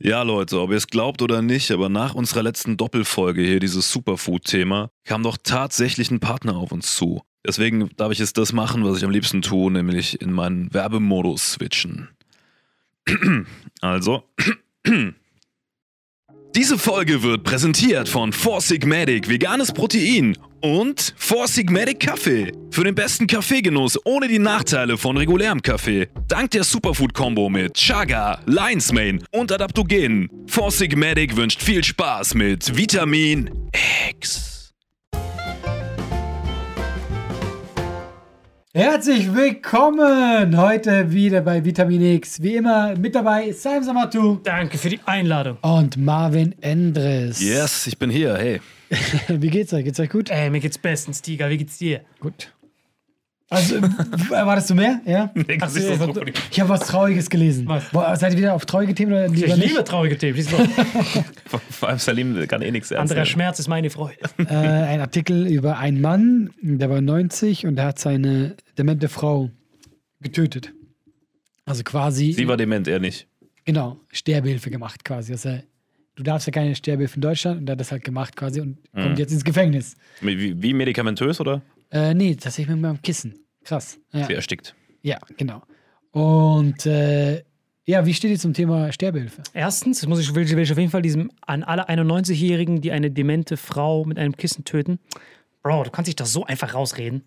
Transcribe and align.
Ja, 0.00 0.22
Leute, 0.22 0.60
ob 0.60 0.70
ihr 0.70 0.76
es 0.76 0.86
glaubt 0.86 1.22
oder 1.22 1.42
nicht, 1.42 1.72
aber 1.72 1.88
nach 1.88 2.14
unserer 2.14 2.44
letzten 2.44 2.76
Doppelfolge 2.76 3.42
hier, 3.42 3.58
dieses 3.58 3.90
Superfood-Thema, 3.90 4.90
kam 5.04 5.24
doch 5.24 5.36
tatsächlich 5.42 6.12
ein 6.12 6.20
Partner 6.20 6.56
auf 6.56 6.70
uns 6.70 6.94
zu. 6.94 7.22
Deswegen 7.44 7.90
darf 7.96 8.12
ich 8.12 8.20
jetzt 8.20 8.38
das 8.38 8.52
machen, 8.52 8.84
was 8.84 8.98
ich 8.98 9.04
am 9.04 9.10
liebsten 9.10 9.42
tue, 9.42 9.72
nämlich 9.72 10.20
in 10.20 10.32
meinen 10.32 10.72
Werbemodus 10.72 11.52
switchen. 11.52 12.10
also. 13.80 14.22
Diese 16.54 16.78
Folge 16.78 17.22
wird 17.24 17.42
präsentiert 17.42 18.08
von 18.08 18.32
Four 18.32 18.60
Sigmatic 18.60 19.28
Veganes 19.28 19.72
Protein 19.72 20.38
und 20.60 21.14
Four 21.16 21.48
Sigmatic 21.48 22.00
Kaffee. 22.00 22.52
Für 22.70 22.84
den 22.84 22.94
besten 22.94 23.26
Kaffeegenuss 23.26 23.98
ohne 24.04 24.28
die 24.28 24.38
Nachteile 24.38 24.98
von 24.98 25.16
regulärem 25.16 25.62
Kaffee. 25.62 26.08
Dank 26.26 26.50
der 26.52 26.64
Superfood-Kombo 26.64 27.48
mit 27.48 27.74
Chaga, 27.74 28.40
Lion's 28.46 28.92
Mane 28.92 29.20
und 29.30 29.52
Adaptogen. 29.52 30.28
Four 30.46 30.70
Sigmatic 30.70 31.36
wünscht 31.36 31.62
viel 31.62 31.84
Spaß 31.84 32.34
mit 32.34 32.76
Vitamin 32.76 33.50
X. 34.10 34.57
Herzlich 38.74 39.34
willkommen 39.34 40.54
heute 40.58 41.10
wieder 41.10 41.40
bei 41.40 41.64
Vitamin 41.64 42.02
X. 42.16 42.42
Wie 42.42 42.56
immer 42.56 42.94
mit 42.96 43.14
dabei 43.14 43.44
ist 43.44 43.62
Sam 43.62 43.82
Samatu 43.82 44.40
Danke 44.44 44.76
für 44.76 44.90
die 44.90 45.00
Einladung. 45.06 45.56
und 45.62 45.96
Marvin 45.96 46.54
Endres. 46.60 47.40
Yes, 47.40 47.86
ich 47.86 47.96
bin 47.98 48.10
hier, 48.10 48.36
hey. 48.36 48.60
Wie 49.28 49.48
geht's 49.48 49.72
euch? 49.72 49.84
Geht's 49.84 49.98
euch 50.00 50.10
gut? 50.10 50.28
Ey, 50.30 50.50
mir 50.50 50.60
geht's 50.60 50.76
bestens, 50.76 51.22
Tiger. 51.22 51.48
Wie 51.48 51.56
geht's 51.56 51.78
dir? 51.78 52.02
Gut. 52.20 52.52
Also, 53.50 53.76
äh, 53.76 53.80
erwartest 54.34 54.68
du 54.70 54.74
mehr? 54.74 55.00
Ja? 55.06 55.32
Ach 55.60 55.68
so, 55.70 55.80
was- 55.98 56.16
Ich 56.50 56.60
habe 56.60 56.68
was 56.68 56.80
Trauriges 56.80 57.30
gelesen. 57.30 57.66
Was? 57.66 57.88
Boah, 57.90 58.14
seid 58.14 58.32
ihr 58.32 58.38
wieder 58.38 58.52
auf 58.54 58.66
traurige 58.66 58.94
Themen 58.94 59.12
oder 59.12 59.26
lieber 59.28 59.46
Ich 59.46 59.56
nicht? 59.56 59.68
liebe 59.70 59.84
traurige 59.84 60.18
Themen. 60.18 60.38
Vor 61.70 61.88
allem 61.88 61.98
Salim 61.98 62.46
kann 62.46 62.60
eh 62.60 62.70
nichts 62.70 62.92
Anderer 62.92 63.24
Schmerz 63.24 63.58
ist 63.58 63.68
meine 63.68 63.88
Freude. 63.88 64.18
äh, 64.38 64.44
ein 64.54 65.00
Artikel 65.00 65.46
über 65.46 65.78
einen 65.78 66.00
Mann, 66.02 66.50
der 66.60 66.90
war 66.90 67.00
90 67.00 67.64
und 67.66 67.76
der 67.76 67.86
hat 67.86 67.98
seine 67.98 68.54
demente 68.76 69.08
Frau 69.08 69.50
getötet. 70.20 70.72
Also 71.64 71.82
quasi, 71.84 72.32
Sie 72.32 72.48
war 72.48 72.56
dement, 72.58 72.86
er 72.88 72.98
nicht. 72.98 73.26
genau, 73.64 73.98
Sterbehilfe 74.12 74.70
gemacht 74.70 75.04
quasi. 75.04 75.32
Also, 75.32 75.58
du 76.16 76.22
darfst 76.22 76.46
ja 76.46 76.50
keine 76.50 76.74
Sterbehilfe 76.74 77.14
in 77.16 77.20
Deutschland 77.22 77.60
und 77.60 77.68
er 77.68 77.72
hat 77.72 77.80
das 77.80 77.92
halt 77.92 78.04
gemacht 78.04 78.36
quasi 78.36 78.60
und 78.60 78.76
Mhm. 78.92 79.02
kommt 79.02 79.18
jetzt 79.18 79.32
ins 79.32 79.44
Gefängnis. 79.44 79.96
Wie, 80.20 80.60
wie 80.62 80.74
medikamentös, 80.74 81.40
oder? 81.40 81.62
Äh, 81.90 82.14
nee, 82.14 82.34
tatsächlich 82.34 82.74
mit 82.74 82.80
meinem 82.82 83.00
Kissen. 83.02 83.34
Krass. 83.64 83.98
Ja, 84.12 84.26
Sie 84.26 84.34
erstickt. 84.34 84.74
ja 85.02 85.18
genau. 85.36 85.62
Und 86.10 86.86
äh, 86.86 87.42
ja, 87.84 88.04
wie 88.04 88.12
steht 88.14 88.30
ihr 88.30 88.38
zum 88.38 88.52
Thema 88.54 88.92
Sterbehilfe? 88.92 89.42
Erstens, 89.54 90.06
muss 90.06 90.20
ich, 90.20 90.34
will, 90.34 90.48
will 90.50 90.58
ich 90.62 90.72
auf 90.72 90.78
jeden 90.78 90.90
Fall 90.90 91.02
diesem 91.02 91.30
an 91.40 91.62
alle 91.62 91.88
91-Jährigen, 91.88 92.80
die 92.80 92.92
eine 92.92 93.10
demente 93.10 93.56
Frau 93.56 94.04
mit 94.04 94.18
einem 94.18 94.36
Kissen 94.36 94.64
töten. 94.64 94.98
Bro, 95.62 95.84
du 95.84 95.90
kannst 95.90 96.08
dich 96.08 96.16
doch 96.16 96.26
so 96.26 96.44
einfach 96.44 96.74
rausreden. 96.74 97.22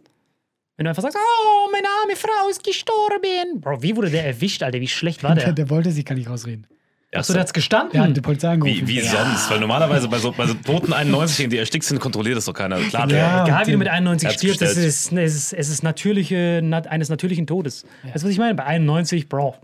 Wenn 0.77 0.85
du 0.85 0.89
einfach 0.89 1.03
sagst, 1.03 1.17
oh, 1.17 1.69
meine 1.71 1.87
arme 2.01 2.15
Frau 2.15 2.49
ist 2.49 2.63
gestorben. 2.63 3.59
Bro, 3.61 3.81
wie 3.83 3.95
wurde 3.95 4.09
der 4.09 4.25
erwischt, 4.25 4.63
Alter? 4.63 4.79
Wie 4.79 4.87
schlecht 4.87 5.23
war 5.23 5.35
Der, 5.35 5.45
der? 5.45 5.53
der 5.53 5.69
wollte 5.69 5.91
sich 5.91 6.05
gar 6.05 6.15
nicht 6.15 6.29
rausreden. 6.29 6.67
Achso, 7.13 7.33
der 7.33 7.41
hat's 7.41 7.53
gestanden. 7.53 7.91
Der 7.91 8.03
hat 8.03 8.15
die 8.15 8.21
Polizei 8.21 8.49
angerufen. 8.49 8.87
Wie, 8.87 8.95
wie 8.95 9.01
sonst? 9.01 9.49
Weil 9.49 9.59
normalerweise 9.59 10.07
bei 10.07 10.17
so, 10.17 10.31
bei 10.31 10.47
so 10.47 10.53
toten 10.53 10.93
91 10.93 11.49
die 11.49 11.57
erstickt 11.57 11.83
sind, 11.83 11.99
kontrolliert 11.99 12.37
das 12.37 12.45
doch 12.45 12.53
keiner. 12.53 12.77
Klar, 12.77 13.11
Ja. 13.11 13.43
Egal 13.43 13.67
wie 13.67 13.71
du 13.71 13.73
und 13.73 13.79
mit 13.79 13.89
91 13.89 14.29
Herz 14.29 14.39
stirbst, 14.39 14.61
es 14.61 14.77
ist, 14.77 15.11
es 15.11 15.35
ist, 15.35 15.53
es 15.53 15.69
ist 15.69 15.83
natürliche, 15.83 16.61
nat, 16.63 16.87
eines 16.87 17.09
natürlichen 17.09 17.47
Todes. 17.47 17.83
Weißt 18.03 18.23
du, 18.23 18.27
was 18.27 18.31
ich 18.31 18.39
meine? 18.39 18.55
Bei 18.55 18.63
91, 18.63 19.27
Bro, 19.27 19.55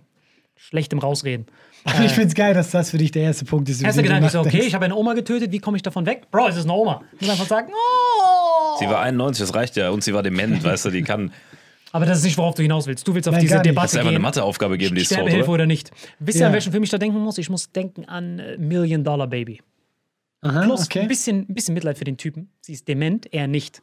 schlecht 0.57 0.91
im 0.91 0.99
Rausreden. 0.99 1.45
Aber 1.85 1.99
ich 2.05 2.11
find's 2.11 2.35
geil, 2.35 2.53
dass 2.53 2.71
das 2.71 2.89
für 2.89 2.97
dich 2.97 3.11
der 3.11 3.23
erste 3.23 3.45
Punkt 3.45 3.69
ist. 3.69 3.81
Erster 3.81 4.03
Gedanke 4.03 4.25
ist 4.25 4.33
so, 4.33 4.41
okay, 4.41 4.63
ich 4.65 4.75
habe 4.75 4.83
eine 4.83 4.95
Oma 4.95 5.13
getötet, 5.13 5.53
wie 5.53 5.59
komme 5.59 5.77
ich 5.77 5.83
davon 5.83 6.05
weg? 6.05 6.29
Bro, 6.31 6.49
es 6.49 6.57
ist 6.57 6.65
eine 6.65 6.73
Oma. 6.73 7.01
Ich 7.13 7.21
muss 7.21 7.29
einfach 7.29 7.47
sagen, 7.47 7.71
oh. 7.71 8.77
sie 8.77 8.87
war 8.87 8.99
91, 8.99 9.45
das 9.45 9.55
reicht 9.55 9.77
ja. 9.77 9.89
Und 9.89 10.03
sie 10.03 10.13
war 10.13 10.21
dement, 10.21 10.63
weißt 10.63 10.85
du, 10.85 10.89
die 10.89 11.03
kann. 11.03 11.31
Aber 11.97 12.05
das 12.05 12.19
ist 12.19 12.23
nicht, 12.23 12.37
worauf 12.37 12.55
du 12.55 12.61
hinaus 12.61 12.87
willst. 12.87 13.07
Du 13.07 13.13
willst 13.13 13.27
auf 13.27 13.33
Nein, 13.33 13.41
diese 13.41 13.59
Debatte 13.61 13.87
ist 13.87 13.97
einfach 13.97 14.09
eine. 14.09 14.19
Matheaufgabe 14.19 14.77
geben, 14.77 14.95
die 14.95 15.01
ist 15.01 15.13
tot, 15.13 15.23
oder? 15.31 15.49
oder 15.49 15.65
nicht. 15.65 15.91
Wisst 16.19 16.37
ihr, 16.37 16.41
Ja. 16.41 16.47
an 16.47 16.53
welchen 16.53 16.71
Film 16.71 16.83
ich 16.83 16.89
da 16.89 16.97
denken 16.97 17.19
muss? 17.19 17.37
Ich 17.37 17.49
muss 17.49 17.71
denken 17.71 18.05
an 18.05 18.39
äh, 18.39 18.57
Million 18.57 19.03
Dollar 19.03 19.27
Baby. 19.27 19.61
Aha, 20.41 20.61
Plus 20.61 20.85
okay. 20.85 21.01
ein, 21.01 21.07
bisschen, 21.07 21.47
ein 21.49 21.53
bisschen 21.55 21.73
Mitleid 21.73 21.97
für 21.97 22.03
den 22.03 22.17
Typen. 22.17 22.49
Sie 22.61 22.73
ist 22.73 22.87
dement, 22.87 23.33
er 23.33 23.47
nicht. 23.47 23.81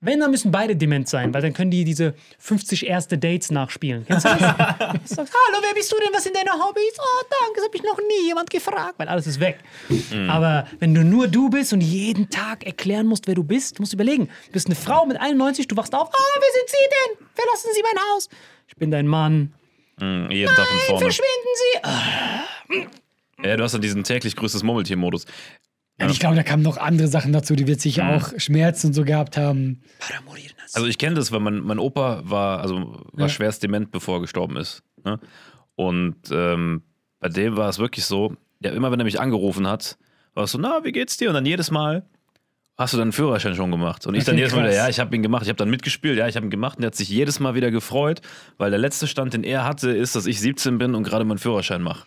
Wenn, 0.00 0.20
dann 0.20 0.30
müssen 0.30 0.50
beide 0.52 0.76
dement 0.76 1.08
sein, 1.08 1.32
weil 1.32 1.40
dann 1.40 1.54
können 1.54 1.70
die 1.70 1.82
diese 1.84 2.14
50 2.38 2.86
erste 2.86 3.16
Dates 3.16 3.50
nachspielen. 3.50 4.04
Kennst 4.06 4.26
du 4.26 4.28
das? 4.28 4.38
Du 5.08 5.14
sagst, 5.14 5.32
hallo, 5.34 5.58
wer 5.62 5.74
bist 5.74 5.90
du 5.90 5.96
denn? 5.98 6.12
Was 6.12 6.24
sind 6.24 6.36
deine 6.36 6.50
Hobbys? 6.52 6.92
Oh, 6.98 7.24
danke, 7.40 7.56
das 7.56 7.64
habe 7.64 7.76
ich 7.76 7.82
noch 7.82 7.98
nie 7.98 8.26
jemand 8.26 8.50
gefragt, 8.50 8.94
weil 8.98 9.08
alles 9.08 9.26
ist 9.26 9.40
weg. 9.40 9.58
Aber 10.28 10.66
wenn 10.80 10.92
du 10.94 11.02
nur 11.02 11.28
du 11.28 11.48
bist 11.48 11.72
und 11.72 11.80
jeden 11.80 12.28
Tag 12.28 12.64
erklären 12.66 13.06
musst, 13.06 13.26
wer 13.26 13.34
du 13.34 13.42
bist, 13.42 13.80
musst 13.80 13.92
du 13.92 13.96
überlegen. 13.96 14.26
Du 14.46 14.52
bist 14.52 14.66
eine 14.66 14.76
Frau 14.76 15.06
mit 15.06 15.18
91, 15.18 15.66
du 15.66 15.76
wachst 15.76 15.94
auf. 15.94 16.08
Ah, 16.12 16.40
wer 16.40 16.52
sind 16.52 16.68
Sie 16.68 16.76
denn? 17.18 17.26
Verlassen 17.34 17.70
Sie 17.74 17.82
mein 17.82 18.04
Haus. 18.12 18.28
Ich 18.68 18.76
bin 18.76 18.90
dein 18.90 19.06
Mann. 19.06 19.54
Mhm, 19.98 20.30
jeden 20.30 20.54
Tag 20.54 20.66
von 20.66 20.78
vorne. 20.98 21.04
Verschwinden 21.06 21.52
Sie. 21.54 21.78
Ah, 21.84 23.46
Ja, 23.48 23.56
du 23.56 23.64
hast 23.64 23.72
dann 23.72 23.80
diesen 23.80 24.04
täglich 24.04 24.36
größtes 24.36 24.62
Murmeltier-Modus. 24.62 25.24
Und 25.98 26.10
ich 26.10 26.20
glaube, 26.20 26.36
da 26.36 26.42
kamen 26.42 26.62
noch 26.62 26.76
andere 26.76 27.08
Sachen 27.08 27.32
dazu, 27.32 27.56
die 27.56 27.66
wird 27.66 27.80
sicher 27.80 28.04
Mhm. 28.04 28.10
auch 28.10 28.32
Schmerzen 28.38 28.88
und 28.88 28.92
so 28.92 29.04
gehabt 29.04 29.36
haben. 29.38 29.80
Also 30.74 30.86
ich 30.86 30.98
kenne 30.98 31.14
das, 31.16 31.32
weil 31.32 31.40
mein, 31.40 31.60
mein 31.60 31.78
Opa 31.78 32.20
war, 32.24 32.60
also 32.60 33.00
war 33.12 33.26
Ja. 33.26 33.28
schwerst 33.30 33.62
dement, 33.62 33.90
bevor 33.90 34.18
er 34.18 34.20
gestorben 34.20 34.56
ist. 34.56 34.82
Ne? 35.04 35.18
Und 35.74 36.16
ähm, 36.30 36.82
bei 37.20 37.28
dem 37.28 37.56
war 37.56 37.68
es 37.68 37.78
wirklich 37.78 38.04
so, 38.04 38.34
ja, 38.60 38.72
immer 38.72 38.90
wenn 38.92 39.00
er 39.00 39.04
mich 39.04 39.20
angerufen 39.20 39.66
hat, 39.66 39.96
war 40.34 40.44
es 40.44 40.50
so, 40.52 40.58
na, 40.58 40.80
wie 40.84 40.92
geht's 40.92 41.16
dir? 41.16 41.28
Und 41.28 41.34
dann 41.34 41.46
jedes 41.46 41.70
Mal, 41.70 42.04
hast 42.76 42.92
du 42.92 42.98
deinen 42.98 43.12
Führerschein 43.12 43.54
schon 43.54 43.70
gemacht? 43.70 44.06
Und 44.06 44.14
ich 44.16 44.24
dann 44.26 44.34
Okay, 44.34 44.42
jedes 44.42 44.54
Mal, 44.54 44.64
wieder, 44.64 44.74
ja, 44.74 44.88
ich 44.90 45.00
habe 45.00 45.16
ihn 45.16 45.22
gemacht, 45.22 45.44
ich 45.44 45.48
habe 45.48 45.56
dann 45.56 45.70
mitgespielt, 45.70 46.18
ja, 46.18 46.28
ich 46.28 46.36
habe 46.36 46.46
ihn 46.46 46.50
gemacht 46.50 46.76
und 46.76 46.84
er 46.84 46.88
hat 46.88 46.94
sich 46.94 47.08
jedes 47.08 47.40
Mal 47.40 47.54
wieder 47.54 47.70
gefreut, 47.70 48.20
weil 48.58 48.68
der 48.70 48.78
letzte 48.78 49.06
Stand, 49.06 49.32
den 49.32 49.44
er 49.44 49.64
hatte, 49.64 49.90
ist, 49.90 50.14
dass 50.14 50.26
ich 50.26 50.40
17 50.40 50.76
bin 50.76 50.94
und 50.94 51.04
gerade 51.04 51.24
meinen 51.24 51.38
Führerschein 51.38 51.80
mache. 51.82 52.06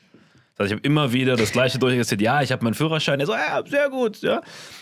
Das 0.60 0.66
heißt, 0.66 0.74
ich 0.74 0.78
habe 0.80 0.86
immer 0.86 1.14
wieder 1.14 1.38
das 1.38 1.54
gleiche 1.54 1.80
durchgesetzt, 1.80 2.20
ja, 2.20 2.42
ich 2.42 2.52
habe 2.52 2.66
meinen 2.66 2.74
Führerschein, 2.74 3.18
er 3.22 3.26
so, 3.26 3.32
ja, 3.32 3.64
sehr 3.66 3.90
gut, 3.90 4.22
ja. 4.22 4.42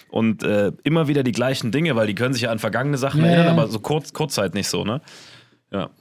Und 0.10 0.42
äh, 0.42 0.72
immer 0.84 1.08
wieder 1.08 1.22
die 1.22 1.32
gleichen 1.32 1.72
Dinge, 1.72 1.96
weil 1.96 2.08
die 2.08 2.16
können 2.16 2.34
sich 2.34 2.42
ja 2.42 2.52
an 2.52 2.58
vergangene 2.58 2.98
Sachen 2.98 3.22
Ja, 3.22 3.28
erinnern, 3.28 3.60
aber 3.60 3.68
so 3.68 3.80
kurz, 3.80 4.12
Kurzzeit 4.12 4.56
nicht 4.56 4.70
so, 4.70 4.84
ne? 4.84 5.02
Ja. 5.72 5.92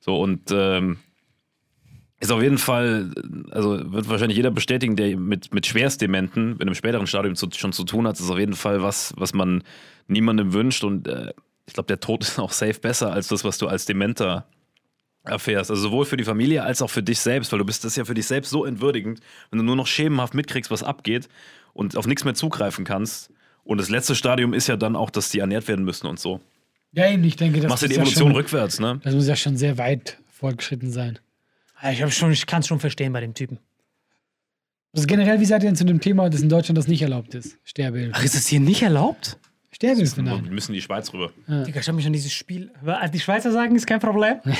So, 0.00 0.20
und 0.20 0.50
ähm, 0.50 0.98
ist 2.18 2.32
auf 2.32 2.42
jeden 2.42 2.58
Fall, 2.58 3.12
also 3.52 3.92
wird 3.92 4.08
wahrscheinlich 4.08 4.36
jeder 4.36 4.50
bestätigen, 4.50 4.96
der 4.96 5.16
mit, 5.16 5.54
mit 5.54 5.66
Schwerstdementen 5.66 6.54
in 6.54 6.62
einem 6.62 6.74
späteren 6.74 7.06
Stadium 7.06 7.36
zu, 7.36 7.46
schon 7.54 7.72
zu 7.72 7.84
tun 7.84 8.08
hat, 8.08 8.18
ist 8.18 8.28
auf 8.28 8.40
jeden 8.40 8.54
Fall 8.54 8.82
was, 8.82 9.14
was 9.16 9.34
man 9.34 9.62
niemandem 10.08 10.52
wünscht. 10.52 10.82
Und 10.82 11.06
äh, 11.06 11.32
ich 11.66 11.74
glaube, 11.74 11.86
der 11.86 12.00
Tod 12.00 12.22
ist 12.24 12.40
auch 12.40 12.50
safe 12.50 12.80
besser 12.80 13.12
als 13.12 13.28
das, 13.28 13.44
was 13.44 13.56
du 13.58 13.68
als 13.68 13.86
Dementer 13.86 14.46
erfährst. 15.24 15.70
Also 15.70 15.82
sowohl 15.82 16.04
für 16.04 16.16
die 16.16 16.24
Familie 16.24 16.62
als 16.64 16.82
auch 16.82 16.90
für 16.90 17.02
dich 17.02 17.20
selbst, 17.20 17.52
weil 17.52 17.58
du 17.58 17.64
bist 17.64 17.84
das 17.84 17.96
ja 17.96 18.04
für 18.04 18.14
dich 18.14 18.26
selbst 18.26 18.50
so 18.50 18.64
entwürdigend, 18.64 19.20
wenn 19.50 19.58
du 19.58 19.64
nur 19.64 19.76
noch 19.76 19.86
schemenhaft 19.86 20.34
mitkriegst, 20.34 20.70
was 20.70 20.82
abgeht 20.82 21.28
und 21.74 21.96
auf 21.96 22.06
nichts 22.06 22.24
mehr 22.24 22.34
zugreifen 22.34 22.84
kannst. 22.84 23.30
Und 23.64 23.78
das 23.78 23.88
letzte 23.88 24.14
Stadium 24.14 24.54
ist 24.54 24.66
ja 24.66 24.76
dann 24.76 24.96
auch, 24.96 25.10
dass 25.10 25.30
die 25.30 25.38
ernährt 25.38 25.68
werden 25.68 25.84
müssen 25.84 26.06
und 26.08 26.18
so. 26.18 26.40
Ja, 26.92 27.08
eben, 27.08 27.22
ich 27.24 27.36
denke, 27.36 27.60
das, 27.60 27.70
Machst 27.70 27.82
du 27.84 27.86
die 27.86 27.92
ist 27.92 27.96
ja 27.98 28.02
Evolution 28.02 28.28
schon, 28.28 28.36
rückwärts, 28.36 28.80
ne? 28.80 29.00
das 29.04 29.14
muss 29.14 29.26
ja 29.26 29.36
schon 29.36 29.56
sehr 29.56 29.78
weit 29.78 30.18
fortgeschritten 30.30 30.90
sein. 30.90 31.18
Ich, 31.90 32.14
schon- 32.14 32.32
ich 32.32 32.46
kann 32.46 32.60
es 32.60 32.66
schon 32.66 32.80
verstehen 32.80 33.12
bei 33.12 33.20
dem 33.20 33.34
Typen. 33.34 33.58
Also 34.94 35.06
generell, 35.06 35.40
wie 35.40 35.46
seid 35.46 35.62
ihr 35.62 35.68
denn 35.68 35.76
zu 35.76 35.84
dem 35.84 36.00
Thema, 36.00 36.28
dass 36.28 36.42
in 36.42 36.48
Deutschland 36.50 36.76
das 36.76 36.86
nicht 36.86 37.00
erlaubt 37.00 37.34
ist? 37.34 37.56
Sterbehilfe. 37.64 38.12
Ach, 38.14 38.24
ist 38.24 38.34
das 38.34 38.46
hier 38.46 38.60
nicht 38.60 38.82
erlaubt? 38.82 39.38
Sterbehilfe, 39.82 40.44
Wir 40.44 40.52
müssen 40.52 40.72
in 40.72 40.76
die 40.76 40.82
Schweiz 40.82 41.12
rüber. 41.12 41.30
Digga, 41.48 41.80
ich 41.80 41.88
habe 41.88 41.96
mich 41.96 42.06
an 42.06 42.12
dieses 42.12 42.32
Spiel. 42.32 42.70
Die 43.12 43.20
Schweizer 43.20 43.50
sagen, 43.52 43.74
ist 43.74 43.86
kein 43.86 44.00
Problem. 44.00 44.36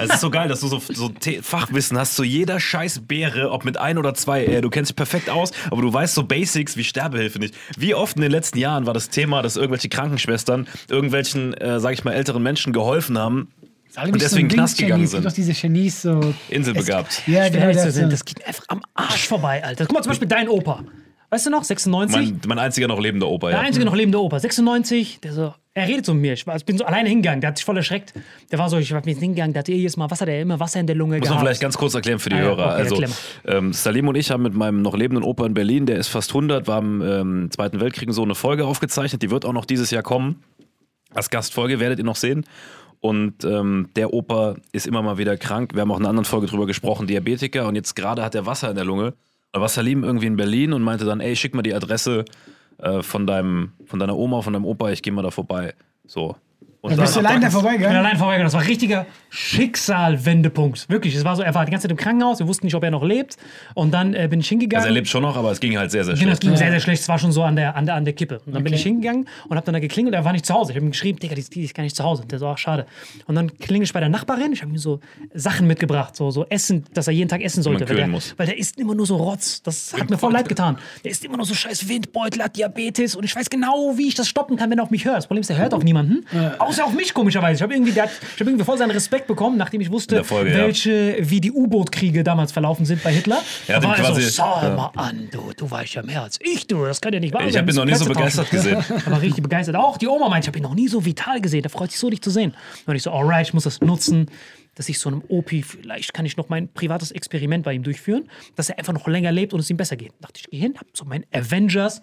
Es 0.00 0.14
ist 0.14 0.20
so 0.20 0.30
geil, 0.30 0.48
dass 0.48 0.60
du 0.60 0.68
so, 0.68 0.78
so 0.78 1.12
Fachwissen 1.42 1.96
hast 1.98 2.16
zu 2.16 2.24
jeder 2.24 2.58
scheiß 2.58 3.02
Beere, 3.06 3.50
ob 3.50 3.64
mit 3.64 3.76
ein 3.76 3.98
oder 3.98 4.14
zwei. 4.14 4.44
Äh, 4.44 4.60
du 4.60 4.70
kennst 4.70 4.90
dich 4.90 4.96
perfekt 4.96 5.30
aus, 5.30 5.52
aber 5.70 5.82
du 5.82 5.92
weißt 5.92 6.14
so 6.14 6.24
Basics 6.24 6.76
wie 6.76 6.84
Sterbehilfe 6.84 7.38
nicht. 7.38 7.54
Wie 7.76 7.94
oft 7.94 8.16
in 8.16 8.22
den 8.22 8.30
letzten 8.30 8.58
Jahren 8.58 8.86
war 8.86 8.94
das 8.94 9.10
Thema, 9.10 9.42
dass 9.42 9.56
irgendwelche 9.56 9.88
Krankenschwestern 9.88 10.66
irgendwelchen, 10.88 11.54
äh, 11.54 11.78
sag 11.78 11.92
ich 11.92 12.04
mal, 12.04 12.12
älteren 12.12 12.42
Menschen 12.42 12.72
geholfen 12.72 13.18
haben, 13.18 13.48
Und 13.96 14.20
deswegen 14.20 14.50
so 14.50 14.56
Knast 14.56 14.78
gegangen. 14.78 15.04
Es 15.04 15.10
sind. 15.12 15.24
doch 15.24 15.32
diese 15.32 15.52
Genies 15.52 16.02
so. 16.02 16.34
inselbegabt. 16.48 17.22
Ja, 17.26 17.48
genau. 17.48 17.72
Das, 17.72 17.94
so. 17.94 18.06
das 18.08 18.24
geht 18.24 18.38
mir 18.38 18.46
einfach 18.46 18.64
am 18.68 18.82
Arsch 18.94 19.28
vorbei, 19.28 19.62
Alter. 19.62 19.86
Guck 19.86 19.94
mal, 19.94 20.02
zum 20.02 20.10
Beispiel 20.10 20.28
dein 20.28 20.48
Opa. 20.48 20.84
Weißt 21.32 21.46
du 21.46 21.50
noch, 21.50 21.64
96? 21.64 22.14
Mein, 22.14 22.40
mein 22.46 22.58
einziger 22.58 22.88
noch 22.88 23.00
lebender 23.00 23.26
Opa, 23.26 23.48
der 23.48 23.56
ja. 23.56 23.64
einzige 23.64 23.86
noch 23.86 23.94
lebende 23.94 24.20
Opa, 24.20 24.38
96, 24.38 25.20
der 25.20 25.32
so, 25.32 25.54
er 25.72 25.88
redet 25.88 26.04
so 26.04 26.12
mit 26.12 26.20
mir. 26.20 26.34
Ich, 26.34 26.46
war, 26.46 26.56
ich 26.56 26.66
bin 26.66 26.76
so 26.76 26.84
alleine 26.84 27.08
hingegangen, 27.08 27.40
der 27.40 27.48
hat 27.48 27.56
sich 27.56 27.64
voll 27.64 27.78
erschreckt. 27.78 28.12
Der 28.50 28.58
war 28.58 28.68
so, 28.68 28.76
ich 28.76 28.92
bin 28.92 29.16
hingegangen, 29.16 29.54
der 29.54 29.60
hatte 29.60 29.72
jedes 29.72 29.96
Mal 29.96 30.10
Wasser, 30.10 30.26
der 30.26 30.34
hat 30.34 30.42
immer 30.42 30.60
Wasser 30.60 30.80
in 30.80 30.86
der 30.86 30.94
Lunge 30.94 31.16
Muss 31.16 31.28
man 31.30 31.38
gehabt. 31.38 31.46
vielleicht 31.46 31.62
ganz 31.62 31.78
kurz 31.78 31.94
erklären 31.94 32.18
für 32.18 32.28
die 32.28 32.36
Ah 32.36 32.38
ja, 32.40 32.44
Hörer. 32.44 32.66
okay, 32.66 33.04
also, 33.04 33.04
ähm, 33.46 33.72
Salim 33.72 34.08
und 34.08 34.14
ich 34.14 34.30
haben 34.30 34.42
mit 34.42 34.52
meinem 34.52 34.82
noch 34.82 34.94
lebenden 34.94 35.24
Opa 35.24 35.46
in 35.46 35.54
Berlin, 35.54 35.86
der 35.86 35.96
ist 35.96 36.08
fast 36.08 36.28
100, 36.32 36.68
war 36.68 36.80
im 36.80 37.00
ähm, 37.00 37.50
Zweiten 37.50 37.80
Weltkrieg 37.80 38.12
so 38.12 38.22
eine 38.24 38.34
Folge 38.34 38.66
aufgezeichnet. 38.66 39.22
Die 39.22 39.30
wird 39.30 39.46
auch 39.46 39.54
noch 39.54 39.64
dieses 39.64 39.90
Jahr 39.90 40.02
kommen. 40.02 40.42
Als 41.14 41.30
Gastfolge 41.30 41.80
werdet 41.80 41.98
ihr 41.98 42.04
noch 42.04 42.16
sehen. 42.16 42.44
Und 43.00 43.42
ähm, 43.46 43.88
der 43.96 44.12
Opa 44.12 44.56
ist 44.72 44.86
immer 44.86 45.00
mal 45.00 45.16
wieder 45.16 45.38
krank. 45.38 45.72
Wir 45.72 45.80
haben 45.80 45.92
auch 45.92 45.96
in 45.96 46.02
einer 46.02 46.10
anderen 46.10 46.26
Folge 46.26 46.46
drüber 46.46 46.66
gesprochen, 46.66 47.06
Diabetiker. 47.06 47.66
Und 47.68 47.74
jetzt 47.74 47.96
gerade 47.96 48.22
hat 48.22 48.34
er 48.34 48.44
Wasser 48.44 48.68
in 48.68 48.76
der 48.76 48.84
Lunge. 48.84 49.14
Da 49.52 49.60
war 49.60 49.68
Salim 49.68 50.02
irgendwie 50.02 50.26
in 50.26 50.36
Berlin 50.36 50.72
und 50.72 50.82
meinte 50.82 51.04
dann, 51.04 51.20
ey, 51.20 51.36
schick 51.36 51.54
mal 51.54 51.62
die 51.62 51.74
Adresse 51.74 52.24
äh, 52.78 53.02
von, 53.02 53.26
deinem, 53.26 53.72
von 53.84 53.98
deiner 53.98 54.16
Oma, 54.16 54.40
von 54.40 54.54
deinem 54.54 54.64
Opa, 54.64 54.90
ich 54.90 55.02
gehe 55.02 55.12
mal 55.12 55.22
da 55.22 55.30
vorbei. 55.30 55.74
So. 56.06 56.36
Und 56.84 56.96
Da 56.98 57.02
bist 57.02 57.14
du 57.14 57.20
dann- 57.20 57.26
allein 57.26 57.40
da 57.40 57.46
Ich 57.46 57.52
bin 57.52 57.60
vorbeigegangen? 57.62 57.96
allein 57.96 58.16
vorbeigegangen. 58.18 58.46
Das 58.46 58.54
war 58.54 58.60
ein 58.60 58.66
richtiger 58.66 59.06
Schicksal-Wendepunkt. 59.30 60.88
Wirklich. 60.88 61.14
Es 61.14 61.24
war 61.24 61.36
so, 61.36 61.42
er 61.42 61.54
war 61.54 61.64
die 61.64 61.70
ganze 61.70 61.84
Zeit 61.86 61.92
im 61.92 61.96
Krankenhaus, 61.96 62.38
wir 62.40 62.48
wussten 62.48 62.66
nicht, 62.66 62.74
ob 62.74 62.82
er 62.82 62.90
noch 62.90 63.04
lebt. 63.04 63.36
Und 63.74 63.92
dann 63.92 64.14
äh, 64.14 64.26
bin 64.28 64.40
ich 64.40 64.48
hingegangen. 64.48 64.82
Also 64.84 64.88
er 64.92 64.94
lebt 64.94 65.08
schon 65.08 65.22
noch, 65.22 65.36
aber 65.36 65.50
es 65.52 65.60
ging 65.60 65.78
halt 65.78 65.90
sehr, 65.90 66.04
sehr 66.04 66.14
Genau, 66.14 66.22
schnell. 66.24 66.32
es 66.34 66.40
ging 66.40 66.56
sehr, 66.56 66.70
sehr 66.70 66.80
schlecht. 66.80 67.02
Es 67.02 67.08
war 67.08 67.18
schon 67.18 67.32
so 67.32 67.42
an 67.44 67.56
der, 67.56 67.76
an 67.76 67.86
der, 67.86 67.94
an 67.94 68.04
der 68.04 68.14
Kippe. 68.14 68.40
Und 68.46 68.54
dann 68.54 68.64
bin 68.64 68.72
Okay. 68.72 68.80
ich 68.80 68.82
hingegangen 68.82 69.28
und 69.48 69.56
habe 69.56 69.64
dann 69.64 69.74
da 69.74 69.78
geklingelt. 69.78 70.14
Er 70.14 70.24
war 70.24 70.32
nicht 70.32 70.44
zu 70.44 70.54
Hause. 70.54 70.72
Ich 70.72 70.76
habe 70.76 70.84
ihm 70.86 70.90
geschrieben, 70.90 71.18
Digga, 71.18 71.34
die, 71.34 71.44
die 71.44 71.62
ist 71.64 71.74
gar 71.74 71.82
nicht 71.84 71.94
zu 71.96 72.02
Hause. 72.04 72.24
Der 72.26 72.38
so, 72.38 72.46
ach, 72.48 72.58
schade. 72.58 72.86
Und 73.26 73.34
dann 73.36 73.56
klingel 73.58 73.84
ich 73.84 73.92
bei 73.92 74.00
der 74.00 74.08
Nachbarin. 74.08 74.52
Ich 74.52 74.62
habe 74.62 74.72
ihm 74.72 74.78
so 74.78 75.00
Sachen 75.34 75.66
mitgebracht, 75.66 76.16
so, 76.16 76.30
so 76.30 76.46
Essen, 76.48 76.84
dass 76.94 77.06
er 77.06 77.12
jeden 77.12 77.28
Tag 77.28 77.42
essen 77.42 77.62
sollte. 77.62 77.88
Weil 77.88 77.96
der, 77.96 78.08
muss. 78.08 78.34
weil 78.36 78.46
der 78.46 78.58
isst 78.58 78.78
immer 78.80 78.94
nur 78.94 79.06
so 79.06 79.16
Rotz. 79.16 79.62
Das 79.62 79.94
hat 79.98 80.10
mir 80.10 80.18
voll 80.18 80.32
leid 80.32 80.48
getan. 80.48 80.78
Der 81.04 81.10
isst 81.12 81.24
immer 81.24 81.36
nur 81.36 81.46
so 81.46 81.54
scheiß 81.54 81.88
Windbeutel, 81.88 82.42
hat 82.42 82.56
Diabetes 82.56 83.14
und 83.14 83.24
ich 83.24 83.34
weiß 83.36 83.48
genau, 83.50 83.94
wie 83.96 84.08
ich 84.08 84.14
das 84.14 84.28
stoppen 84.28 84.56
kann, 84.56 84.70
wenn 84.70 84.78
er 84.78 84.84
auf 84.84 84.90
mich 84.90 85.04
hört. 85.04 85.16
Das 85.18 85.26
Problem 85.26 85.42
ist, 85.42 85.50
er 85.50 85.58
hört 85.58 85.74
auf 85.74 85.84
niemanden. 85.84 86.24
Außer 86.72 86.82
außer 86.82 86.86
auf 86.86 86.94
mich 86.94 87.14
komischerweise. 87.14 87.56
Ich 87.56 87.62
habe 87.62 87.74
irgendwie, 87.74 87.92
der 87.92 88.04
hat- 88.04 88.10
ich 88.34 88.40
hab 88.40 88.46
irgendwie 88.46 88.64
voll 88.64 88.78
seinen 88.78 88.90
Respekt 88.90 89.26
bekommen, 89.26 89.56
nachdem 89.56 89.80
ich 89.80 89.90
wusste, 89.90 90.24
Folge, 90.24 90.50
ja. 90.50 90.56
welche, 90.58 91.16
wie 91.20 91.40
die 91.40 91.52
U-Boot-Kriege 91.52 92.24
damals 92.24 92.52
verlaufen 92.52 92.84
sind 92.86 93.02
bei 93.02 93.12
Hitler. 93.12 93.40
Er 93.68 93.76
hat 93.76 93.84
Da 93.84 93.88
war 93.88 93.94
quasi- 93.96 94.22
so, 94.22 94.42
schau 94.42 94.60
ja. 94.62 94.74
mal 94.74 94.90
an, 94.96 95.28
du, 95.30 95.52
du 95.56 95.70
weißt 95.70 95.94
ja 95.94 96.02
mehr 96.02 96.22
als 96.22 96.38
ich, 96.42 96.66
du, 96.66 96.84
das 96.84 97.00
kann 97.00 97.12
ja 97.12 97.20
nicht 97.20 97.34
wahr 97.34 97.46
Ich 97.46 97.52
sein. 97.52 97.62
habe 97.62 97.72
ihn 97.72 97.76
noch 97.76 97.84
nie 97.84 97.94
so 97.94 98.06
begeistert 98.06 98.48
tauschen. 98.50 98.56
gesehen. 98.80 98.84
Er 99.06 99.10
war 99.12 99.20
richtig 99.20 99.42
begeistert. 99.42 99.76
Auch 99.76 99.96
die 99.98 100.06
Oma 100.08 100.28
meint, 100.28 100.44
ich 100.44 100.48
habe 100.48 100.58
ihn 100.58 100.62
noch 100.62 100.74
nie 100.74 100.88
so 100.88 101.04
vital 101.04 101.40
gesehen. 101.40 101.62
Der 101.62 101.70
freut 101.70 101.90
sich 101.90 102.00
so, 102.00 102.08
dich 102.10 102.22
zu 102.22 102.30
sehen. 102.30 102.54
Und 102.86 102.94
ich 102.96 103.02
so, 103.02 103.10
alright, 103.10 103.46
ich 103.46 103.54
muss 103.54 103.64
das 103.64 103.80
nutzen, 103.80 104.26
dass 104.74 104.88
ich 104.88 104.98
so 104.98 105.08
einem 105.10 105.22
Opi, 105.28 105.62
vielleicht 105.62 106.14
kann 106.14 106.24
ich 106.24 106.36
noch 106.36 106.48
mein 106.48 106.68
privates 106.72 107.10
Experiment 107.10 107.64
bei 107.64 107.74
ihm 107.74 107.82
durchführen, 107.82 108.28
dass 108.56 108.70
er 108.70 108.78
einfach 108.78 108.92
noch 108.94 109.06
länger 109.06 109.30
lebt 109.32 109.52
und 109.52 109.60
es 109.60 109.68
ihm 109.68 109.76
besser 109.76 109.96
geht. 109.96 110.12
Dachte 110.20 110.40
ich, 110.40 110.50
geh 110.50 110.56
hin, 110.58 110.74
hab 110.78 110.86
so 110.94 111.04
mein 111.04 111.24
Avengers 111.32 112.00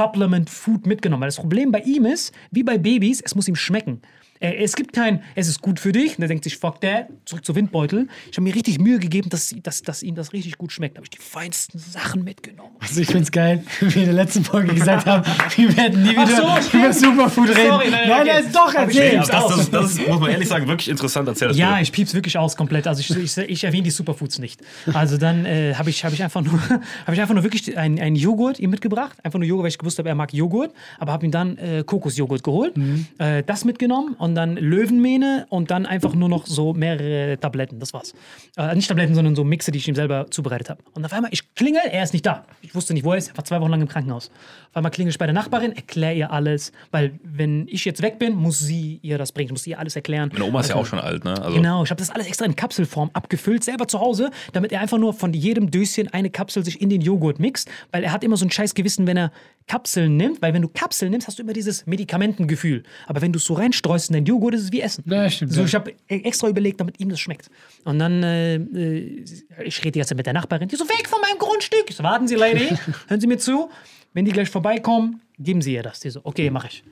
Supplement 0.00 0.48
Food 0.48 0.86
mitgenommen. 0.86 1.20
Weil 1.20 1.28
das 1.28 1.36
Problem 1.36 1.70
bei 1.70 1.80
ihm 1.80 2.06
ist, 2.06 2.32
wie 2.50 2.62
bei 2.62 2.78
Babys, 2.78 3.20
es 3.20 3.34
muss 3.34 3.48
ihm 3.48 3.56
schmecken. 3.56 4.00
Äh, 4.40 4.54
Es 4.64 4.74
gibt 4.74 4.92
kein, 4.92 5.22
es 5.34 5.48
ist 5.48 5.60
gut 5.62 5.78
für 5.78 5.92
dich. 5.92 6.16
Und 6.18 6.22
er 6.22 6.28
denkt 6.28 6.44
sich, 6.44 6.56
fuck 6.56 6.80
that, 6.80 7.06
zurück 7.24 7.44
zu 7.44 7.54
Windbeutel. 7.54 8.08
Ich 8.30 8.36
habe 8.36 8.42
mir 8.42 8.54
richtig 8.54 8.78
Mühe 8.80 8.98
gegeben, 8.98 9.28
dass, 9.30 9.54
dass, 9.62 9.82
dass 9.82 10.02
ihm 10.02 10.14
das 10.14 10.32
richtig 10.32 10.58
gut 10.58 10.72
schmeckt. 10.72 10.96
Da 10.96 10.98
habe 10.98 11.06
ich 11.06 11.10
die 11.10 11.18
feinsten 11.22 11.78
Sachen 11.78 12.24
mitgenommen. 12.24 12.70
Also 12.80 13.00
ich 13.00 13.08
find's 13.08 13.30
geil, 13.30 13.62
wie 13.80 13.94
wir 13.94 14.02
in 14.02 14.08
der 14.08 14.14
letzten 14.14 14.44
Folge 14.44 14.74
gesagt 14.74 15.06
haben, 15.06 15.24
wir 15.56 15.76
werden 15.76 16.02
nie 16.02 16.10
wieder 16.10 16.26
so, 16.26 16.76
über 16.78 16.92
Superfood 16.92 17.48
reden. 17.50 17.68
Sorry, 17.68 17.90
nein, 17.90 18.08
nein, 18.08 18.20
okay. 18.20 18.30
nein, 18.34 18.44
ist 18.44 18.54
doch 18.56 18.74
erzählt. 18.74 19.18
Das, 19.18 19.28
das, 19.28 19.70
das 19.70 19.92
ist, 19.92 20.08
muss 20.08 20.20
man 20.20 20.30
ehrlich 20.30 20.48
sagen, 20.48 20.66
wirklich 20.66 20.88
interessant. 20.88 21.28
Erzähl 21.28 21.48
das 21.48 21.56
Ja, 21.56 21.70
bitte. 21.72 21.82
ich 21.82 21.92
piep's 21.92 22.14
wirklich 22.14 22.38
aus 22.38 22.56
komplett. 22.56 22.86
Also 22.86 23.00
ich, 23.00 23.10
ich, 23.16 23.36
ich 23.36 23.64
erwähne 23.64 23.82
die 23.84 23.90
Superfoods 23.90 24.38
nicht. 24.38 24.60
Also 24.92 25.16
dann 25.18 25.44
äh, 25.44 25.74
habe 25.74 25.90
ich, 25.90 26.04
hab 26.04 26.12
ich, 26.12 26.22
einfach 26.22 26.40
nur- 26.42 26.60
hab 27.06 27.12
ich 27.12 27.20
einfach 27.20 27.34
nur 27.34 27.42
wirklich 27.44 27.76
einen, 27.76 27.98
einen 28.00 28.16
Joghurt 28.16 28.58
ihm 28.58 28.70
mitgebracht. 28.70 29.18
Einfach 29.22 29.38
nur 29.38 29.46
Joghurt, 29.46 29.64
weil 29.64 29.68
ich 29.70 29.78
gewusst 29.78 29.98
habe, 29.98 30.08
er 30.08 30.14
mag 30.14 30.32
Joghurt. 30.32 30.72
Aber 30.98 31.12
habe 31.12 31.26
ihm 31.26 31.30
dann 31.32 31.58
äh, 31.58 31.84
Kokosjoghurt 31.84 32.42
geholt. 32.42 32.74
Äh, 33.18 33.42
das 33.44 33.64
mitgenommen 33.64 34.14
und 34.18 34.29
dann 34.34 34.56
Löwenmähne 34.56 35.46
und 35.48 35.70
dann 35.70 35.86
einfach 35.86 36.14
nur 36.14 36.28
noch 36.28 36.46
so 36.46 36.72
mehrere 36.72 37.38
Tabletten. 37.38 37.78
Das 37.78 37.92
war's. 37.92 38.14
Äh, 38.56 38.74
nicht 38.74 38.88
Tabletten, 38.88 39.14
sondern 39.14 39.36
so 39.36 39.44
Mixe, 39.44 39.70
die 39.70 39.78
ich 39.78 39.88
ihm 39.88 39.94
selber 39.94 40.26
zubereitet 40.30 40.70
habe. 40.70 40.82
Und 40.94 41.04
auf 41.04 41.12
einmal, 41.12 41.30
ich 41.32 41.54
klingel, 41.54 41.82
er 41.90 42.02
ist 42.02 42.12
nicht 42.12 42.26
da. 42.26 42.44
Ich 42.62 42.74
wusste 42.74 42.94
nicht, 42.94 43.04
wo 43.04 43.12
er 43.12 43.18
ist. 43.18 43.28
Er 43.28 43.36
war 43.36 43.44
zwei 43.44 43.60
Wochen 43.60 43.70
lang 43.70 43.80
im 43.80 43.88
Krankenhaus. 43.88 44.30
Auf 44.70 44.76
einmal 44.76 44.90
klingel 44.90 45.10
ich 45.10 45.18
bei 45.18 45.26
der 45.26 45.34
Nachbarin, 45.34 45.72
erkläre 45.72 46.14
ihr 46.14 46.30
alles. 46.30 46.72
Weil 46.90 47.18
wenn 47.22 47.66
ich 47.68 47.84
jetzt 47.84 48.02
weg 48.02 48.18
bin, 48.18 48.34
muss 48.34 48.58
sie 48.58 49.00
ihr 49.02 49.18
das 49.18 49.32
bringen. 49.32 49.48
Ich 49.48 49.52
muss 49.52 49.66
ihr 49.66 49.78
alles 49.78 49.96
erklären. 49.96 50.30
Meine 50.32 50.44
Oma 50.44 50.60
ist 50.60 50.70
ja 50.70 50.76
auch 50.76 50.86
schon 50.86 51.00
alt, 51.00 51.24
ne? 51.24 51.40
Also, 51.40 51.56
Genau, 51.56 51.82
ich 51.84 51.90
habe 51.90 51.98
das 51.98 52.10
alles 52.10 52.26
extra 52.26 52.44
in 52.44 52.56
Kapselform 52.56 53.10
abgefüllt, 53.12 53.64
selber 53.64 53.88
zu 53.88 54.00
Hause, 54.00 54.30
damit 54.52 54.72
er 54.72 54.80
einfach 54.80 54.98
nur 54.98 55.12
von 55.14 55.32
jedem 55.32 55.70
Döschen 55.70 56.08
eine 56.08 56.30
Kapsel 56.30 56.64
sich 56.64 56.80
in 56.80 56.88
den 56.88 57.00
Joghurt 57.00 57.38
mixt, 57.40 57.68
weil 57.90 58.04
er 58.04 58.12
hat 58.12 58.24
immer 58.24 58.36
so 58.36 58.44
ein 58.44 58.50
scheiß 58.50 58.74
Gewissen, 58.74 59.06
wenn 59.06 59.16
er 59.16 59.32
Kapseln 59.70 60.16
nimmt, 60.16 60.42
weil 60.42 60.52
wenn 60.52 60.62
du 60.62 60.68
Kapseln 60.68 61.12
nimmst, 61.12 61.28
hast 61.28 61.38
du 61.38 61.42
immer 61.44 61.52
dieses 61.52 61.86
Medikamentengefühl. 61.86 62.82
Aber 63.06 63.20
wenn 63.22 63.32
du 63.32 63.36
es 63.38 63.44
so 63.44 63.54
reinstreust 63.54 64.10
in 64.10 64.14
deinen 64.14 64.26
Joghurt, 64.26 64.54
ist 64.54 64.62
es 64.64 64.72
wie 64.72 64.80
Essen. 64.80 65.04
Ja, 65.06 65.30
stimmt, 65.30 65.52
So, 65.52 65.60
ja. 65.60 65.66
ich 65.66 65.74
habe 65.74 65.94
extra 66.08 66.48
überlegt, 66.48 66.80
damit 66.80 66.98
ihm 66.98 67.08
das 67.08 67.20
schmeckt. 67.20 67.48
Und 67.84 67.98
dann, 68.00 68.22
äh, 68.24 68.56
äh, 68.56 69.24
ich 69.64 69.84
rede 69.84 69.98
jetzt 70.00 70.12
mit 70.14 70.26
der 70.26 70.32
Nachbarin, 70.32 70.66
die 70.68 70.76
so, 70.76 70.88
weg 70.88 71.08
von 71.08 71.20
meinem 71.20 71.38
Grundstück. 71.38 71.84
Ich 71.88 71.96
so, 71.96 72.02
warten 72.02 72.26
Sie, 72.26 72.34
Lady, 72.34 72.68
hören 73.08 73.20
Sie 73.20 73.26
mir 73.28 73.38
zu. 73.38 73.70
Wenn 74.12 74.24
die 74.24 74.32
gleich 74.32 74.50
vorbeikommen, 74.50 75.20
geben 75.38 75.62
Sie 75.62 75.72
ihr 75.74 75.84
das. 75.84 76.00
Die 76.00 76.10
so, 76.10 76.20
okay, 76.24 76.50
mache 76.50 76.66
ich. 76.66 76.82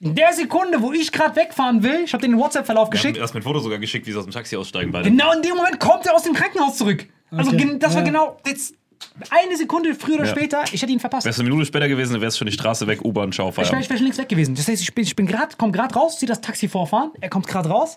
In 0.00 0.14
der 0.14 0.32
Sekunde, 0.34 0.82
wo 0.82 0.92
ich 0.92 1.10
gerade 1.10 1.34
wegfahren 1.36 1.82
will, 1.82 2.02
ich 2.04 2.12
habe 2.12 2.20
den 2.26 2.36
Whatsapp-Verlauf 2.38 2.88
wir 2.88 2.98
haben 2.98 3.02
geschickt, 3.02 3.16
erst 3.16 3.34
mit 3.34 3.44
Foto 3.44 3.60
sogar 3.60 3.78
geschickt, 3.78 4.06
wie 4.06 4.12
sie 4.12 4.18
aus 4.18 4.24
dem 4.24 4.32
Taxi 4.32 4.54
aussteigen. 4.56 4.92
Beide. 4.92 5.08
Genau 5.08 5.32
in 5.32 5.40
dem 5.40 5.56
Moment 5.56 5.80
kommt 5.80 6.04
er 6.04 6.14
aus 6.14 6.24
dem 6.24 6.34
Krankenhaus 6.34 6.76
zurück. 6.76 7.06
Also 7.30 7.52
Okay. 7.52 7.76
das 7.78 7.94
war 7.94 8.02
Ja. 8.02 8.06
genau 8.06 8.36
jetzt 8.46 8.74
eine 9.30 9.56
Sekunde 9.56 9.94
früher 9.94 10.16
oder 10.16 10.24
Ja. 10.24 10.30
später. 10.30 10.64
Ich 10.72 10.82
hätte 10.82 10.92
ihn 10.92 11.00
verpasst. 11.00 11.24
Wäre 11.24 11.32
es 11.32 11.38
eine 11.40 11.48
Minute 11.48 11.66
später 11.66 11.88
gewesen, 11.88 12.14
wäre 12.14 12.26
es 12.26 12.38
schon 12.38 12.46
die 12.46 12.52
Straße 12.52 12.86
weg, 12.86 13.04
U-Bahn, 13.04 13.32
Schau, 13.32 13.50
Ich 13.50 13.56
wäre 13.56 13.72
wär 13.72 13.82
schon 13.96 13.98
längst 14.04 14.18
weg 14.18 14.28
gewesen. 14.28 14.54
Das 14.54 14.68
heißt, 14.68 14.82
ich 14.82 14.94
bin, 14.94 15.04
ich 15.04 15.16
bin 15.16 15.26
gerade, 15.26 15.56
komme 15.56 15.72
gerade 15.72 15.94
raus, 15.94 16.18
sehe 16.18 16.28
das 16.28 16.40
Taxi 16.40 16.68
vorfahren. 16.68 17.10
Er 17.20 17.28
kommt 17.30 17.46
gerade 17.46 17.68
raus 17.68 17.96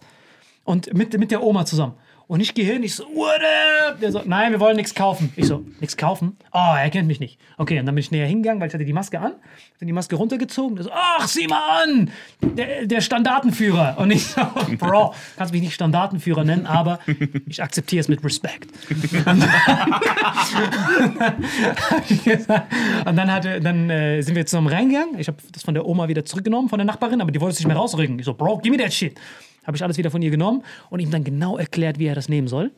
und 0.64 0.94
mit, 0.94 1.18
mit 1.18 1.32
der 1.32 1.42
Oma 1.44 1.66
zusammen. 1.66 1.94
Und 2.28 2.42
ich 2.42 2.54
gehe 2.54 2.66
hin, 2.66 2.84
ich 2.84 2.94
so, 2.94 3.06
what 3.06 3.40
up? 3.88 4.02
Der 4.02 4.12
so, 4.12 4.22
nein, 4.26 4.52
wir 4.52 4.60
wollen 4.60 4.76
nichts 4.76 4.94
kaufen. 4.94 5.32
Ich 5.38 5.46
so, 5.46 5.64
nichts 5.80 5.96
kaufen? 5.96 6.36
Oh, 6.52 6.76
er 6.78 6.90
kennt 6.90 7.08
mich 7.08 7.22
nicht. 7.22 7.40
Okay, 7.58 7.80
und 7.80 7.86
dann 7.86 7.96
bin 7.96 8.02
ich 8.02 8.12
näher 8.12 8.28
hingegangen, 8.28 8.60
weil 8.60 8.68
ich 8.68 8.74
hatte 8.74 8.84
die 8.84 8.92
Maske 8.92 9.22
an. 9.22 9.32
Dann 9.80 9.88
die 9.88 9.94
Maske 9.94 10.18
runtergezogen. 10.18 10.76
Der 10.76 10.84
so, 10.84 10.92
ach, 10.94 11.26
sieh 11.26 11.48
mal 11.48 11.84
an! 11.84 12.12
Der, 12.42 12.86
der 12.86 13.00
Standartenführer. 13.00 13.96
Und 13.98 14.12
ich 14.12 14.28
so, 14.28 14.42
Bro, 14.78 15.14
kannst 15.38 15.54
mich 15.54 15.62
nicht 15.62 15.74
Standartenführer 15.74 16.44
nennen, 16.44 16.66
aber 16.66 17.00
ich 17.48 17.64
akzeptiere 17.64 18.02
es 18.02 18.10
mit 18.10 18.22
Respekt. 18.22 18.72
Und 23.06 23.16
dann, 23.16 23.32
hatte, 23.32 23.62
dann 23.62 23.90
äh, 23.90 24.22
sind 24.22 24.36
wir 24.36 24.46
zusammen 24.46 24.68
reingegangen. 24.68 25.18
Ich 25.18 25.30
habe 25.30 25.38
das 25.54 25.64
von 25.64 25.74
der 25.74 25.86
Oma 25.86 26.10
wieder 26.10 26.26
zurückgenommen, 26.26 26.68
von 26.68 26.80
der 26.80 26.86
Nachbarin, 26.86 27.22
aber 27.22 27.32
die 27.32 27.40
wollte 27.40 27.54
es 27.54 27.60
nicht 27.60 27.68
mehr 27.68 27.78
rausrücken. 27.78 28.20
Ich 28.20 28.26
so, 28.26 28.34
Bro, 28.34 28.58
give 28.58 28.76
me 28.76 28.84
that 28.84 28.92
shit. 28.92 29.18
Habe 29.68 29.78
ich 29.78 29.84
alles 29.84 29.98
wieder 29.98 30.10
von 30.10 30.22
ihr 30.22 30.32
genommen 30.32 30.64
und 30.90 31.00
ihm 31.00 31.12
dann 31.12 31.24
genau 31.24 31.58
erklärt, 31.58 32.00
wie 32.00 32.06
er 32.08 32.16
das 32.16 32.30
nehmen 32.30 32.48
soll. 32.48 32.72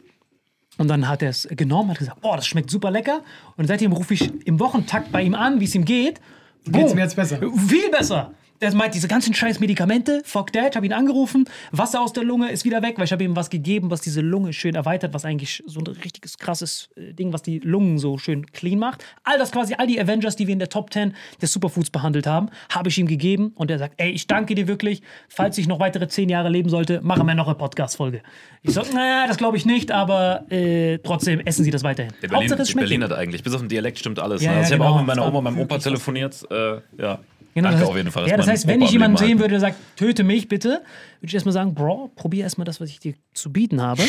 Und 0.78 0.88
dann 0.88 1.08
hat 1.08 1.22
er 1.22 1.30
es 1.30 1.48
genommen, 1.52 1.92
hat 1.92 2.00
gesagt, 2.00 2.22
boah, 2.22 2.36
das 2.36 2.48
schmeckt 2.48 2.70
super 2.70 2.90
lecker. 2.90 3.22
Und 3.58 3.68
seitdem 3.68 3.92
rufe 3.92 4.14
ich 4.14 4.46
im 4.48 4.60
Wochentakt 4.60 5.12
bei 5.12 5.22
ihm 5.22 5.36
an, 5.36 5.60
wie 5.60 5.66
es 5.66 5.76
ihm 5.76 5.86
geht. 5.86 6.20
Geht's 6.66 6.88
Boom. 6.88 6.96
mir 6.96 7.04
jetzt 7.04 7.16
besser? 7.16 7.40
Viel 7.68 7.90
besser. 7.90 8.34
Der 8.62 8.76
meint, 8.76 8.94
diese 8.94 9.08
ganzen 9.08 9.34
scheiß 9.34 9.60
Medikamente, 9.60 10.22
fuck 10.26 10.52
that, 10.52 10.76
habe 10.76 10.86
ihn 10.86 10.92
angerufen, 10.94 11.46
Wasser 11.72 12.02
aus 12.02 12.12
der 12.12 12.24
Lunge 12.24 12.52
ist 12.52 12.66
wieder 12.66 12.82
weg, 12.82 12.98
weil 12.98 13.06
ich 13.06 13.12
habe 13.14 13.24
ihm 13.24 13.36
was 13.36 13.50
gegeben, 13.50 13.90
was 13.90 14.02
diese 14.02 14.20
Lunge 14.20 14.52
schön 14.52 14.76
erweitert, 14.76 15.14
was 15.14 15.24
eigentlich 15.24 15.64
so 15.66 15.80
ein 15.80 15.88
richtiges 15.88 16.38
krasses 16.38 16.90
äh, 16.98 17.14
Ding, 17.14 17.32
was 17.32 17.42
die 17.42 17.60
Lungen 17.60 18.00
so 18.00 18.18
schön 18.18 18.46
clean 18.48 18.78
macht. 18.78 19.06
All 19.24 19.38
das 19.38 19.52
quasi, 19.52 19.76
all 19.78 19.88
die 19.88 20.00
Avengers, 20.00 20.36
die 20.36 20.48
wir 20.48 20.54
in 20.54 20.60
der 20.60 20.70
Top 20.70 20.92
10 20.92 21.14
der 21.40 21.48
Superfoods 21.48 21.90
behandelt 21.90 22.28
haben, 22.28 22.50
habe 22.70 22.90
ich 22.90 22.98
ihm 22.98 23.08
gegeben 23.08 23.54
und 23.56 23.72
er 23.72 23.80
sagt, 23.80 23.94
ey, 23.98 24.12
ich 24.12 24.28
danke 24.28 24.56
dir 24.56 24.68
wirklich, 24.68 25.02
falls 25.30 25.58
ich 25.58 25.68
noch 25.68 25.80
weitere 25.80 26.10
zehn 26.10 26.28
Jahre 26.28 26.50
leben 26.50 26.70
sollte, 26.70 27.00
machen 27.02 27.26
wir 27.26 27.36
noch 27.36 27.48
eine 27.48 27.56
Podcast-Folge. 27.56 28.22
Ich 28.62 28.74
so, 28.74 28.82
naja, 28.94 29.26
das 29.26 29.38
glaube 29.38 29.56
ich 29.56 29.66
nicht, 29.66 29.92
aber 29.92 30.52
äh, 30.52 30.98
trotzdem 31.00 31.40
essen 31.42 31.64
Sie 31.64 31.72
das 31.72 31.84
weiterhin. 31.84 32.12
Der 32.22 32.28
Berlin, 32.28 32.44
Hauptsache, 32.44 32.62
es 32.64 32.70
schmeckt 32.72 32.90
Berlin 32.90 33.04
hat 33.04 33.14
eigentlich, 33.14 33.42
bis 33.42 33.54
auf 33.54 33.62
den 33.62 33.70
Dialekt 33.70 34.00
stimmt 34.00 34.20
alles. 34.20 34.42
Ja, 34.42 34.50
ne? 34.50 34.56
ja, 34.56 34.62
also 34.62 34.74
ich 34.74 34.80
habe 34.80 34.84
genau. 34.84 34.96
auch 34.96 34.98
mit 35.00 35.08
meiner 35.08 35.28
Oma 35.28 35.38
und 35.38 35.44
meinem 35.46 35.60
Opa 35.60 35.78
telefoniert. 35.78 36.46
Äh, 36.52 36.82
ja. 37.02 37.20
Genau, 37.56 37.70
Danke 37.70 37.72
das 37.72 37.82
heißt, 37.82 37.90
auf 37.92 37.98
jeden 37.98 38.12
Fall. 38.12 38.28
Ja, 38.28 38.38
das 38.38 38.48
heißt, 38.48 38.68
wenn 38.68 38.78
Opa 38.78 38.86
ich 38.86 38.92
jemanden 38.92 39.18
sehen 39.18 39.40
würde, 39.40 39.52
der 39.52 39.60
sagt, 39.60 39.76
töte 39.96 40.24
mich 40.24 40.48
bitte, 40.48 40.70
würde 40.70 41.28
ich 41.28 41.34
erstmal 41.34 41.54
sagen, 41.54 41.74
Bro, 41.74 42.12
probier 42.16 42.44
erstmal 42.44 42.66
das, 42.66 42.80
was 42.80 42.90
ich 42.90 43.00
dir 43.00 43.16
zu 43.34 43.52
bieten 43.52 43.82
habe. 43.82 44.04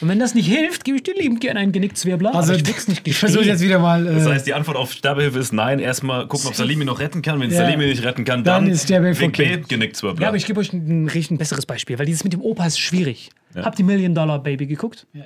Und 0.00 0.08
wenn 0.08 0.18
das 0.18 0.34
nicht 0.34 0.46
hilft, 0.46 0.84
gebe 0.84 0.96
ich 0.96 1.02
dir 1.02 1.14
liebend 1.14 1.40
gerne 1.40 1.60
einen 1.60 1.72
Genickzwirbler. 1.72 2.34
Also 2.34 2.54
aber 2.54 2.60
ich 2.62 2.88
nicht 2.88 3.06
ich 3.06 3.16
versuche 3.16 3.44
jetzt 3.44 3.62
wieder 3.62 3.78
mal. 3.78 4.06
Äh, 4.06 4.14
Das 4.14 4.26
heißt, 4.26 4.46
die 4.46 4.54
Antwort 4.54 4.76
auf 4.76 4.92
Sterbehilfe 4.92 5.38
ist 5.38 5.52
nein. 5.52 5.78
Erstmal 5.78 6.26
gucken, 6.26 6.48
ob 6.48 6.54
Salimi 6.54 6.84
noch 6.84 6.98
retten 6.98 7.22
kann. 7.22 7.38
Wenn 7.38 7.50
Ja. 7.50 7.58
Salimi 7.58 7.86
nicht 7.86 8.02
retten 8.02 8.24
kann, 8.24 8.42
Dann 8.44 8.64
dann, 8.64 8.72
ist 8.72 8.84
Sterbehilfe 8.84 9.20
Weg 9.22 9.28
okay. 9.28 9.62
Genickzwirbler. 9.68 10.22
Ja, 10.22 10.28
aber 10.28 10.36
ich 10.38 10.46
gebe 10.46 10.58
euch 10.58 10.72
ein, 10.72 11.06
richtig 11.06 11.32
ein 11.32 11.38
besseres 11.38 11.66
Beispiel, 11.66 11.98
weil 11.98 12.06
dieses 12.06 12.24
mit 12.24 12.32
dem 12.32 12.40
Opa 12.40 12.66
ist 12.66 12.78
schwierig. 12.78 13.30
Habt 13.54 13.78
ihr 13.78 13.84
Million 13.84 14.14
Dollar 14.14 14.42
Baby 14.42 14.66
geguckt? 14.66 15.06
Ja. 15.12 15.24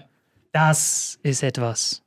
Das 0.53 1.19
ist 1.23 1.43
etwas. 1.43 2.03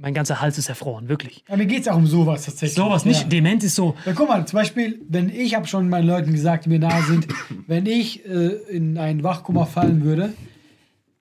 Mein 0.00 0.14
ganzer 0.14 0.40
Hals 0.40 0.56
ist 0.58 0.68
erfroren, 0.68 1.08
wirklich. 1.08 1.42
ja, 1.48 1.56
mir 1.56 1.66
geht 1.66 1.80
es 1.80 1.88
auch 1.88 1.96
um 1.96 2.06
sowas 2.06 2.44
tatsächlich. 2.44 2.76
Sowas 2.76 3.04
nicht. 3.04 3.22
Ja. 3.22 3.28
Dement 3.28 3.64
ist 3.64 3.74
so. 3.74 3.96
Ja, 4.06 4.12
guck 4.12 4.28
mal, 4.28 4.46
zum 4.46 4.56
Beispiel, 4.56 5.00
wenn 5.08 5.28
ich 5.28 5.56
habe 5.56 5.66
schon 5.66 5.88
meinen 5.88 6.06
Leuten 6.06 6.32
gesagt, 6.32 6.66
die 6.66 6.68
mir 6.68 6.78
nahe 6.78 7.02
sind, 7.02 7.26
wenn 7.66 7.84
ich 7.86 8.24
äh, 8.24 8.30
in 8.70 8.96
einen 8.96 9.24
Wachkoma 9.24 9.66
fallen 9.66 10.04
würde 10.04 10.34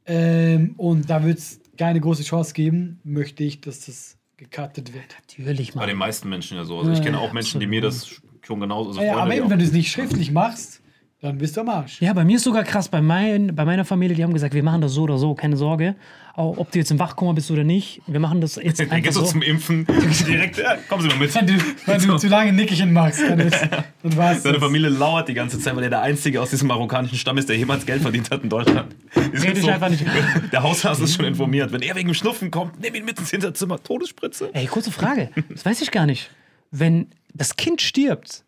ähm, 0.05 0.75
und 0.77 1.10
da 1.10 1.24
wird 1.24 1.39
es 1.39 1.60
keine 1.77 2.00
große 2.00 2.24
Chance 2.24 2.53
geben, 2.53 3.00
möchte 3.03 3.43
ich, 3.43 3.62
dass 3.62 3.86
das 3.86 4.17
gecuttet 4.38 4.93
wird. 4.93 5.05
Natürlich, 5.22 5.74
Bei 5.74 5.79
Mann. 5.81 5.89
den 5.89 5.98
meisten 5.98 6.29
Menschen 6.29 6.57
ja 6.57 6.63
so. 6.63 6.77
Also 6.79 6.91
ich 6.91 7.01
kenne 7.01 7.19
auch 7.19 7.34
Menschen, 7.34 7.60
die 7.60 7.67
mir 7.67 7.81
das 7.81 8.07
schon 8.43 8.60
genauso. 8.60 8.91
Also 8.91 9.01
Ja, 9.01 9.17
aber 9.17 9.36
eben, 9.36 9.50
wenn 9.50 9.60
du 9.60 9.65
es 9.65 9.72
nicht 9.72 9.91
schriftlich 9.91 10.31
machst, 10.31 10.81
dann 11.19 11.39
bist 11.39 11.57
du 11.57 11.62
am 11.62 11.69
Arsch. 11.69 12.00
Ja, 12.00 12.13
bei 12.13 12.24
mir 12.24 12.36
ist 12.38 12.43
sogar 12.43 12.63
krass. 12.63 12.89
Bei, 12.89 13.01
mein, 13.01 13.55
bei 13.55 13.65
meiner 13.65 13.86
Familie, 13.86 14.15
die 14.15 14.24
haben 14.24 14.33
gesagt, 14.33 14.53
wir 14.53 14.62
machen 14.62 14.81
das 14.81 14.91
so 14.91 15.01
oder 15.01 15.17
so, 15.17 15.33
keine 15.33 15.57
Sorge. 15.57 15.95
Auch, 16.36 16.57
ob 16.57 16.69
du 16.71 16.77
jetzt 16.77 16.91
im 16.91 17.00
Wachkoma 17.00 17.33
bist 17.33 17.50
oder 17.50 17.63
nicht, 17.63 18.03
wir 18.05 18.19
machen 18.19 18.39
das 18.39 18.57
jetzt 18.57 18.79
Dann 18.79 18.91
einfach 18.91 19.05
gehst 19.05 19.17
du 19.17 19.21
so. 19.21 19.31
zum 19.31 19.41
Impfen 19.41 19.88
direkt, 20.27 20.59
ja, 20.59 20.77
kommen 20.88 21.01
Sie 21.01 21.07
mal 21.07 21.17
mit. 21.17 21.33
Wenn 21.33 21.47
du, 21.47 21.53
wenn 21.88 22.01
du 22.03 22.17
zu 22.17 22.27
lange 22.27 22.53
Nickerchen 22.53 22.93
machst, 22.93 23.19
dann, 23.21 23.39
ist, 23.39 23.59
dann 24.03 24.15
war's 24.17 24.43
Seine 24.43 24.57
das. 24.59 24.63
Familie 24.63 24.89
lauert 24.89 25.27
die 25.27 25.33
ganze 25.33 25.59
Zeit, 25.59 25.75
weil 25.75 25.86
er 25.86 25.89
der 25.89 26.01
Einzige 26.01 26.39
aus 26.39 26.51
diesem 26.51 26.67
marokkanischen 26.67 27.17
Stamm 27.17 27.39
ist, 27.39 27.50
der 27.50 27.57
jemals 27.57 27.88
Geld 27.88 28.03
verdient 28.03 28.29
hat 28.29 28.43
in 28.43 28.50
Deutschland. 28.50 28.95
Red 29.15 29.57
ich 29.57 29.71
einfach 29.71 29.89
nicht. 29.89 30.05
Der 30.51 30.62
Hausarzt 30.62 31.01
ist 31.01 31.15
schon 31.15 31.25
informiert. 31.25 31.71
Wenn 31.71 31.81
er 31.81 31.95
wegen 31.95 32.09
dem 32.09 32.13
Schnupfen 32.13 32.51
kommt, 32.51 32.79
nimm 32.79 32.93
ihn 32.93 33.05
mit 33.05 33.17
ins 33.17 33.31
Hinterzimmer. 33.31 33.81
Todesspritze. 33.81 34.51
Ey, 34.53 34.67
kurze 34.67 34.91
Frage. 34.91 35.31
Das 35.50 35.65
weiß 35.65 35.81
ich 35.81 35.89
gar 35.89 36.05
nicht. 36.05 36.29
Wenn 36.69 37.07
das 37.33 37.55
Kind 37.55 37.81
stirbt, 37.81 38.43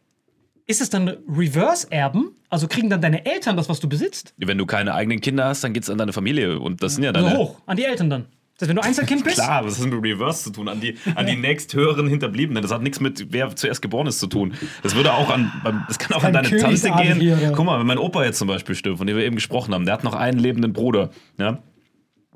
ist 0.67 0.81
es 0.81 0.91
dann 0.91 1.17
Reverse-Erben? 1.27 2.35
Also 2.49 2.67
kriegen 2.67 2.89
dann 2.89 3.01
deine 3.01 3.25
Eltern 3.25 3.57
das, 3.57 3.69
was 3.69 3.79
du 3.79 3.87
besitzt? 3.87 4.33
Wenn 4.37 4.57
du 4.57 4.65
keine 4.65 4.93
eigenen 4.95 5.21
Kinder 5.21 5.45
hast, 5.45 5.63
dann 5.63 5.73
geht 5.73 5.83
es 5.83 5.89
an 5.89 5.97
deine 5.97 6.13
Familie. 6.13 6.59
Und 6.59 6.81
das 6.81 6.95
sind 6.95 7.03
ja 7.03 7.11
deine. 7.11 7.29
So 7.29 7.37
hoch, 7.37 7.61
an 7.67 7.77
die 7.77 7.85
Eltern 7.85 8.09
dann. 8.09 8.25
Das 8.57 8.67
heißt, 8.67 8.69
wenn 8.69 8.75
du 8.75 8.83
Einzelkind 8.83 9.23
bist, 9.23 9.37
Klar, 9.37 9.63
was 9.65 9.79
hat 9.79 9.85
mit 9.85 10.03
Reverse 10.03 10.43
zu 10.45 10.49
tun? 10.49 10.67
An 10.67 10.81
die, 10.81 10.97
an 11.15 11.25
die 11.25 11.37
nächsthöheren 11.37 12.07
Hinterbliebenen. 12.07 12.61
Das 12.61 12.73
hat 12.73 12.81
nichts 12.81 12.99
mit 12.99 13.31
wer 13.31 13.55
zuerst 13.55 13.81
geboren 13.81 14.07
ist 14.07 14.19
zu 14.19 14.27
tun. 14.27 14.53
Das 14.83 14.95
würde 14.95 15.13
auch 15.13 15.29
an, 15.29 15.49
das 15.87 15.97
kann 15.97 16.17
auch 16.17 16.23
an 16.23 16.35
Ein 16.35 16.43
deine 16.43 16.49
Tante 16.49 16.65
Königsadel 16.65 17.19
gehen. 17.19 17.37
hier? 17.39 17.53
Guck 17.55 17.65
mal, 17.65 17.79
wenn 17.79 17.87
mein 17.87 17.99
Opa 17.99 18.25
jetzt 18.25 18.37
zum 18.37 18.49
Beispiel 18.49 18.75
stirbt, 18.75 18.97
von 18.97 19.07
dem 19.07 19.15
wir 19.15 19.23
eben 19.23 19.35
gesprochen 19.35 19.73
haben, 19.73 19.85
der 19.85 19.93
hat 19.93 20.03
noch 20.03 20.13
einen 20.13 20.39
lebenden 20.39 20.73
Bruder, 20.73 21.11
ja, 21.37 21.59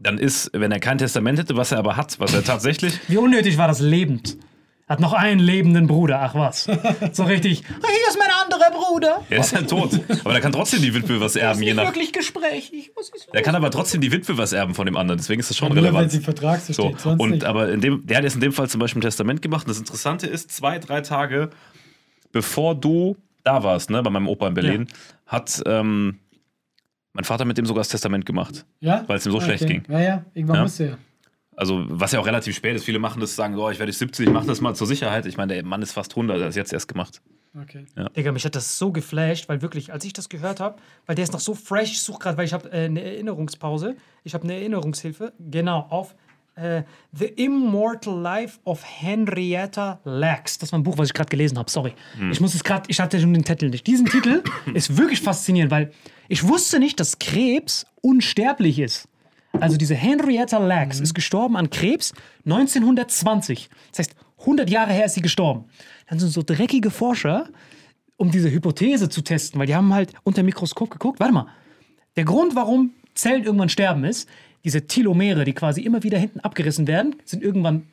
dann 0.01 0.17
ist, 0.17 0.51
wenn 0.53 0.72
er 0.72 0.79
kein 0.79 0.98
Testament 0.98 1.39
hätte, 1.39 1.58
was 1.58 1.72
er 1.74 1.79
aber 1.79 1.98
hat, 1.98 2.20
was 2.20 2.34
er 2.34 2.43
tatsächlich, 2.43 3.00
wie 3.10 3.17
unnötig 3.17 3.58
war 3.58 3.67
das 3.67 3.79
lebend? 3.82 4.38
Hat 4.93 5.00
noch 5.00 5.13
einen 5.13 5.39
lebenden 5.39 5.88
Bruder, 5.88 6.21
ach 6.21 6.35
was. 6.35 6.65
So 7.13 7.23
richtig, 7.23 7.63
"Ah, 7.67 7.88
hier 7.88 8.07
ist 8.09 8.17
mein 8.19 8.29
anderer 8.43 8.69
Bruder. 8.71 9.21
Er 9.29 9.39
ist 9.39 9.51
ja 9.51 9.62
tot. 9.63 10.00
Aber 10.23 10.33
da 10.33 10.39
kann 10.39 10.51
trotzdem 10.51 10.81
die 10.83 10.93
Witwe 10.93 11.19
was 11.19 11.35
erben, 11.35 11.63
je 11.63 11.73
nach. 11.73 11.85
Wirklich 11.85 12.13
gesprächig. 12.13 12.91
Was 12.95 13.09
ist 13.09 13.33
Der 13.33 13.41
kann 13.41 13.55
aber 13.55 13.71
trotzdem 13.71 14.01
die 14.01 14.12
Witwe 14.12 14.38
was 14.38 14.53
erben 14.53 14.75
von 14.75 14.85
dem 14.85 14.95
anderen. 14.95 15.17
Deswegen 15.17 15.39
ist 15.39 15.50
das 15.50 15.57
schon 15.57 15.69
Nur 15.69 15.77
wenn 15.77 15.85
relevant. 15.85 16.12
sie 16.12 16.17
im 16.17 16.23
Vertrag 16.23 16.59
so 16.62 16.73
So, 16.73 16.83
steht, 16.89 17.00
sonst 17.00 17.19
und 17.21 17.31
nicht. 17.31 17.43
aber 17.43 17.69
in 17.71 17.81
dem, 17.81 18.05
der 18.05 18.17
hat 18.17 18.23
jetzt 18.23 18.35
in 18.35 18.41
dem 18.41 18.53
Fall 18.53 18.69
zum 18.69 18.79
Beispiel 18.79 19.00
ein 19.00 19.03
Testament 19.03 19.41
gemacht. 19.41 19.63
Und 19.65 19.69
das 19.71 19.79
Interessante 19.79 20.27
ist, 20.27 20.51
zwei, 20.51 20.77
drei 20.79 21.01
Tage 21.01 21.50
bevor 22.31 22.75
du 22.75 23.17
da 23.43 23.63
warst, 23.63 23.89
ne, 23.89 24.01
bei 24.03 24.09
meinem 24.09 24.27
Opa 24.27 24.47
in 24.47 24.53
Berlin, 24.53 24.88
hat 25.25 25.62
ähm, 25.65 26.19
mein 27.13 27.23
Vater 27.25 27.45
mit 27.45 27.57
dem 27.57 27.65
sogar 27.65 27.81
das 27.81 27.89
Testament 27.89 28.25
gemacht. 28.25 28.65
ja? 28.79 29.03
weil 29.07 29.17
es 29.17 29.25
ihm 29.25 29.31
so 29.31 29.41
schlecht 29.41 29.65
ging. 29.67 29.83
Ja, 29.89 30.00
ja, 30.00 30.25
irgendwann 30.33 30.57
Ja. 30.57 30.62
musste 30.63 30.83
er. 30.89 30.97
Also, 31.55 31.83
was 31.88 32.12
ja 32.12 32.19
auch 32.19 32.25
relativ 32.25 32.55
spät 32.55 32.75
ist. 32.75 32.83
Viele 32.83 33.00
machen 33.00 33.19
das, 33.19 33.36
sagen, 33.36 33.57
oh, 33.57 33.69
ich 33.69 33.79
werde 33.79 33.91
70, 33.91 34.27
ich 34.27 34.33
mache 34.33 34.48
das 34.48 34.62
mal 34.62 34.74
zur 34.75 34.88
Sicherheit. 34.88 35.25
Ich 35.25 35.38
meine, 35.38 35.53
der 35.53 35.65
Mann 35.65 35.81
ist 35.81 35.91
fast 35.91 36.12
100, 36.12 36.38
er 36.38 36.43
hat 36.43 36.50
es 36.50 36.55
jetzt 36.55 36.74
erst 36.74 36.88
gemacht. 36.88 37.22
Okay. 37.62 37.86
Digga, 38.15 38.31
mich 38.31 38.45
hat 38.45 38.55
das 38.55 38.79
so 38.79 38.91
geflasht, 38.91 39.48
weil 39.48 39.62
wirklich, 39.62 39.93
als 39.93 40.03
ich 40.05 40.13
das 40.13 40.27
gehört 40.27 40.60
habe, 40.60 40.77
weil 41.05 41.15
der 41.15 41.24
ist 41.24 41.33
noch 41.33 41.39
so 41.39 41.53
fresh, 41.53 41.91
ich 41.91 42.01
suche 42.01 42.19
gerade, 42.19 42.38
weil 42.38 42.45
ich 42.45 42.53
habe 42.53 42.72
äh, 42.72 42.86
eine 42.86 43.03
Erinnerungspause, 43.03 43.95
ich 44.24 44.33
habe 44.33 44.45
eine 44.45 44.55
Erinnerungshilfe, 44.55 45.33
genau, 45.39 45.86
auf 45.89 46.15
äh, 46.55 46.83
The 47.12 47.25
Immortal 47.25 48.19
Life 48.19 48.60
of 48.63 48.83
Henrietta 48.83 50.00
Lacks. 50.03 50.57
Das 50.57 50.72
war 50.72 50.79
ein 50.79 50.83
Buch, 50.83 50.98
was 50.98 51.10
ich 51.10 51.13
gerade 51.13 51.29
gelesen 51.29 51.57
habe, 51.57 51.69
sorry. 51.69 51.93
Ich 52.31 52.41
muss 52.41 52.55
es 52.55 52.63
gerade, 52.63 52.83
ich 52.88 53.00
hatte 53.00 53.19
schon 53.19 53.33
den 53.33 53.43
Titel 53.43 53.69
nicht. 53.69 53.86
Diesen 53.86 54.05
Titel 54.05 54.43
ist 54.74 54.98
wirklich 54.98 55.22
faszinierend, 55.22 55.72
weil 55.72 55.91
ich 56.27 56.48
wusste 56.48 56.79
nicht, 56.79 57.00
dass 57.00 57.19
Krebs 57.19 57.86
unsterblich 58.01 58.79
ist. 58.79 59.07
Also 59.60 59.77
diese 59.77 59.95
Henrietta 59.95 60.57
Lacks 60.57 61.00
ist 61.00 61.13
gestorben 61.13 61.55
an 61.55 61.69
Krebs 61.69 62.13
1920. 62.45 63.69
Das 63.91 64.00
heißt, 64.00 64.15
100 64.39 64.69
Jahre 64.69 64.91
her 64.91 65.05
ist 65.05 65.13
sie 65.13 65.22
gestorben. 65.22 65.65
Dann 66.10 66.19
sind 66.19 66.31
so 66.31 66.43
dreckige 66.43 66.89
Forscher, 66.89 67.50
um 68.17 68.31
diese 68.31 68.51
Hypothese 68.51 69.10
zu 69.10 69.22
testen, 69.22 69.60
weil 69.60 69.67
die 69.67 69.75
haben 69.75 69.93
halt 69.93 70.13
unter 70.24 70.41
dem 70.41 70.48
Mikroskop 70.48 70.89
geguckt. 70.89 71.19
Warte 71.19 71.33
mal, 71.33 71.48
der 72.15 72.25
Grund, 72.25 72.55
warum 72.55 72.91
Zellen 73.15 73.43
irgendwann 73.43 73.69
sterben, 73.69 74.03
ist, 74.03 74.27
diese 74.63 74.88
Telomere, 74.88 75.43
die 75.45 75.53
quasi 75.53 75.81
immer 75.81 76.03
wieder 76.03 76.17
hinten 76.17 76.39
abgerissen 76.39 76.88
werden, 76.88 77.15
sind 77.25 77.43
irgendwann 77.43 77.88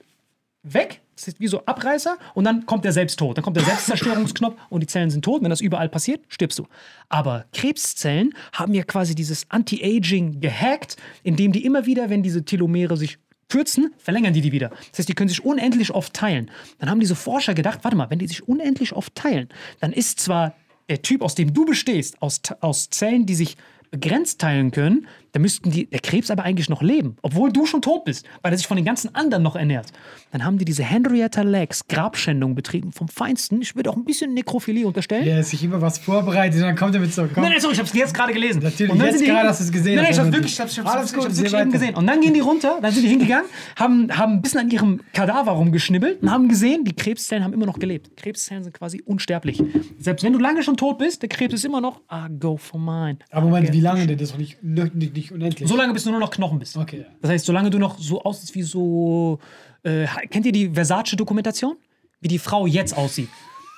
weg. 0.62 1.00
Das 1.16 1.28
ist 1.28 1.40
wie 1.40 1.48
so 1.48 1.64
Abreißer 1.66 2.16
und 2.34 2.44
dann 2.44 2.64
kommt 2.66 2.84
der 2.84 2.92
Selbsttod. 2.92 3.36
Dann 3.36 3.44
kommt 3.44 3.56
der 3.56 3.64
Selbstzerstörungsknopf 3.64 4.56
und 4.70 4.80
die 4.80 4.86
Zellen 4.86 5.10
sind 5.10 5.24
tot. 5.24 5.42
Wenn 5.42 5.50
das 5.50 5.60
überall 5.60 5.88
passiert, 5.88 6.22
stirbst 6.28 6.58
du. 6.58 6.66
Aber 7.08 7.44
Krebszellen 7.52 8.34
haben 8.52 8.72
ja 8.72 8.82
quasi 8.84 9.14
dieses 9.14 9.46
Anti-Aging 9.50 10.40
gehackt, 10.40 10.96
indem 11.22 11.52
die 11.52 11.64
immer 11.64 11.86
wieder, 11.86 12.08
wenn 12.08 12.22
diese 12.22 12.44
Telomere 12.44 12.96
sich 12.96 13.18
kürzen, 13.50 13.92
verlängern 13.98 14.32
die 14.32 14.40
die 14.40 14.52
wieder. 14.52 14.70
Das 14.90 15.00
heißt, 15.00 15.08
die 15.08 15.14
können 15.14 15.28
sich 15.28 15.44
unendlich 15.44 15.92
oft 15.92 16.14
teilen. 16.14 16.50
Dann 16.78 16.88
haben 16.88 17.00
diese 17.00 17.16
Forscher 17.16 17.52
gedacht, 17.52 17.80
warte 17.82 17.96
mal, 17.96 18.08
wenn 18.08 18.18
die 18.18 18.28
sich 18.28 18.48
unendlich 18.48 18.94
oft 18.94 19.14
teilen, 19.14 19.48
dann 19.80 19.92
ist 19.92 20.20
zwar 20.20 20.54
der 20.88 21.02
Typ, 21.02 21.22
aus 21.22 21.34
dem 21.34 21.52
du 21.52 21.64
bestehst, 21.66 22.20
aus, 22.22 22.40
aus 22.60 22.88
Zellen, 22.90 23.26
die 23.26 23.34
sich 23.34 23.56
begrenzt 23.90 24.40
teilen 24.40 24.70
können, 24.70 25.06
dann 25.32 25.42
müssten 25.42 25.70
die, 25.70 25.86
der 25.86 26.00
Krebs 26.00 26.30
aber 26.30 26.44
eigentlich 26.44 26.68
noch 26.68 26.82
leben, 26.82 27.16
obwohl 27.22 27.52
du 27.52 27.66
schon 27.66 27.82
tot 27.82 28.04
bist, 28.04 28.26
weil 28.42 28.52
er 28.52 28.58
sich 28.58 28.66
von 28.66 28.76
den 28.76 28.84
ganzen 28.84 29.14
anderen 29.14 29.42
noch 29.42 29.56
ernährt. 29.56 29.92
Dann 30.32 30.44
haben 30.44 30.58
die 30.58 30.64
diese 30.64 30.82
Henrietta 30.82 31.42
Lacks 31.42 31.86
Grabschändung 31.88 32.54
betrieben 32.54 32.92
vom 32.92 33.08
Feinsten. 33.08 33.60
Ich 33.62 33.76
würde 33.76 33.90
auch 33.90 33.96
ein 33.96 34.04
bisschen 34.04 34.34
Nekrophilie 34.34 34.86
unterstellen. 34.86 35.24
Der 35.24 35.40
ist 35.40 35.50
sich 35.50 35.64
immer 35.64 35.80
was 35.80 35.98
vorbereitet 35.98 36.60
und 36.60 36.66
dann 36.66 36.76
kommt 36.76 36.94
er 36.94 37.00
mit 37.00 37.12
so. 37.12 37.22
Komm. 37.22 37.42
Nein, 37.42 37.52
nein, 37.52 37.60
sorry, 37.60 37.74
ich 37.74 37.80
hab's 37.80 37.92
jetzt 37.94 38.14
gerade 38.14 38.32
gelesen. 38.32 38.62
Natürlich, 38.62 38.92
Und 38.92 38.98
dann 38.98 39.08
jetzt 39.08 39.24
gerade 39.24 39.48
hast 39.48 39.60
du's 39.60 39.72
gesehen, 39.72 39.96
Nein, 39.96 40.04
nein, 40.04 40.12
ich 40.12 40.18
hab's 40.18 40.26
war 40.26 40.32
wirklich, 40.32 40.52
ich 40.52 40.60
hab's, 40.60 40.72
ich 40.72 40.78
hab's, 40.78 40.90
Alles 40.90 41.10
ich 41.10 41.16
gut, 41.16 41.24
hab's 41.26 41.36
wirklich 41.38 41.60
eben 41.60 41.72
gesehen. 41.72 41.94
Und 41.94 42.06
dann 42.06 42.20
gehen 42.20 42.34
die 42.34 42.40
runter, 42.40 42.78
dann 42.80 42.92
sind 42.92 43.02
die 43.02 43.08
hingegangen, 43.08 43.46
haben, 43.76 44.16
haben 44.16 44.34
ein 44.34 44.42
bisschen 44.42 44.60
an 44.60 44.70
ihrem 44.70 45.00
Kadaver 45.12 45.52
rumgeschnibbelt 45.52 46.22
und 46.22 46.30
haben 46.30 46.48
gesehen, 46.48 46.84
die 46.84 46.94
Krebszellen 46.94 47.44
haben 47.44 47.52
immer 47.52 47.66
noch 47.66 47.78
gelebt. 47.78 48.16
Krebszellen 48.16 48.64
sind 48.64 48.72
quasi 48.72 49.02
unsterblich. 49.04 49.62
Selbst 49.98 50.22
wenn 50.24 50.32
du 50.32 50.38
lange 50.38 50.62
schon 50.62 50.76
tot 50.76 50.98
bist, 50.98 51.22
der 51.22 51.28
Krebs 51.28 51.54
ist 51.54 51.64
immer 51.64 51.80
noch, 51.80 52.00
ah, 52.08 52.28
go 52.28 52.56
for 52.56 52.80
mine. 52.80 53.18
Aber 53.30 53.46
Moment, 53.46 53.72
wie 53.72 53.80
lange 53.80 54.06
denn? 54.06 54.18
Das 54.18 54.28
ist 54.28 54.34
doch 54.34 54.38
nicht, 54.38 54.62
nicht, 54.62 55.14
nicht 55.20 55.32
unendlich. 55.32 55.68
So 55.68 55.76
lange, 55.76 55.92
bis 55.92 56.04
du 56.04 56.10
nur 56.10 56.20
noch 56.20 56.30
Knochen 56.30 56.58
bist. 56.58 56.76
Okay. 56.76 57.04
Das 57.20 57.30
heißt, 57.30 57.46
solange 57.46 57.70
du 57.70 57.78
noch 57.78 57.98
so 57.98 58.22
aussiehst 58.22 58.54
wie 58.54 58.62
so. 58.62 59.38
Äh, 59.82 60.06
kennt 60.30 60.46
ihr 60.46 60.52
die 60.52 60.70
Versace-Dokumentation? 60.70 61.76
Wie 62.20 62.28
die 62.28 62.38
Frau 62.38 62.66
jetzt 62.66 62.96
aussieht. 62.96 63.28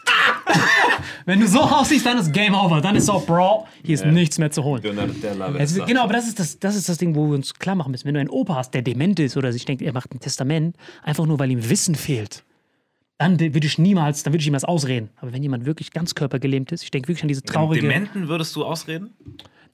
Wenn 1.26 1.40
du 1.40 1.46
so 1.46 1.60
aussiehst, 1.60 2.04
dann 2.04 2.18
ist 2.18 2.32
Game 2.32 2.54
Over. 2.54 2.80
Dann 2.80 2.96
ist 2.96 3.08
auch, 3.08 3.24
Bro, 3.24 3.66
hier 3.84 3.94
ist 3.94 4.04
nichts 4.04 4.38
mehr 4.38 4.50
zu 4.50 4.64
holen. 4.64 4.82
Wird, 4.82 5.86
genau, 5.86 6.02
aber 6.02 6.12
das 6.12 6.26
ist 6.26 6.38
das, 6.40 6.58
das 6.58 6.74
ist 6.74 6.88
das 6.88 6.98
Ding, 6.98 7.14
wo 7.14 7.28
wir 7.28 7.34
uns 7.34 7.54
klar 7.54 7.76
machen 7.76 7.92
müssen. 7.92 8.06
Wenn 8.06 8.14
du 8.14 8.20
einen 8.20 8.30
Opa 8.30 8.56
hast, 8.56 8.74
der 8.74 8.82
dement 8.82 9.20
ist 9.20 9.36
oder 9.36 9.52
sich 9.52 9.64
denkt, 9.64 9.82
er 9.82 9.92
macht 9.92 10.12
ein 10.12 10.18
Testament, 10.18 10.76
einfach 11.02 11.26
nur, 11.26 11.38
weil 11.38 11.50
ihm 11.50 11.68
Wissen 11.70 11.94
fehlt, 11.94 12.44
dann 13.18 13.38
würde 13.38 13.66
ich 13.66 13.78
niemals, 13.78 14.24
dann 14.24 14.32
würde 14.32 14.40
ich 14.40 14.48
ihm 14.48 14.52
das 14.52 14.64
ausreden. 14.64 15.10
Aber 15.16 15.32
wenn 15.32 15.42
jemand 15.42 15.64
wirklich 15.64 15.92
ganz 15.92 16.16
körpergelähmt 16.16 16.72
ist, 16.72 16.82
ich 16.82 16.90
denke 16.90 17.08
wirklich 17.08 17.22
an 17.22 17.28
diese 17.28 17.42
traurige. 17.42 17.86
Dementen 17.86 18.26
würdest 18.26 18.56
du 18.56 18.64
ausreden? 18.64 19.10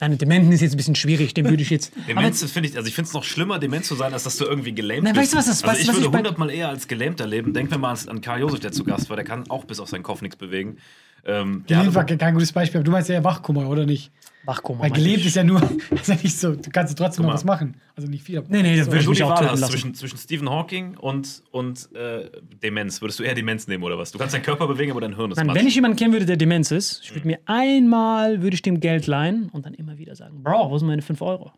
Nein, 0.00 0.12
mit 0.12 0.20
Dementen 0.20 0.52
ist 0.52 0.60
jetzt 0.60 0.74
ein 0.74 0.76
bisschen 0.76 0.94
schwierig, 0.94 1.34
dem 1.34 1.46
würde 1.48 1.62
ich 1.62 1.70
jetzt. 1.70 1.92
Demenz 2.06 2.42
finde 2.50 2.68
ich, 2.68 2.76
also 2.76 2.86
ich 2.88 2.94
finde 2.94 3.08
es 3.08 3.14
noch 3.14 3.24
schlimmer, 3.24 3.58
dement 3.58 3.84
zu 3.84 3.96
sein, 3.96 4.12
als 4.12 4.22
dass 4.22 4.36
du 4.36 4.44
irgendwie 4.44 4.72
gelähmt 4.72 5.02
Nein, 5.04 5.14
bist. 5.14 5.34
weißt 5.34 5.46
du, 5.48 5.50
was 5.50 5.60
das- 5.60 5.64
also 5.68 5.80
ich 5.82 5.88
was 5.88 5.96
würde 5.96 6.16
hundertmal 6.16 6.50
eher 6.50 6.68
als 6.68 6.86
gelähmt 6.86 7.18
erleben. 7.20 7.52
Denk 7.52 7.70
mir 7.70 7.78
mal 7.78 7.90
an- 7.92 8.08
an 8.08 8.20
Karl 8.20 8.40
Josef, 8.40 8.60
der 8.60 8.70
zu 8.72 8.84
Gast 8.84 9.10
war. 9.10 9.16
Der 9.16 9.24
kann 9.24 9.50
auch 9.50 9.64
bis 9.64 9.80
auf 9.80 9.88
seinen 9.88 10.04
Kopf 10.04 10.22
nichts 10.22 10.36
bewegen. 10.36 10.78
Ähm, 11.24 11.64
der 11.68 11.78
Gelebt 11.78 11.94
war 11.94 12.04
kein 12.04 12.34
gutes 12.34 12.52
Beispiel, 12.52 12.78
aber 12.78 12.84
du 12.84 12.90
meinst 12.90 13.08
ja 13.08 13.22
Wachkummer, 13.22 13.68
oder 13.68 13.84
nicht? 13.86 14.10
Wachkoma. 14.48 14.84
Weil 14.84 14.90
gelebt 14.92 15.20
ich. 15.20 15.26
ist 15.26 15.36
ja 15.36 15.44
nur, 15.44 15.60
ist 15.90 16.08
ja 16.08 16.14
nicht 16.14 16.38
so, 16.38 16.54
du 16.54 16.70
kannst 16.70 16.98
ja 16.98 17.04
trotzdem 17.04 17.24
noch 17.24 17.30
mal. 17.30 17.34
was 17.34 17.44
machen. 17.44 17.76
Also 17.94 18.08
nicht 18.08 18.24
viel. 18.24 18.42
Nee, 18.48 18.62
nee, 18.62 18.76
das 18.76 18.86
so. 18.86 18.92
würde 18.92 19.02
ich 19.02 19.08
mich 19.08 19.22
auch 19.22 19.38
töten 19.38 19.60
lassen. 19.60 19.70
zwischen, 19.70 19.94
zwischen 19.94 20.16
Stephen 20.16 20.48
Hawking 20.48 20.96
und, 20.96 21.42
und 21.50 21.94
äh, 21.94 22.30
Demenz, 22.62 23.02
würdest 23.02 23.18
du 23.18 23.24
eher 23.24 23.34
Demenz 23.34 23.68
nehmen 23.68 23.84
oder 23.84 23.98
was? 23.98 24.10
Du 24.10 24.18
kannst 24.18 24.34
deinen 24.34 24.42
Körper 24.42 24.66
bewegen, 24.66 24.90
aber 24.90 25.02
dein 25.02 25.16
Hirn 25.16 25.32
ist 25.32 25.36
Nein, 25.36 25.54
wenn 25.54 25.66
ich 25.66 25.74
jemanden 25.74 25.98
kennen 25.98 26.14
würde, 26.14 26.24
der 26.24 26.38
Demenz 26.38 26.70
ist, 26.70 27.02
ich 27.04 27.14
würde 27.14 27.26
mir 27.26 27.40
einmal, 27.44 28.40
würde 28.40 28.54
ich 28.54 28.62
dem 28.62 28.80
Geld 28.80 29.06
leihen 29.06 29.50
und 29.50 29.66
dann 29.66 29.74
immer 29.74 29.98
wieder 29.98 30.16
sagen, 30.16 30.42
Bro, 30.42 30.70
wo 30.70 30.78
sind 30.78 30.88
meine 30.88 31.02
5 31.02 31.20
Euro? 31.20 31.52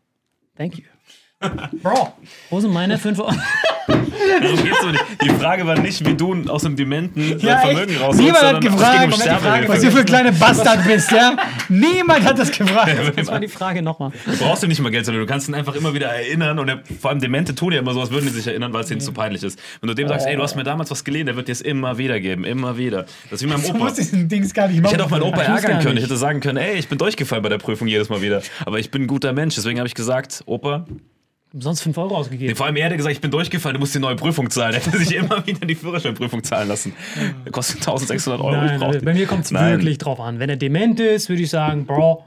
Thank 0.57 0.77
you. 0.77 0.83
Bro, 1.81 2.13
wo 2.49 2.59
sind 2.59 2.71
meine 2.71 2.97
5 2.97 3.19
Euro? 3.19 3.31
Darum 4.41 4.63
geht's 4.63 4.79
aber 4.81 4.91
nicht. 4.91 5.05
Die 5.23 5.29
Frage 5.29 5.65
war 5.65 5.79
nicht, 5.79 6.05
wie 6.05 6.13
du 6.13 6.35
aus 6.47 6.65
einem 6.65 6.75
Dementen 6.75 7.39
Ja, 7.39 7.55
dein 7.55 7.75
Vermögen 7.75 7.97
rausholst, 7.97 8.19
Niemand 8.21 8.43
hat 8.43 8.61
gefragt, 8.61 9.13
um 9.13 9.19
Frage, 9.21 9.67
was 9.67 9.81
du 9.81 9.91
für 9.91 9.99
ein 9.99 10.05
kleiner 10.05 10.31
Bastard 10.31 10.85
bist, 10.85 11.11
ja? 11.11 11.35
Niemand 11.69 12.23
hat 12.23 12.39
das 12.39 12.51
gefragt. 12.51 12.95
Das 13.15 13.27
war 13.27 13.39
die 13.39 13.47
Frage 13.47 13.81
nochmal. 13.81 14.11
Du 14.25 14.37
brauchst 14.37 14.63
ihm 14.63 14.69
nicht 14.69 14.81
mal 14.81 14.91
Geld, 14.91 15.05
sondern 15.05 15.25
du 15.25 15.27
kannst 15.27 15.49
ihn 15.49 15.55
einfach 15.55 15.75
immer 15.75 15.93
wieder 15.93 16.07
erinnern. 16.07 16.59
Und 16.59 16.69
er, 16.69 16.81
vor 16.99 17.11
allem 17.11 17.19
Demente 17.19 17.55
tun 17.55 17.73
ja 17.73 17.79
immer 17.79 17.93
so, 17.93 18.01
als 18.01 18.11
würden 18.11 18.25
die 18.25 18.31
sich 18.31 18.47
erinnern, 18.47 18.73
weil 18.73 18.83
es 18.83 18.91
ihnen 18.91 19.01
zu 19.01 19.11
peinlich 19.11 19.43
ist. 19.43 19.59
Wenn 19.81 19.87
du 19.87 19.93
dem 19.93 20.07
sagst, 20.07 20.27
ey, 20.27 20.35
du 20.35 20.43
hast 20.43 20.55
mir 20.55 20.63
damals 20.63 20.91
was 20.91 21.03
geliehen, 21.03 21.25
der 21.25 21.35
wird 21.35 21.47
dir 21.47 21.53
es 21.53 21.61
immer 21.61 21.97
wieder 21.97 22.19
geben, 22.19 22.43
immer 22.45 22.77
wieder. 22.77 23.05
Das 23.29 23.41
ist 23.41 23.43
wie 23.43 23.47
meinem 23.47 23.65
Opa. 23.65 23.77
musst 23.77 23.97
diesen 23.97 24.29
Dings 24.29 24.53
gar 24.53 24.67
nicht 24.67 24.81
machen. 24.81 24.85
Ich 24.85 24.93
hätte 24.93 25.05
auch 25.05 25.09
meinen 25.09 25.23
Opa 25.23 25.41
ärgern 25.41 25.81
können. 25.81 25.97
Ich 25.97 26.03
hätte 26.03 26.17
sagen 26.17 26.39
können, 26.39 26.57
ey, 26.57 26.77
ich 26.77 26.87
bin 26.87 26.97
durchgefallen 26.97 27.43
bei 27.43 27.49
der 27.49 27.57
Prüfung 27.57 27.87
jedes 27.87 28.09
Mal 28.09 28.21
wieder. 28.21 28.41
Aber 28.65 28.79
ich 28.79 28.91
bin 28.91 29.03
ein 29.03 29.07
guter 29.07 29.33
Mensch. 29.33 29.55
Deswegen 29.55 29.79
habe 29.79 29.87
ich 29.87 29.95
gesagt, 29.95 30.43
Opa, 30.45 30.85
Umsonst 31.53 31.83
5 31.83 31.97
Euro 31.97 32.15
ausgegeben. 32.15 32.55
vor 32.55 32.65
allem 32.65 32.77
er 32.77 32.85
hätte 32.85 32.95
gesagt, 32.97 33.13
ich 33.13 33.19
bin 33.21 33.29
durchgefallen, 33.31 33.73
du 33.73 33.79
musst 33.81 33.93
die 33.93 33.99
neue 33.99 34.15
Prüfung 34.15 34.49
zahlen. 34.49 34.73
Er 34.73 34.79
hätte 34.85 34.97
sich 34.97 35.13
immer 35.15 35.45
wieder 35.45 35.65
die 35.65 35.75
Führerscheinprüfung 35.75 36.43
zahlen 36.43 36.69
lassen. 36.69 36.93
Der 37.45 37.51
kostet 37.51 37.77
1600 37.81 38.39
Euro. 38.41 38.51
Nein, 38.55 38.79
brauch 38.79 38.91
die. 38.91 38.99
bei 38.99 39.13
mir 39.13 39.27
kommt 39.27 39.43
es 39.45 39.51
Nein. 39.51 39.77
wirklich 39.79 39.97
drauf 39.97 40.19
an. 40.21 40.39
Wenn 40.39 40.49
er 40.49 40.55
dement 40.55 40.99
ist, 41.01 41.27
würde 41.27 41.41
ich 41.41 41.49
sagen, 41.49 41.85
Bro, 41.85 42.23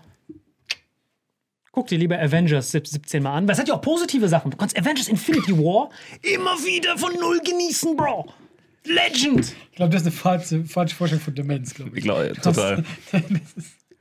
guck 1.73 1.87
dir 1.87 1.97
lieber 1.99 2.19
Avengers 2.21 2.71
17 2.71 3.23
mal 3.23 3.35
an. 3.35 3.47
Weil 3.49 3.55
es 3.55 3.59
hat 3.61 3.69
ja 3.69 3.75
auch 3.75 3.81
positive 3.81 4.29
Sachen. 4.29 4.51
Du 4.51 4.57
kannst 4.59 4.79
Avengers 4.79 5.09
Infinity 5.09 5.57
War 5.57 5.89
immer 6.21 6.57
wieder 6.59 6.99
von 6.99 7.13
Null 7.19 7.41
genießen, 7.43 7.97
Bro. 7.97 8.27
Legend. 8.85 9.55
Ich 9.71 9.77
glaube, 9.77 9.91
das 9.93 10.03
ist 10.03 10.09
eine 10.09 10.15
falsche, 10.15 10.65
falsche 10.67 10.95
Vorstellung 10.95 11.25
von 11.25 11.35
Demenz, 11.35 11.73
glaube 11.73 11.93
Ich 11.93 11.99
ich. 11.99 12.05
glaube, 12.05 12.35
total. 12.43 12.85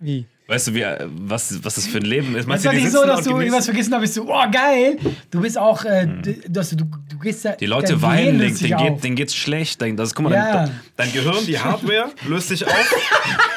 Wie? 0.04 0.26
Weißt 0.46 0.68
du, 0.68 0.74
wie, 0.74 0.82
äh, 0.82 1.08
was, 1.10 1.64
was 1.64 1.76
das 1.76 1.88
für 1.88 2.00
ein 2.00 2.04
Leben 2.04 2.36
ist? 2.36 2.42
Es 2.42 2.46
Meinst 2.48 2.66
ist 2.66 2.70
doch 2.72 2.78
die 2.78 2.84
nicht 2.84 2.92
so, 2.92 3.06
dass 3.06 3.24
du 3.24 3.38
irgendwas 3.40 3.64
vergessen 3.66 3.94
hast, 3.94 4.02
bist 4.02 4.18
du, 4.18 4.24
oh 4.30 4.44
geil, 4.52 4.98
du 5.32 5.40
bist 5.42 5.58
auch, 5.58 5.86
äh, 5.86 6.06
dass 6.50 6.72
du, 6.72 6.76
du, 6.76 6.86
du 7.10 7.18
gehst 7.20 7.46
da. 7.46 7.54
Die 7.56 7.66
Leute 7.66 8.02
weinen, 8.02 8.40
denen, 8.40 8.74
auf. 8.74 8.82
geht, 8.96 9.04
denen 9.06 9.16
geht's 9.16 9.34
schlecht. 9.36 9.82
Dein- 9.82 9.96
Das, 9.96 10.14
guck 10.14 10.26
mal, 10.26 10.34
Ja. 10.34 10.66
dein, 10.66 10.80
dein 10.98 11.14
Gehirn, 11.14 11.46
die 11.46 11.58
Hardware, 11.58 12.12
löst 12.28 12.50
sich 12.50 12.68
auf. 12.68 12.96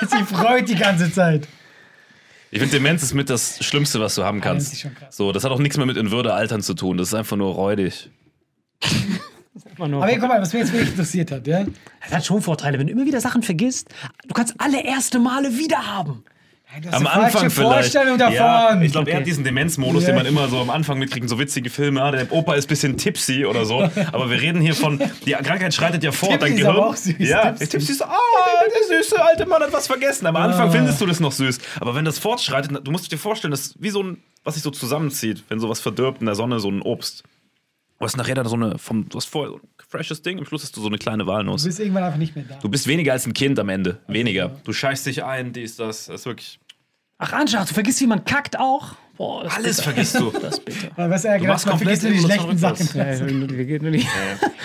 Sie 0.08 0.22
freut 0.32 0.68
die 0.68 0.76
ganze 0.76 1.12
Zeit. 1.12 1.48
Ich 2.52 2.60
finde, 2.60 2.76
Demenz 2.76 3.02
ist 3.02 3.12
mit 3.14 3.28
das 3.30 3.58
Schlimmste, 3.64 3.98
was 4.00 4.14
du 4.14 4.22
haben 4.22 4.38
das 4.40 4.46
kannst. 4.46 4.72
ist 4.74 4.80
schon 4.82 4.94
krass. 4.94 5.16
So, 5.16 5.32
das 5.32 5.42
hat 5.42 5.50
auch 5.50 5.58
nichts 5.58 5.76
mehr 5.76 5.86
mit 5.86 5.96
in 5.96 6.12
Würde 6.12 6.32
altern 6.34 6.62
zu 6.62 6.74
tun. 6.74 6.96
Das 6.96 7.08
ist 7.08 7.14
einfach 7.14 7.36
nur 7.36 7.52
räudig. 7.52 8.10
Nur- 9.78 10.02
Aber 10.02 10.06
hier, 10.08 10.18
guck 10.20 10.28
mal, 10.28 10.40
was 10.40 10.52
mich 10.52 10.62
jetzt 10.62 10.72
wirklich 10.72 10.90
interessiert 10.90 11.30
hat, 11.32 11.46
ja? 11.46 11.64
Das 12.02 12.12
hat 12.12 12.24
schon 12.24 12.40
Vorteile, 12.40 12.78
wenn 12.78 12.86
du 12.86 12.92
immer 12.92 13.04
wieder 13.04 13.20
Sachen 13.20 13.42
vergisst. 13.42 13.88
Du 14.26 14.34
kannst 14.34 14.54
alle 14.58 14.82
erste 14.84 15.18
Male 15.18 15.58
wieder 15.58 15.78
haben. 15.86 16.22
Du 16.82 16.88
hast 16.88 16.94
Am 16.96 17.06
eine 17.06 17.24
Anfang 17.24 17.48
vielleicht. 17.48 17.72
Vorstellung 17.92 18.18
davon. 18.18 18.34
Ja, 18.34 18.80
ich 18.82 18.92
glaube, 18.92 19.08
er 19.10 19.14
Okay. 19.14 19.20
hat 19.20 19.26
diesen 19.26 19.44
Demenzmodus, 19.44 20.02
Ja. 20.02 20.08
den 20.08 20.16
man 20.16 20.26
immer 20.26 20.48
so 20.48 20.60
am 20.60 20.68
Anfang 20.68 20.98
mitkriegt, 20.98 21.26
so 21.28 21.38
witzige 21.38 21.70
Filme. 21.70 22.02
ah, 22.02 22.10
Der 22.10 22.30
Opa 22.32 22.54
ist 22.54 22.64
ein 22.66 22.68
bisschen 22.68 22.96
tipsy 22.98 23.46
oder 23.46 23.64
so. 23.64 23.82
Aber 24.12 24.28
wir 24.30 24.40
reden 24.42 24.60
hier 24.60 24.74
von, 24.74 25.00
die 25.24 25.30
Krankheit 25.32 25.72
schreitet 25.72 26.02
ja 26.02 26.12
fort. 26.12 26.42
Dein 26.42 26.52
ist 26.52 26.58
Gehirn. 26.58 26.76
auch 26.76 26.94
süß. 26.96 27.14
Ja, 27.18 27.52
Tipsy. 27.52 27.68
tipsy 27.68 27.92
ist, 27.92 28.02
ah, 28.02 28.10
der 28.90 28.98
süße 28.98 29.24
alte 29.24 29.46
Mann 29.46 29.62
hat 29.62 29.72
was 29.72 29.86
vergessen. 29.86 30.26
Am 30.26 30.36
Anfang 30.36 30.68
Ah. 30.68 30.72
findest 30.72 31.00
du 31.00 31.06
das 31.06 31.20
noch 31.20 31.32
süß. 31.32 31.60
Aber 31.80 31.94
wenn 31.94 32.04
das 32.04 32.18
fortschreitet, 32.18 32.72
du 32.86 32.90
musst 32.90 33.10
dir 33.10 33.16
vorstellen, 33.18 33.52
das 33.52 33.68
ist 33.68 33.76
wie 33.82 33.90
so 33.90 34.02
ein, 34.02 34.18
was 34.44 34.54
sich 34.54 34.62
so 34.62 34.70
zusammenzieht, 34.70 35.44
wenn 35.48 35.60
sowas 35.60 35.80
verdirbt 35.80 36.20
in 36.20 36.26
der 36.26 36.34
Sonne, 36.34 36.60
so 36.60 36.68
ein 36.68 36.82
Obst. 36.82 37.22
Du 37.98 38.04
hast 38.04 38.16
nachher 38.18 38.34
dann 38.34 38.46
so 38.48 38.56
eine, 38.56 38.76
vom, 38.76 39.08
du 39.08 39.16
hast 39.16 39.26
vorher 39.26 39.52
so 39.52 39.56
ein 39.56 39.68
freshes 39.88 40.22
Ding, 40.22 40.38
am 40.38 40.44
Schluss 40.44 40.62
hast 40.62 40.76
du 40.76 40.80
so 40.80 40.88
eine 40.88 40.98
kleine 40.98 41.24
Du 41.24 41.28
Walnuss. 41.30 41.64
bist 41.64 41.80
irgendwann 41.80 42.04
einfach 42.04 42.18
nicht 42.18 42.34
mehr 42.36 42.44
da. 42.48 42.56
Du 42.56 42.68
bist 42.68 42.86
weniger 42.86 43.12
als 43.12 43.26
ein 43.26 43.32
Kind 43.32 43.58
am 43.58 43.68
Ende. 43.68 43.98
Weniger. 44.08 44.56
Du 44.64 44.72
scheißt 44.72 45.06
dich 45.06 45.24
ein, 45.24 45.52
dies, 45.52 45.76
das. 45.76 46.06
Das 46.06 46.20
ist 46.20 46.26
wirklich. 46.26 46.58
Ach, 47.18 47.32
Anja, 47.32 47.64
du 47.64 47.72
vergisst, 47.72 48.00
wie 48.00 48.06
man 48.06 48.24
kackt 48.24 48.58
auch? 48.58 48.94
Boah, 49.16 49.50
Alles 49.50 49.78
bitter. 49.78 49.82
vergisst 49.84 50.18
du. 50.20 50.30
Das. 50.42 50.60
Aber 50.96 51.08
was 51.08 51.24
er 51.24 51.42
machst 51.42 51.64
man 51.64 51.76
komplett 51.78 52.00
vergisst 52.00 52.02
nur 52.02 52.12
die 52.12 52.34
schlechten 52.34 52.58
Sachen. 52.58 52.88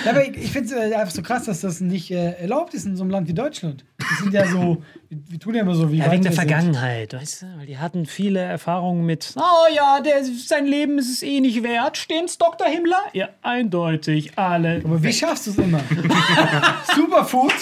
Ja, 0.05 0.11
aber 0.11 0.27
ich, 0.27 0.35
ich 0.35 0.51
finde 0.51 0.67
es 0.75 0.91
äh, 0.91 0.93
einfach 0.93 1.13
so 1.13 1.21
krass, 1.21 1.45
dass 1.45 1.61
das 1.61 1.79
nicht 1.79 2.11
äh, 2.11 2.33
erlaubt 2.33 2.73
ist 2.73 2.85
in 2.85 2.97
so 2.97 3.03
einem 3.03 3.11
Land 3.11 3.29
wie 3.29 3.33
Deutschland. 3.33 3.85
Wir 3.97 4.17
sind 4.17 4.33
ja 4.33 4.45
so, 4.47 4.83
wir, 5.07 5.17
wir 5.29 5.39
tun 5.39 5.55
ja 5.55 5.61
immer 5.61 5.75
so 5.75 5.89
wie 5.93 5.99
Ja, 5.99 6.11
wegen 6.11 6.23
der 6.23 6.31
wir 6.33 6.35
sind. 6.35 6.49
Vergangenheit, 6.49 7.13
weißt 7.13 7.43
du? 7.43 7.45
Weil 7.59 7.65
die 7.67 7.77
hatten 7.77 8.05
viele 8.05 8.41
Erfahrungen 8.41 9.05
mit, 9.05 9.33
oh 9.37 9.73
ja, 9.73 10.01
der, 10.01 10.25
sein 10.25 10.65
Leben 10.65 10.97
ist 10.99 11.09
es 11.09 11.23
eh 11.23 11.39
nicht 11.39 11.63
wert. 11.63 11.95
Stimmt's, 11.95 12.37
Dr. 12.37 12.67
Himmler? 12.67 12.99
Ja, 13.13 13.29
eindeutig, 13.41 14.37
alle. 14.37 14.81
Aber 14.83 15.01
wie 15.01 15.13
schaffst 15.13 15.47
du 15.47 15.51
es 15.51 15.57
immer? 15.59 15.79
Superfood 16.95 17.53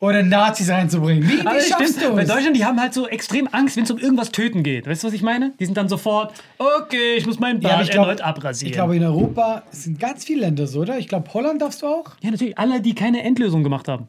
oder 0.00 0.22
Nazis 0.22 0.68
reinzubringen? 0.70 1.28
Wie, 1.28 1.38
wie 1.38 1.40
Aber 1.46 1.60
schaffst 1.60 1.96
stimmt, 1.98 2.02
du 2.12 2.14
bei? 2.16 2.24
Deutschland, 2.24 2.56
die 2.56 2.64
haben 2.64 2.80
halt 2.80 2.94
so 2.94 3.08
extrem 3.08 3.48
Angst, 3.52 3.76
wenn 3.76 3.84
es 3.84 3.90
um 3.90 3.98
irgendwas 3.98 4.30
töten 4.30 4.62
geht. 4.62 4.86
Weißt 4.86 5.02
du, 5.02 5.08
was 5.08 5.14
ich 5.14 5.22
meine? 5.22 5.52
Die 5.58 5.64
sind 5.64 5.76
dann 5.76 5.88
sofort, 5.88 6.32
okay, 6.58 7.14
ich 7.16 7.26
muss 7.26 7.38
meinen 7.40 7.60
Ja, 7.60 7.70
Bart 7.70 7.82
ich 7.84 7.90
glaub- 7.90 8.06
erneut 8.06 8.20
abrasieren. 8.20 8.68
Ich 8.70 8.74
glaube, 8.74 8.96
in 8.96 9.02
Europa 9.04 9.64
sind 9.70 9.98
ganz 9.98 10.24
viele 10.24 10.42
Länder 10.42 10.66
so, 10.66 10.80
oder? 10.80 10.98
Ich 10.98 11.08
glaube, 11.08 11.32
Holland 11.34 11.60
darfst 11.62 11.82
du 11.82 11.86
auch. 11.86 12.12
ja, 12.20 12.30
natürlich, 12.30 12.56
alle, 12.58 12.80
die 12.80 12.94
keine 12.94 13.22
Endlösung 13.24 13.62
gemacht 13.64 13.88
haben. 13.88 14.06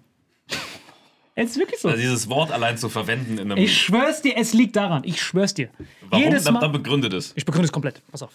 Es 1.36 1.52
ist 1.52 1.58
wirklich 1.58 1.80
so. 1.80 1.88
Also 1.88 2.02
dieses 2.02 2.30
Wort 2.30 2.52
allein 2.52 2.78
zu 2.78 2.90
verwenden 2.90 3.38
in 3.38 3.50
einem. 3.52 3.64
Ich 3.64 3.78
schwör's 3.82 4.22
dir, 4.22 4.34
es 4.36 4.54
liegt 4.54 4.76
daran. 4.76 5.04
Ich 5.06 5.22
schwör's 5.22 5.54
dir. 5.54 5.70
Warum? 6.10 6.22
Jedes 6.26 6.44
Dann, 6.44 6.56
Mal. 6.56 6.60
dann 6.60 6.74
begründet 6.74 7.14
es. 7.14 7.32
ich 7.34 7.46
begründe 7.46 7.66
es 7.68 7.72
komplett. 7.72 8.02
Pass 8.12 8.24
auf. 8.24 8.32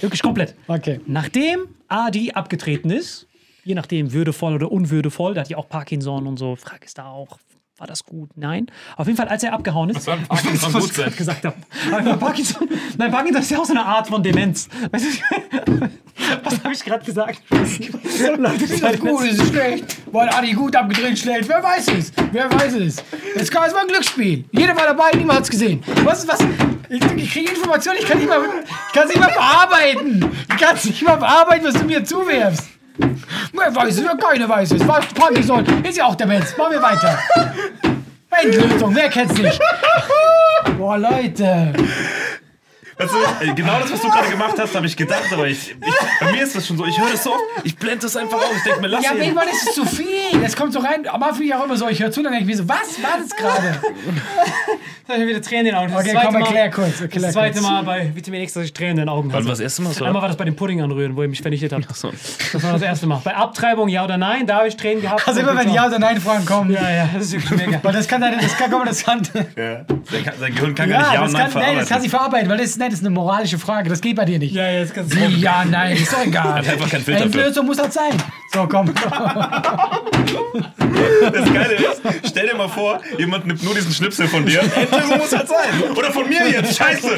Wirklich 0.00 0.20
komplett. 0.20 0.54
Okay. 0.66 1.00
Nachdem 1.06 1.68
Adi 1.86 2.32
abgetreten 2.32 2.90
ist, 2.90 3.28
je 3.64 3.74
nachdem 3.74 4.12
würdevoll 4.12 4.54
oder 4.54 4.70
unwürdevoll, 4.70 5.34
da 5.34 5.40
hat 5.40 5.48
ja 5.48 5.56
auch 5.56 5.68
Parkinson 5.68 6.26
und 6.26 6.38
so, 6.38 6.56
Frage 6.56 6.84
ist 6.84 6.98
da 6.98 7.06
auch, 7.06 7.38
war 7.76 7.88
das 7.88 8.04
gut? 8.04 8.30
Nein. 8.36 8.66
Auf 8.96 9.08
jeden 9.08 9.16
Fall, 9.16 9.26
als 9.26 9.42
er 9.42 9.52
abgehauen 9.52 9.90
ist. 9.90 10.02
soll 10.02 10.16
Parkinson 10.28 10.72
was 10.74 10.82
gut 10.82 10.90
ich 10.90 10.96
sein? 10.96 11.04
gerade 11.06 11.16
gesagt 11.16 11.44
habe. 11.44 11.56
Aber 11.92 12.16
Parkinson, 12.18 12.68
nein, 12.96 13.10
Parkinson 13.10 13.42
ist 13.42 13.50
ja 13.50 13.58
auch 13.58 13.64
so 13.64 13.72
eine 13.72 13.84
Art 13.84 14.06
von 14.06 14.22
Demenz. 14.22 14.68
Weißt 14.92 15.04
du, 15.04 15.72
was 16.44 16.62
habe 16.62 16.72
ich 16.72 16.84
gerade 16.84 17.04
gesagt? 17.04 17.42
Leute, 17.50 18.64
Ist 18.64 18.80
das 18.80 19.00
gut, 19.00 19.24
ist 19.24 19.40
es 19.42 19.48
schlecht? 19.48 19.96
Weil 20.12 20.28
Adi 20.28 20.52
gut 20.52 20.76
abgedreht, 20.76 21.18
schlecht. 21.18 21.48
Wer 21.48 21.62
weiß 21.64 21.88
es? 21.88 22.12
Wer 22.30 22.48
weiß 22.52 22.74
es? 22.74 23.02
Jetzt 23.34 23.50
kann 23.50 23.64
es 23.66 23.72
mal 23.72 23.80
ein 23.80 23.88
Glücksspiel. 23.88 24.44
Jeder 24.52 24.76
war 24.76 24.86
dabei, 24.86 25.10
niemand 25.16 25.40
hat's 25.40 25.50
gesehen. 25.50 25.82
Was 26.04 26.20
ist 26.20 26.28
was? 26.28 26.38
Ich, 26.88 27.02
ich 27.16 27.32
kriege 27.32 27.50
Informationen, 27.50 27.98
ich 28.00 28.06
kann 28.06 28.18
nicht 28.18 28.28
mal, 28.28 28.40
ich 28.86 28.92
kann 28.92 29.08
nicht 29.08 29.18
mal 29.18 29.32
bearbeiten. 29.32 30.30
Ich 30.48 30.56
kann 30.58 30.76
nicht 30.76 31.02
mal 31.02 31.16
bearbeiten, 31.16 31.64
was 31.64 31.74
du 31.74 31.84
mir 31.84 32.04
zuwerfst. 32.04 32.68
Wer 32.96 33.74
weiß 33.74 33.98
es? 33.98 34.04
Wer 34.04 34.16
keiner 34.16 34.48
weiß 34.48 34.72
es. 34.72 34.86
Was 34.86 35.06
Parkinson 35.06 35.64
ist 35.82 35.96
ja 35.96 36.06
auch 36.06 36.14
der 36.14 36.26
Mensch. 36.26 36.56
Machen 36.56 36.72
wir 36.72 36.82
weiter. 36.82 37.18
Endlösung, 38.30 38.94
wer 38.94 39.08
kennt's 39.08 39.36
nicht? 39.38 39.60
Boah, 40.76 40.98
Leute. 40.98 41.72
Weißt 42.96 43.12
du, 43.12 43.44
äh, 43.50 43.54
genau 43.54 43.78
das, 43.80 43.92
was 43.92 44.00
du 44.00 44.08
gerade 44.08 44.28
gemacht 44.28 44.54
hast, 44.58 44.74
habe 44.74 44.86
ich 44.86 44.96
gedacht, 44.96 45.24
aber 45.32 45.46
ich, 45.48 45.70
ich, 45.72 45.76
bei 46.20 46.30
mir 46.32 46.42
ist 46.44 46.54
das 46.54 46.66
schon 46.66 46.76
so. 46.76 46.86
Ich 46.86 46.98
höre 46.98 47.10
das 47.10 47.24
so 47.24 47.32
oft, 47.32 47.42
ich 47.64 47.76
blende 47.76 48.00
das 48.02 48.16
einfach 48.16 48.38
aus. 48.38 48.56
Ich 48.56 48.62
denke 48.62 48.80
mir, 48.80 48.86
lass 48.88 49.04
Ja, 49.04 49.10
aber 49.10 49.18
ihn. 49.20 49.24
irgendwann 49.26 49.48
ist 49.48 49.68
es 49.68 49.74
zu 49.74 49.84
viel. 49.84 50.06
Es 50.44 50.54
kommt 50.56 50.72
so 50.72 50.78
rein. 50.78 51.06
Am 51.08 51.22
Anfang 51.22 51.44
ja 51.44 51.58
auch 51.60 51.64
immer 51.64 51.76
so. 51.76 51.88
Ich 51.88 52.00
höre 52.00 52.10
zu, 52.12 52.22
dann 52.22 52.32
denke 52.32 52.48
ich 52.50 52.56
mir 52.56 52.62
so, 52.62 52.68
was 52.68 53.02
war 53.02 53.18
das 53.20 53.30
gerade? 53.36 53.80
Da 55.06 55.14
hab 55.14 55.20
ich 55.20 55.26
wieder 55.28 55.42
Tränen 55.42 55.66
in 55.66 55.72
den 55.72 55.74
Augen. 55.74 55.92
Das 55.92 56.00
Okay, 56.00 56.12
zweite 56.12 56.26
komm, 56.26 56.34
Mal- 56.34 56.40
erklär 56.46 56.70
kurz, 56.70 57.00
erklär 57.00 57.22
das 57.22 57.32
zweite 57.32 57.58
kurz. 57.58 57.62
Mal 57.70 57.82
bei 57.82 58.10
Vitamin 58.14 58.40
X, 58.42 58.54
dass 58.54 58.64
ich 58.64 58.72
Tränen 58.72 58.92
in 58.92 58.96
den 58.98 59.08
Augen 59.10 59.28
Wann 59.28 59.34
hatte. 59.36 59.44
war 59.46 59.52
das 59.52 59.60
erste 59.60 59.82
Mal 59.82 59.92
so? 59.92 60.04
Einmal 60.04 60.22
war 60.22 60.28
das 60.28 60.36
bei 60.38 60.44
dem 60.46 60.56
Pudding 60.56 60.80
anrühren, 60.80 61.14
wo 61.16 61.22
er 61.22 61.28
mich 61.28 61.42
vernichtet 61.42 61.72
hat. 61.72 61.82
Das 61.90 62.04
war 62.04 62.72
das 62.72 62.80
erste 62.82 63.06
Mal. 63.06 63.20
Bei 63.22 63.34
Abtreibung, 63.34 63.88
ja 63.88 64.04
oder 64.04 64.16
nein, 64.16 64.46
da 64.46 64.56
habe 64.58 64.68
ich 64.68 64.76
Tränen 64.76 65.02
gehabt. 65.02 65.26
Also 65.28 65.40
immer 65.40 65.56
wenn 65.56 65.70
Ja 65.72 65.86
oder 65.88 65.98
Nein 65.98 66.20
Fragen 66.20 66.46
kommen. 66.46 66.70
Ja, 66.70 66.90
ja, 66.90 67.08
das 67.12 67.24
ist 67.24 67.32
wirklich 67.50 67.66
mega. 67.66 67.80
Weil 67.82 67.92
das 67.92 68.08
kann 68.08 68.20
deine, 68.20 68.38
das 68.38 68.56
kann, 68.56 68.70
guck 68.70 68.78
mal, 68.80 68.86
das 68.86 69.04
kann, 69.04 69.20
Ja. 69.56 69.84
Sein, 70.40 70.54
Gehirn 70.54 70.74
kann 70.74 70.88
gar 70.88 71.00
ja, 71.00 71.06
nicht 71.08 71.14
Ja 71.14 71.20
das 71.20 71.30
und 71.32 71.38
Nein 71.38 71.52
kann, 71.52 71.62
nein, 71.62 71.78
das 71.78 71.88
kann 71.88 72.00
sie 72.00 72.08
verarbeiten. 72.08 72.46
verarbeiten, 72.46 72.48
weil 72.50 72.58
das 72.58 72.66
ist, 72.70 72.78
nein, 72.84 72.90
das 72.90 73.00
ist 73.00 73.06
eine 73.06 73.14
moralische 73.14 73.58
Frage, 73.58 73.88
das 73.88 74.00
geht 74.00 74.16
bei 74.16 74.24
dir 74.24 74.38
nicht. 74.38 74.54
Ja, 74.54 74.70
ja, 74.70 74.80
das 74.80 74.92
kannst 74.92 75.12
du 75.12 75.16
Wie, 75.16 75.40
ja, 75.40 75.64
nein, 75.64 75.96
ist 75.96 76.12
doch 76.12 76.18
egal. 76.24 76.58
Hat 76.58 76.68
einfach 76.68 76.90
keinen 76.90 77.02
Filter 77.02 77.20
für. 77.20 77.26
Endlösung 77.26 77.66
muss 77.66 77.76
das 77.78 77.94
sein. 77.94 78.12
So, 78.52 78.66
komm. 78.68 78.92
Das 81.32 81.52
Geile 81.52 81.74
ist, 81.74 82.02
stell 82.28 82.48
dir 82.48 82.54
mal 82.54 82.68
vor, 82.68 83.00
jemand 83.18 83.46
nimmt 83.46 83.62
nur 83.62 83.74
diesen 83.74 83.92
Schnipsel 83.92 84.28
von 84.28 84.44
dir. 84.44 84.60
Endlösung 84.76 85.18
muss 85.18 85.34
halt 85.34 85.48
sein. 85.48 85.90
Oder 85.96 86.12
von 86.12 86.28
mir 86.28 86.48
jetzt, 86.48 86.76
scheiße. 86.76 87.08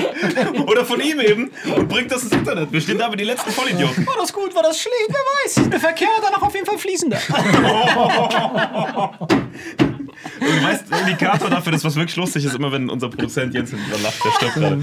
Oder 0.67 0.85
von 0.85 1.01
ihm 1.01 1.21
eben 1.21 1.51
und 1.75 1.89
bringt 1.89 2.13
das 2.13 2.25
ins 2.25 2.33
Internet. 2.33 2.73
Wir 2.73 2.81
stehen 2.81 2.99
da 2.99 3.11
wie 3.13 3.17
die 3.17 3.25
letzten 3.25 3.51
Vollidioten. 3.51 4.07
War 4.07 4.17
das 4.19 4.33
gut, 4.33 4.55
war 4.55 4.63
das 4.63 4.81
schlecht? 4.81 5.09
Wer 5.09 5.63
weiß. 5.63 5.71
Der 5.71 5.81
Verkehr 5.81 6.09
danach 6.23 6.43
auf 6.43 6.55
jeden 6.55 6.67
Fall 6.67 6.79
fließender. 6.79 7.19
Und 10.41 10.47
du 10.47 10.63
weißt, 10.65 10.85
Indikator 11.03 11.51
dafür, 11.51 11.73
dass 11.73 11.85
was 11.85 11.97
wirklich 11.97 12.17
lustig 12.17 12.45
ist, 12.45 12.55
immer 12.55 12.71
wenn 12.73 12.89
unser 12.91 13.09
Produzent 13.09 13.55
Jens 13.55 13.71
hinten 13.71 13.91
lacht, 14.03 14.25
der 14.25 14.31
stirbt 14.33 14.55
gerade. 14.55 14.83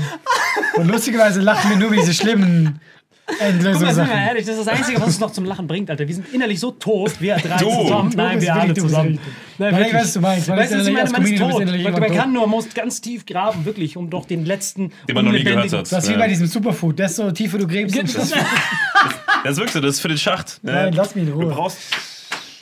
Und 0.76 0.88
lustigerweise 0.88 1.42
lachen 1.42 1.70
wir 1.70 1.78
nur 1.78 1.88
über 1.88 1.98
diese 1.98 2.14
schlimmen 2.14 2.80
Guck 3.26 3.40
mal, 3.40 3.48
sind 3.54 3.64
wir 3.64 3.70
Endlösungssachen. 3.72 4.12
ehrlich, 4.12 4.46
das 4.46 4.58
ist 4.58 4.68
das 4.68 4.78
Einzige, 4.78 4.98
was 5.00 5.08
uns 5.08 5.20
noch 5.22 5.32
zum 5.32 5.46
Lachen 5.46 5.66
bringt, 5.66 5.90
Alter. 5.90 6.06
Wir 6.06 6.14
sind 6.14 6.34
innerlich 6.34 6.60
so 6.60 6.72
tot, 6.72 7.14
wir 7.22 7.38
drei 7.38 7.56
Du. 7.58 7.70
zusammen. 7.70 8.12
Du 8.12 8.18
Nein, 8.18 8.42
wir 8.42 8.54
alle 8.54 8.74
du 8.74 8.82
zusammen. 8.82 9.18
Nein, 9.58 9.72
Nein, 9.72 9.74
ich 9.74 9.78
wirklich. 9.78 9.94
weiß, 9.94 10.04
was 10.04 10.14
du 10.14 10.20
meinst. 10.20 10.48
Weißt 10.50 10.74
du, 10.74 10.80
was 10.80 10.88
ich 10.88 10.94
meine? 10.94 11.10
Man 11.10 11.22
ist 11.24 11.32
du 11.32 11.38
tot. 11.50 11.62
innerlich 11.62 11.84
Man, 11.86 11.94
man 12.02 12.12
kann 12.14 12.34
nur, 12.34 12.42
man 12.42 12.50
muss 12.50 12.74
ganz 12.74 13.00
tief 13.00 13.26
graben, 13.26 13.64
wirklich, 13.64 13.96
um 13.96 14.10
doch 14.10 14.26
den 14.26 14.44
letzten 14.46 14.92
Den 15.08 15.16
man 15.16 15.24
noch 15.26 15.32
nie 15.32 15.44
gehört 15.44 15.72
hat. 15.72 15.90
Das 15.92 16.04
ist 16.04 16.10
wie 16.10 16.14
Ja. 16.14 16.20
bei 16.20 16.28
diesem 16.28 16.48
Superfood. 16.48 17.00
Das 17.00 17.12
ist 17.12 17.18
so 17.18 17.32
tiefer 17.32 17.58
du 17.60 17.66
gräbst. 17.68 17.98
und 17.98 18.14
Das 18.14 18.26
ist 18.26 19.58
wirklich 19.58 19.72
so, 19.72 19.80
das 19.80 19.96
ist 19.96 20.02
für 20.02 20.10
den 20.10 20.18
Schacht. 20.18 20.62
ne? 20.64 20.72
Nein, 20.74 20.94
lass 20.94 21.16
mich 21.16 21.24
in 21.26 21.32
Du 21.32 21.40
Ruhe. 21.40 21.54
brauchst. 21.54 21.78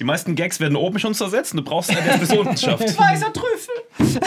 Die 0.02 0.06
meisten 0.06 0.34
Gags 0.34 0.60
werden 0.60 0.76
oben 0.76 0.98
schon 0.98 1.14
zersetzt 1.14 1.54
und 1.54 1.58
du 1.58 1.64
brauchst 1.64 1.92
einen, 1.92 2.04
der 2.04 2.16
es 2.16 2.22
bis 2.22 2.34
unten 2.34 2.58
schafft. 2.58 2.82
Weißer 2.98 3.32
Trüffel. 3.32 4.20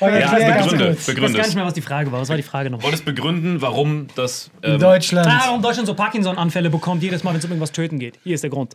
Okay, 0.00 0.20
Ja, 0.20 0.38
ganz 0.38 0.64
begründe, 0.66 0.86
kurz. 0.88 1.08
Ich 1.08 1.08
weiß 1.08 1.14
gar 1.14 1.14
begründe 1.14 1.38
nicht 1.40 1.54
mehr, 1.54 1.64
was 1.64 1.72
die 1.72 1.80
Frage 1.80 2.12
war. 2.12 2.20
Was 2.20 2.28
war 2.28 2.36
die 2.36 2.42
Frage 2.42 2.68
noch? 2.68 2.82
Wolltest 2.82 3.06
begründen, 3.06 3.62
warum 3.62 4.08
das. 4.16 4.50
In 4.60 4.72
Ähm, 4.72 4.80
Deutschland. 4.80 5.26
Ah, 5.26 5.44
warum 5.46 5.62
Deutschland 5.62 5.86
so 5.86 5.94
Parkinson-Anfälle 5.94 6.68
bekommt, 6.68 7.02
jedes 7.02 7.24
Mal, 7.24 7.30
wenn 7.30 7.38
es 7.38 7.44
um 7.46 7.52
irgendwas 7.52 7.72
töten 7.72 7.98
geht. 7.98 8.18
Hier 8.22 8.34
ist 8.34 8.42
der 8.44 8.50
Grund. 8.50 8.74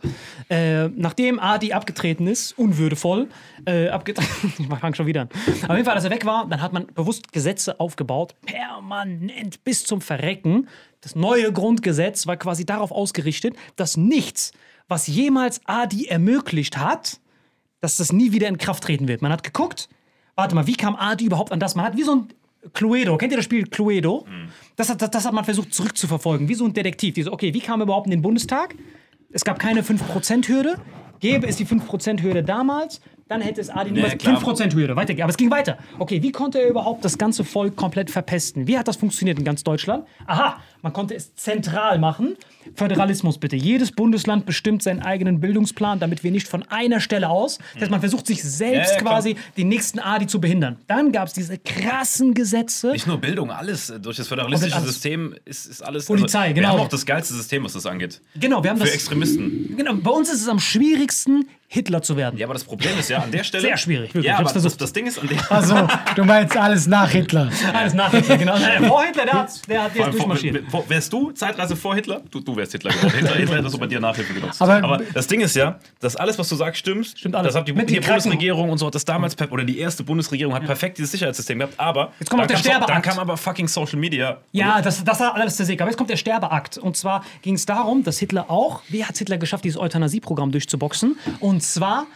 Äh, 0.50 0.88
nachdem 0.88 1.38
Adi 1.38 1.72
abgetreten 1.72 2.26
ist, 2.26 2.58
unwürdevoll, 2.58 3.28
äh, 3.64 3.86
abgetreten, 3.86 4.52
ich 4.58 4.66
fange 4.66 4.96
schon 4.96 5.06
wieder 5.06 5.20
an. 5.20 5.28
Auf 5.68 5.76
jeden 5.76 5.84
Fall, 5.84 5.94
als 5.94 6.02
er 6.02 6.10
weg 6.10 6.24
war, 6.24 6.48
dann 6.48 6.60
hat 6.60 6.72
man 6.72 6.88
bewusst 6.88 7.32
Gesetze 7.32 7.78
aufgebaut, 7.78 8.34
permanent 8.44 9.62
bis 9.62 9.84
zum 9.84 10.00
Verrecken. 10.00 10.66
Das 11.00 11.14
neue 11.14 11.52
Grundgesetz 11.52 12.26
war 12.26 12.36
quasi 12.36 12.66
darauf 12.66 12.90
ausgerichtet, 12.90 13.54
dass 13.76 13.96
nichts, 13.96 14.50
was 14.88 15.06
jemals 15.06 15.60
Adi 15.66 16.06
ermöglicht 16.06 16.78
hat, 16.78 17.20
dass 17.80 17.96
das 17.98 18.12
nie 18.12 18.32
wieder 18.32 18.48
in 18.48 18.58
Kraft 18.58 18.82
treten 18.84 19.06
wird. 19.06 19.22
Man 19.22 19.30
hat 19.30 19.44
geguckt, 19.44 19.88
warte 20.34 20.54
mal, 20.54 20.66
wie 20.66 20.74
kam 20.74 20.96
Adi 20.96 21.26
überhaupt 21.26 21.52
an 21.52 21.60
das? 21.60 21.74
Man 21.74 21.84
hat 21.84 21.96
wie 21.96 22.02
so 22.02 22.16
ein 22.16 22.28
Cluedo, 22.72 23.16
kennt 23.16 23.32
ihr 23.32 23.36
das 23.38 23.44
Spiel 23.44 23.66
Cluedo? 23.66 24.26
Das, 24.76 24.88
hat, 24.90 25.00
das, 25.00 25.10
das 25.10 25.24
hat 25.24 25.32
man 25.32 25.44
versucht 25.44 25.72
zurückzuverfolgen, 25.72 26.48
wie 26.48 26.54
so 26.54 26.64
ein 26.64 26.72
Detektiv. 26.72 27.14
Die 27.14 27.22
so, 27.22 27.32
okay, 27.32 27.54
wie 27.54 27.60
kam 27.60 27.80
er 27.80 27.84
überhaupt 27.84 28.06
in 28.06 28.10
den 28.10 28.22
Bundestag? 28.22 28.74
Es 29.30 29.44
gab 29.44 29.58
keine 29.58 29.82
5%-Hürde. 29.82 30.76
Gäbe 31.20 31.46
es 31.46 31.56
die 31.56 31.66
5%-Hürde 31.66 32.42
damals, 32.44 33.00
dann 33.28 33.40
hätte 33.42 33.60
es 33.60 33.68
Adi 33.70 33.90
nur 33.90 34.06
Ja, 34.06 34.14
klar. 34.14 34.42
5%-Hürde. 34.42 34.96
Weiter, 34.96 35.12
aber 35.22 35.30
es 35.30 35.36
ging 35.36 35.50
weiter. 35.50 35.76
Okay, 35.98 36.22
wie 36.22 36.32
konnte 36.32 36.60
er 36.60 36.68
überhaupt 36.68 37.04
das 37.04 37.18
ganze 37.18 37.44
Volk 37.44 37.76
komplett 37.76 38.10
verpesten? 38.10 38.66
Wie 38.66 38.78
hat 38.78 38.88
das 38.88 38.96
funktioniert 38.96 39.38
in 39.38 39.44
ganz 39.44 39.62
Deutschland? 39.64 40.06
Aha, 40.26 40.60
man 40.82 40.92
konnte 40.92 41.14
es 41.14 41.34
zentral 41.34 41.98
machen. 41.98 42.36
Föderalismus 42.74 43.38
bitte. 43.38 43.56
Jedes 43.56 43.92
Bundesland 43.92 44.46
bestimmt 44.46 44.82
seinen 44.82 45.00
eigenen 45.00 45.40
Bildungsplan, 45.40 45.98
damit 46.00 46.22
wir 46.22 46.30
nicht 46.30 46.48
von 46.48 46.62
einer 46.68 47.00
Stelle 47.00 47.28
aus. 47.28 47.58
Das 47.74 47.82
heißt, 47.82 47.90
man 47.90 48.00
versucht 48.00 48.26
sich 48.26 48.42
selbst 48.42 48.90
Ja, 48.90 48.96
ja, 48.96 49.02
quasi 49.02 49.36
den 49.56 49.68
nächsten 49.68 49.98
Adi 49.98 50.26
zu 50.26 50.40
behindern. 50.40 50.76
Dann 50.86 51.12
gab 51.12 51.28
es 51.28 51.34
diese 51.34 51.58
krassen 51.58 52.34
Gesetze. 52.34 52.92
Nicht 52.92 53.06
nur 53.06 53.18
Bildung, 53.18 53.50
alles. 53.50 53.92
Durch 54.00 54.16
das 54.16 54.28
föderalistische 54.28 54.76
alles. 54.76 54.88
System 54.88 55.34
ist, 55.44 55.66
ist 55.66 55.82
alles. 55.82 56.06
Polizei, 56.06 56.40
also, 56.40 56.54
genau. 56.54 56.68
Wir 56.68 56.72
haben 56.72 56.80
auch 56.80 56.88
das 56.88 57.06
geilste 57.06 57.34
System, 57.34 57.64
was 57.64 57.72
das 57.72 57.86
angeht. 57.86 58.20
Genau, 58.34 58.62
wir 58.62 58.70
haben 58.70 58.78
Für 58.78 58.84
das. 58.84 58.94
Extremisten. 58.94 59.76
Genau, 59.76 59.94
bei 59.94 60.10
uns 60.10 60.28
ist 60.28 60.42
es 60.42 60.48
am 60.48 60.60
schwierigsten, 60.60 61.46
Hitler 61.70 62.00
zu 62.00 62.16
werden. 62.16 62.38
Ja, 62.38 62.46
aber 62.46 62.54
das 62.54 62.64
Problem 62.64 62.98
ist 62.98 63.10
ja 63.10 63.18
an 63.18 63.30
der 63.30 63.44
Stelle. 63.44 63.62
Sehr 63.62 63.76
schwierig, 63.76 64.14
wirklich. 64.14 64.24
Ja, 64.24 64.38
aber 64.38 64.50
das, 64.50 64.76
das 64.78 64.92
Ding 64.94 65.06
ist 65.06 65.18
an 65.18 65.28
der. 65.28 65.52
Also, 65.52 65.86
du 66.16 66.24
meinst 66.24 66.56
alles 66.56 66.86
nach 66.86 67.10
Hitler. 67.10 67.50
Alles 67.74 67.92
nach 67.92 68.10
Hitler, 68.10 68.38
genau. 68.38 68.58
Nein, 68.58 68.86
Vor 68.86 69.04
Hitler, 69.04 69.26
der 69.26 69.34
hat, 69.34 69.68
der 69.68 69.82
hat 69.82 69.94
jetzt 69.94 70.04
allem 70.04 70.14
vor, 70.14 70.36
wärst 70.88 71.12
du 71.12 71.30
Zeitreise 71.32 71.76
vor 71.76 71.94
Hitler? 71.94 72.20
Du, 72.30 72.40
du 72.40 72.56
wärst 72.56 72.72
Hitler 72.72 72.90
geworden. 72.92 73.14
Hitler, 73.14 73.34
Hitler 73.34 73.56
hätte 73.58 73.70
so 73.70 73.78
bei 73.78 73.86
dir 73.86 74.00
Nachhilfe 74.00 74.32
genutzt. 74.34 74.60
Aber- 74.62 74.82
Aber, 74.82 75.00
das 75.14 75.26
Ding 75.26 75.40
ist 75.40 75.54
ja, 75.56 75.78
dass 76.00 76.16
alles, 76.16 76.38
was 76.38 76.48
du 76.48 76.56
sagst, 76.56 76.78
stimmt. 76.80 77.06
Stimmt 77.06 77.34
alles. 77.34 77.52
Das 77.54 77.60
hat 77.60 77.68
die, 77.68 77.72
die 77.72 77.96
Kraken. 78.00 78.06
Bundesregierung 78.22 78.70
und 78.70 78.78
so 78.78 78.86
hat 78.86 78.94
das 78.94 79.04
damals, 79.04 79.34
per- 79.36 79.50
oder 79.52 79.64
die 79.64 79.78
erste 79.78 80.02
Bundesregierung 80.04 80.54
hat 80.54 80.64
perfekt 80.64 80.98
dieses 80.98 81.10
Sicherheitssystem 81.12 81.58
gehabt. 81.58 81.74
Aber 81.78 82.12
Jetzt 82.20 82.30
kommt 82.30 82.40
dann 82.40 82.44
auch 82.46 82.48
der 82.48 82.56
Sterbeakt. 82.58 82.90
Dann 82.90 83.02
kam 83.02 83.18
aber 83.18 83.36
fucking 83.36 83.68
Social 83.68 83.98
Media. 83.98 84.38
Ja, 84.52 84.80
das, 84.82 85.02
das 85.04 85.20
hat 85.20 85.34
alles 85.34 85.56
zersägt. 85.56 85.80
Aber 85.80 85.90
jetzt 85.90 85.96
kommt 85.98 86.10
der 86.10 86.16
Sterbeakt. 86.16 86.78
Und 86.78 86.96
zwar 86.96 87.24
ging 87.42 87.54
es 87.54 87.66
darum, 87.66 88.02
dass 88.04 88.18
Hitler 88.18 88.50
auch, 88.50 88.82
wie 88.88 89.04
hat 89.04 89.16
Hitler 89.18 89.38
geschafft, 89.38 89.64
dieses 89.64 89.78
Euthanasie-Programm 89.80 90.50
durchzuboxen? 90.52 91.18
Und 91.40 91.62
zwar 91.62 92.06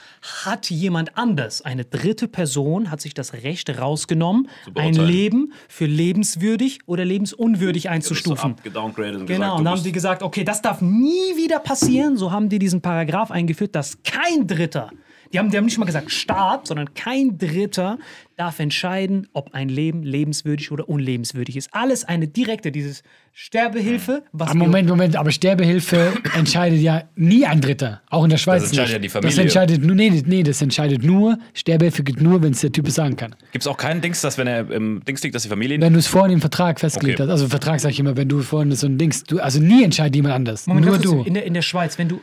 hat 0.44 0.70
jemand 0.70 1.16
anders, 1.16 1.62
eine 1.62 1.84
dritte 1.84 2.28
Person, 2.28 2.90
hat 2.90 3.00
sich 3.00 3.14
das 3.14 3.32
Recht 3.32 3.68
rausgenommen, 3.78 4.48
ein. 4.74 4.94
Leben 4.94 5.52
für 5.68 5.86
lebenswürdig 5.86 6.80
oder 6.86 7.04
lebensunwürdig 7.04 7.88
einzustufen. 7.90 8.41
Und 8.44 9.26
Genau, 9.26 9.56
gesagt, 9.56 9.60
und 9.60 9.68
haben 9.68 9.82
die 9.82 9.92
gesagt, 9.92 10.22
okay, 10.22 10.44
das 10.44 10.62
darf 10.62 10.80
nie 10.80 11.36
wieder 11.36 11.58
passieren. 11.58 12.16
So 12.16 12.30
haben 12.32 12.48
die 12.48 12.58
diesen 12.58 12.80
Paragraph 12.80 13.30
eingeführt, 13.30 13.74
dass 13.74 14.02
kein 14.02 14.46
Dritter, 14.46 14.90
die 15.32 15.38
haben, 15.38 15.50
die 15.50 15.56
haben 15.56 15.64
nicht 15.64 15.78
mal 15.78 15.84
gesagt 15.86 16.10
Staat, 16.10 16.66
sondern 16.66 16.94
kein 16.94 17.38
Dritter 17.38 17.98
darf 18.36 18.58
entscheiden, 18.60 19.28
ob 19.32 19.54
ein 19.54 19.68
Leben 19.68 20.02
lebenswürdig 20.02 20.72
oder 20.72 20.88
unlebenswürdig 20.88 21.56
ist. 21.56 21.68
Alles 21.72 22.04
eine 22.04 22.26
direkte, 22.28 22.72
dieses 22.72 23.02
Sterbehilfe, 23.34 24.22
was 24.32 24.50
Aber 24.50 24.58
Moment, 24.58 24.88
Moment, 24.88 25.16
aber 25.16 25.30
Sterbehilfe 25.30 26.12
entscheidet 26.36 26.80
ja 26.80 27.04
nie 27.16 27.44
ein 27.46 27.60
Dritter. 27.60 28.00
Auch 28.10 28.24
in 28.24 28.30
der 28.30 28.36
Schweiz 28.38 28.62
Das 28.62 28.70
entscheidet 28.70 29.02
nicht. 29.02 29.12
ja 29.14 29.20
die 29.20 29.26
Das 29.26 29.34
Familie. 29.34 29.42
entscheidet 29.42 29.84
nur, 29.84 29.94
nee, 29.96 30.22
nee, 30.26 30.42
das 30.42 30.62
entscheidet 30.62 31.02
nur, 31.02 31.38
Sterbehilfe 31.54 32.02
geht 32.02 32.20
nur, 32.20 32.42
wenn 32.42 32.52
es 32.52 32.60
der 32.60 32.72
Typ 32.72 32.88
sagen 32.90 33.16
kann. 33.16 33.34
Gibt 33.52 33.62
es 33.62 33.66
auch 33.66 33.76
keinen 33.76 34.00
Dings, 34.00 34.20
dass 34.20 34.38
wenn 34.38 34.46
er 34.46 34.70
im 34.70 35.02
Dings 35.06 35.22
liegt, 35.22 35.34
dass 35.34 35.42
die 35.42 35.48
Familie 35.48 35.80
Wenn 35.80 35.92
du 35.92 35.98
es 35.98 36.06
vorhin 36.06 36.32
im 36.34 36.40
Vertrag 36.40 36.80
festgelegt 36.80 37.20
Okay. 37.20 37.28
hast, 37.28 37.30
also 37.32 37.48
Vertrag 37.48 37.80
sag 37.80 37.90
ich 37.90 38.00
immer, 38.00 38.16
wenn 38.16 38.28
du 38.28 38.40
vorhin 38.40 38.72
so 38.72 38.86
ein 38.86 38.98
Dings, 38.98 39.24
du, 39.24 39.38
also 39.40 39.60
nie 39.60 39.82
entscheidet 39.84 40.16
jemand 40.16 40.34
anders, 40.34 40.66
Moment, 40.66 40.86
nur 40.86 40.98
du. 40.98 41.22
In 41.22 41.34
der, 41.34 41.44
in 41.44 41.54
der 41.54 41.62
Schweiz, 41.62 41.98
wenn 41.98 42.08
du 42.08 42.20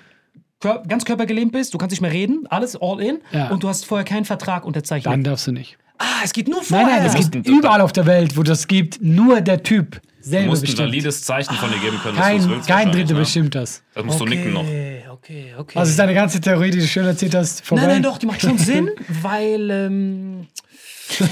ganz 0.60 1.06
körpergelähmt 1.06 1.52
bist, 1.52 1.74
du 1.74 1.78
kannst 1.78 1.92
nicht 1.92 2.02
mehr 2.02 2.12
reden, 2.12 2.46
alles 2.50 2.76
all 2.80 3.00
in, 3.02 3.20
Ja. 3.32 3.50
und 3.50 3.64
du 3.64 3.70
hast 3.70 3.86
vorher 3.86 4.06
keinen 4.06 4.26
Vertrag 4.26 4.66
unterzeichnet. 4.66 5.12
Dann 5.12 5.24
darfst 5.24 5.48
du 5.48 5.52
nicht. 5.52 5.78
ah, 5.98 6.06
es 6.24 6.34
geht 6.34 6.48
nur 6.48 6.58
Nein, 6.58 6.66
vorher. 6.66 6.88
nein, 6.98 7.06
es 7.06 7.16
mussten- 7.16 7.32
gibt 7.44 7.48
überall 7.48 7.82
auf 7.82 7.92
der 7.94 8.06
Welt, 8.06 8.38
wo 8.38 8.44
das 8.44 8.68
gibt, 8.68 9.02
nur 9.02 9.42
der 9.42 9.64
Typ 9.64 10.02
Du 10.22 10.30
selber 10.32 10.50
musst 10.50 10.66
ein 10.68 10.78
valides 10.78 11.24
Zeichen 11.24 11.54
von 11.56 11.70
dir 11.72 11.80
geben 11.80 11.98
können, 12.04 12.16
dass 12.18 12.26
du 12.26 12.32
Kein, 12.32 12.40
es 12.42 12.50
willst. 12.50 12.68
kein 12.68 12.92
Dritter 12.92 13.14
ne? 13.14 13.20
bestimmt 13.22 13.56
das. 13.56 13.82
Das 13.96 14.04
musst 14.06 14.20
du 14.20 14.26
nicken 14.26 14.52
noch. 14.54 14.62
Okay, 14.64 15.04
okay, 15.10 15.54
okay. 15.58 15.80
Also 15.80 15.90
ist 15.92 16.00
deine 16.00 16.14
ganze 16.14 16.42
Theorie, 16.42 16.72
die 16.72 16.80
du 16.80 16.88
schön 16.88 17.06
erzählt 17.06 17.36
hast, 17.36 17.66
vorbei? 17.66 17.84
Nein, 17.84 17.92
nein, 17.96 18.04
doch, 18.04 18.18
die 18.18 18.26
macht 18.26 18.42
schon 18.42 18.58
Sinn, 18.58 18.90
weil. 19.22 19.70
Ähm, 19.72 20.48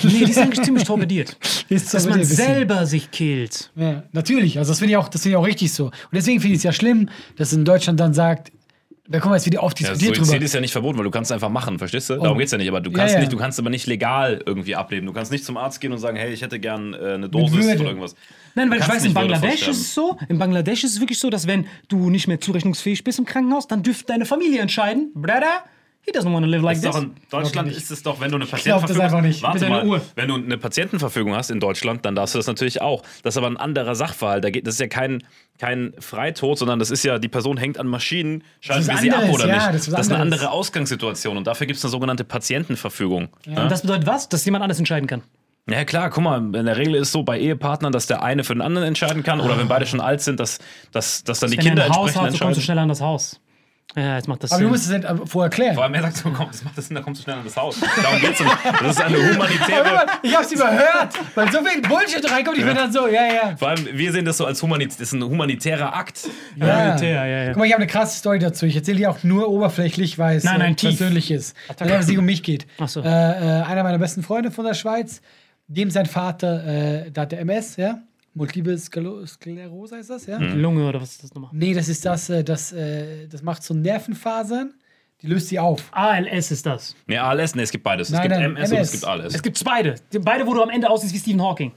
nee, 0.03 0.25
die 0.25 0.31
ist 0.31 0.37
eigentlich 0.37 0.63
ziemlich 0.65 0.85
torpediert. 0.85 1.37
Ist 1.69 1.93
Dass 1.93 2.07
man 2.07 2.23
selber 2.23 2.85
sich 2.85 3.11
killt. 3.11 3.71
Ja, 3.75 4.03
natürlich. 4.13 4.57
Also 4.57 4.71
das 4.71 4.79
finde 4.79 4.91
ich, 4.93 4.97
auch- 4.97 5.09
das 5.09 5.21
finde 5.21 5.33
ich 5.33 5.37
auch 5.37 5.45
richtig 5.45 5.71
so. 5.73 5.85
Und 5.87 5.93
deswegen 6.13 6.39
finde 6.39 6.53
ich 6.53 6.59
es 6.59 6.63
ja 6.63 6.71
schlimm, 6.71 7.09
dass 7.35 7.51
in 7.53 7.63
Deutschland 7.65 7.99
dann 7.99 8.13
sagt, 8.13 8.51
wir 9.07 9.19
kommen 9.19 9.35
jetzt 9.35 9.45
wieder 9.45 9.61
Ja, 9.61 9.67
diskutiert 9.69 10.15
Suizid 10.15 10.33
drüber. 10.33 10.45
ist 10.45 10.53
ja 10.53 10.61
nicht 10.61 10.71
verboten, 10.71 10.97
weil 10.97 11.05
du 11.05 11.11
kannst 11.11 11.31
es 11.31 11.33
einfach 11.35 11.49
machen, 11.49 11.77
verstehst 11.79 12.09
du? 12.09 12.15
Darum 12.17 12.37
geht's 12.37 12.51
ja 12.51 12.57
nicht, 12.57 12.67
aber 12.67 12.81
du 12.81 12.91
Ja, 12.91 12.97
kannst 12.97 13.13
ja. 13.13 13.19
nicht, 13.19 13.31
du 13.31 13.37
kannst 13.37 13.59
aber 13.59 13.69
nicht 13.69 13.87
legal 13.87 14.41
irgendwie 14.45 14.75
ableben. 14.75 15.05
Du 15.07 15.13
kannst 15.13 15.31
nicht 15.31 15.45
zum 15.45 15.57
Arzt 15.57 15.79
gehen 15.81 15.91
und 15.91 15.99
sagen, 15.99 16.17
hey, 16.17 16.31
ich 16.33 16.41
hätte 16.41 16.59
gern 16.59 16.93
äh, 16.93 17.13
eine 17.13 17.29
Dosis 17.29 17.65
oder 17.79 17.85
irgendwas. 17.89 18.15
Nein, 18.55 18.69
weil 18.71 18.79
ich 18.79 18.87
weiß, 18.87 19.05
in 19.05 19.13
Bangladesch 19.13 19.67
ist 19.67 19.79
es 19.81 19.93
so, 19.93 20.17
in 20.29 20.37
Bangladesch 20.37 20.83
ist 20.83 20.93
es 20.93 20.99
wirklich 20.99 21.19
so, 21.19 21.29
dass 21.29 21.47
wenn 21.47 21.65
du 21.87 22.09
nicht 22.09 22.27
mehr 22.27 22.39
zurechnungsfähig 22.39 23.03
bist 23.03 23.19
im 23.19 23.25
Krankenhaus, 23.25 23.67
dann 23.67 23.83
dürfte 23.83 24.05
deine 24.05 24.25
Familie 24.25 24.61
entscheiden, 24.61 25.11
Brother, 25.13 25.63
he 26.07 26.17
doesn't 26.17 26.31
want 26.33 26.43
to 26.45 26.49
live 26.49 26.63
like 26.63 26.77
Ist 26.77 26.83
this. 26.83 26.91
doch 26.91 27.01
in 27.03 27.11
Deutschland 27.29 27.69
ist 27.71 27.91
es 27.91 28.01
doch, 28.01 28.19
wenn 28.21 28.31
du 28.31 28.37
eine 28.37 28.45
glaub 28.45 28.61
das 28.61 28.63
Patientenverfügung 28.63 29.03
einfach 29.03 29.21
nicht. 29.21 29.43
Warte 29.43 29.69
mal, 29.69 29.85
Uhr. 29.85 30.01
wenn 30.15 30.27
du 30.29 30.35
eine 30.35 30.57
Patientenverfügung 30.57 31.35
hast 31.35 31.51
in 31.51 31.59
Deutschland, 31.59 32.05
dann 32.05 32.15
darfst 32.15 32.33
du 32.33 32.39
das 32.39 32.47
natürlich 32.47 32.81
auch. 32.81 33.03
Das 33.23 33.33
ist 33.33 33.37
aber 33.37 33.47
ein 33.47 33.57
anderer 33.57 33.93
Sachverhalt. 33.93 34.43
Da 34.43 34.49
geht, 34.49 34.65
das 34.65 34.75
ist 34.75 34.79
ja 34.79 34.87
kein, 34.87 35.23
kein 35.59 35.93
Freitod, 35.99 36.57
sondern 36.57 36.79
das 36.79 36.91
ist 36.91 37.03
ja, 37.03 37.19
die 37.19 37.27
Person 37.27 37.57
hängt 37.57 37.77
an 37.77 37.87
Maschinen, 37.87 38.43
schalten 38.61 38.87
Das 38.87 38.95
wir 38.95 39.01
sie 39.01 39.11
ab 39.11 39.29
oder 39.29 39.47
ja, 39.47 39.55
nicht. 39.55 39.67
das 39.67 39.87
ist 39.87 39.91
das 39.93 40.07
ist 40.07 40.11
eine 40.13 40.21
andere 40.21 40.49
Ausgangssituation 40.51 41.35
und 41.37 41.45
dafür 41.45 41.67
gibt 41.67 41.77
es 41.77 41.83
eine 41.83 41.91
sogenannte 41.91 42.23
Patientenverfügung. 42.23 43.27
Ja. 43.45 43.63
Und 43.63 43.71
das 43.71 43.81
bedeutet 43.81 44.07
was? 44.07 44.29
Dass 44.29 44.45
jemand 44.45 44.63
anders 44.63 44.79
entscheiden 44.79 45.07
kann. 45.07 45.23
Ja 45.69 45.83
klar, 45.83 46.09
guck 46.09 46.23
mal, 46.23 46.37
in 46.37 46.53
der 46.65 46.77
Regel 46.77 46.95
ist 46.95 47.07
es 47.07 47.11
so 47.11 47.23
bei 47.23 47.37
Ehepartnern, 47.37 47.91
dass 47.91 48.07
der 48.07 48.23
eine 48.23 48.45
für 48.45 48.53
den 48.53 48.61
anderen 48.61 48.87
entscheiden 48.87 49.21
kann 49.23 49.41
oder 49.41 49.57
wenn 49.59 49.67
beide 49.67 49.85
schon 49.85 49.99
alt 49.99 50.21
sind, 50.21 50.39
dass, 50.39 50.59
dass, 50.93 51.25
dass 51.25 51.39
dann 51.41 51.51
die 51.51 51.57
Wenn 51.57 51.65
Kinder 51.65 51.81
er 51.83 51.87
ein 51.89 51.93
Haus 51.93 52.07
entsprechend 52.15 52.15
hat, 52.15 52.37
so 52.37 52.37
kommst 52.37 52.41
du 52.41 52.45
entscheiden. 52.47 52.63
schneller 52.63 52.81
an 52.83 52.87
das 52.89 53.01
Haus. 53.01 53.41
Ja, 53.95 54.15
jetzt 54.15 54.27
macht 54.27 54.43
das 54.43 54.51
Aber 54.51 54.59
du 54.61 54.65
Sinn. 54.65 54.71
musst 54.71 55.07
es 55.07 55.17
nicht 55.19 55.29
vorher 55.31 55.49
klären. 55.49 55.73
Vor 55.73 55.83
allem 55.83 55.93
er 55.95 56.03
sagt 56.03 56.17
so, 56.17 56.29
komm, 56.29 56.47
das 56.51 56.63
macht 56.63 56.77
das 56.77 56.87
Sinn, 56.87 56.95
da 56.95 57.01
kommst 57.01 57.19
du 57.19 57.23
schnell 57.23 57.37
an 57.37 57.43
das 57.45 57.55
Haus. 57.57 57.77
Darum 57.79 58.19
geht's 58.19 58.39
nicht. 58.39 58.55
Das 58.81 58.91
ist 58.91 59.01
eine 59.01 59.17
Aber 59.17 59.29
humanitäre... 59.33 59.83
mal, 59.95 60.05
ich 60.21 60.35
hab's 60.37 60.51
überhört, 60.51 61.13
weil 61.33 61.51
so 61.51 61.63
viel 61.63 61.81
Bullshit 61.81 62.31
reinkommt, 62.31 62.57
ich 62.57 62.65
bin 62.65 62.75
dann 62.75 62.91
so, 62.91 63.07
ja, 63.07 63.25
ja. 63.33 63.57
Vor 63.57 63.69
allem, 63.69 63.87
wir 63.93 64.11
sehen 64.11 64.25
das 64.25 64.37
so 64.37 64.45
als 64.45 64.61
humanit 64.61 64.91
das 64.91 64.99
ist 64.99 65.13
ein 65.13 65.23
humanitärer 65.23 65.95
Akt. 65.95 66.27
Ja. 66.57 66.95
ja, 66.97 67.01
ja, 67.01 67.25
ja. 67.25 67.47
Guck 67.47 67.57
mal, 67.57 67.65
ich 67.65 67.71
habe 67.73 67.81
eine 67.81 67.91
krasse 67.91 68.19
Story 68.19 68.39
dazu. 68.39 68.65
Ich 68.65 68.75
erzähle 68.75 68.97
die 68.97 69.07
auch 69.07 69.23
nur 69.23 69.49
oberflächlich, 69.49 70.19
weil 70.19 70.37
es 70.37 70.43
Nein, 70.43 70.59
nein, 70.59 70.75
tief. 70.75 70.97
persönlich 70.97 71.31
ist. 71.31 71.55
Weil 71.79 71.89
es 71.91 72.07
nicht 72.07 72.17
um 72.19 72.25
mich 72.25 72.43
geht. 72.43 72.67
Ach 72.79 72.89
so. 72.89 73.01
Äh, 73.01 73.07
äh, 73.07 73.63
einer 73.63 73.83
meiner 73.83 73.97
besten 73.99 74.21
Freunde 74.21 74.51
von 74.51 74.65
der 74.65 74.73
Schweiz, 74.75 75.21
dem 75.67 75.89
sein 75.89 76.05
Vater, 76.05 76.65
äh, 77.05 77.11
da 77.11 77.21
hat 77.21 77.31
der 77.31 77.39
MS, 77.39 77.77
ja. 77.77 77.99
Multiple 78.37 78.77
Sklerose 78.77 79.97
ist 79.97 80.09
das, 80.09 80.25
ja? 80.27 80.39
Mhm. 80.39 80.59
Lunge 80.61 80.87
oder 80.87 81.01
was 81.01 81.11
ist 81.11 81.23
das 81.23 81.33
nochmal? 81.33 81.51
Nee, 81.53 81.73
das 81.73 81.89
ist 81.89 82.05
das, 82.05 82.29
äh, 82.29 82.43
das, 82.43 82.71
äh, 82.71 83.27
das 83.27 83.41
macht 83.41 83.63
so 83.63 83.73
Nervenfasern, 83.73 84.73
die 85.21 85.27
löst 85.27 85.49
die 85.51 85.59
auf. 85.59 85.83
ALS 85.91 86.51
ist 86.51 86.65
das. 86.65 86.95
Nee, 87.07 87.17
ALS, 87.17 87.55
nee, 87.55 87.63
es 87.63 87.71
gibt 87.71 87.83
beides. 87.83 88.09
Es 88.09 88.13
Nein, 88.13 88.23
gibt 88.29 88.35
nein, 88.35 88.51
MS, 88.55 88.69
und 88.69 88.75
MS. 88.77 88.87
es 88.87 88.91
gibt 88.93 89.05
ALS. 89.05 89.35
Es 89.35 89.41
gibt 89.43 89.63
beide. 89.63 89.95
Die- 90.13 90.19
Beide, 90.19 90.45
wo 90.45 90.53
du 90.53 90.61
am 90.61 90.69
Ende 90.69 90.89
aussiehst 90.89 91.13
wie 91.13 91.19
Stephen 91.19 91.41
Hawking. 91.41 91.71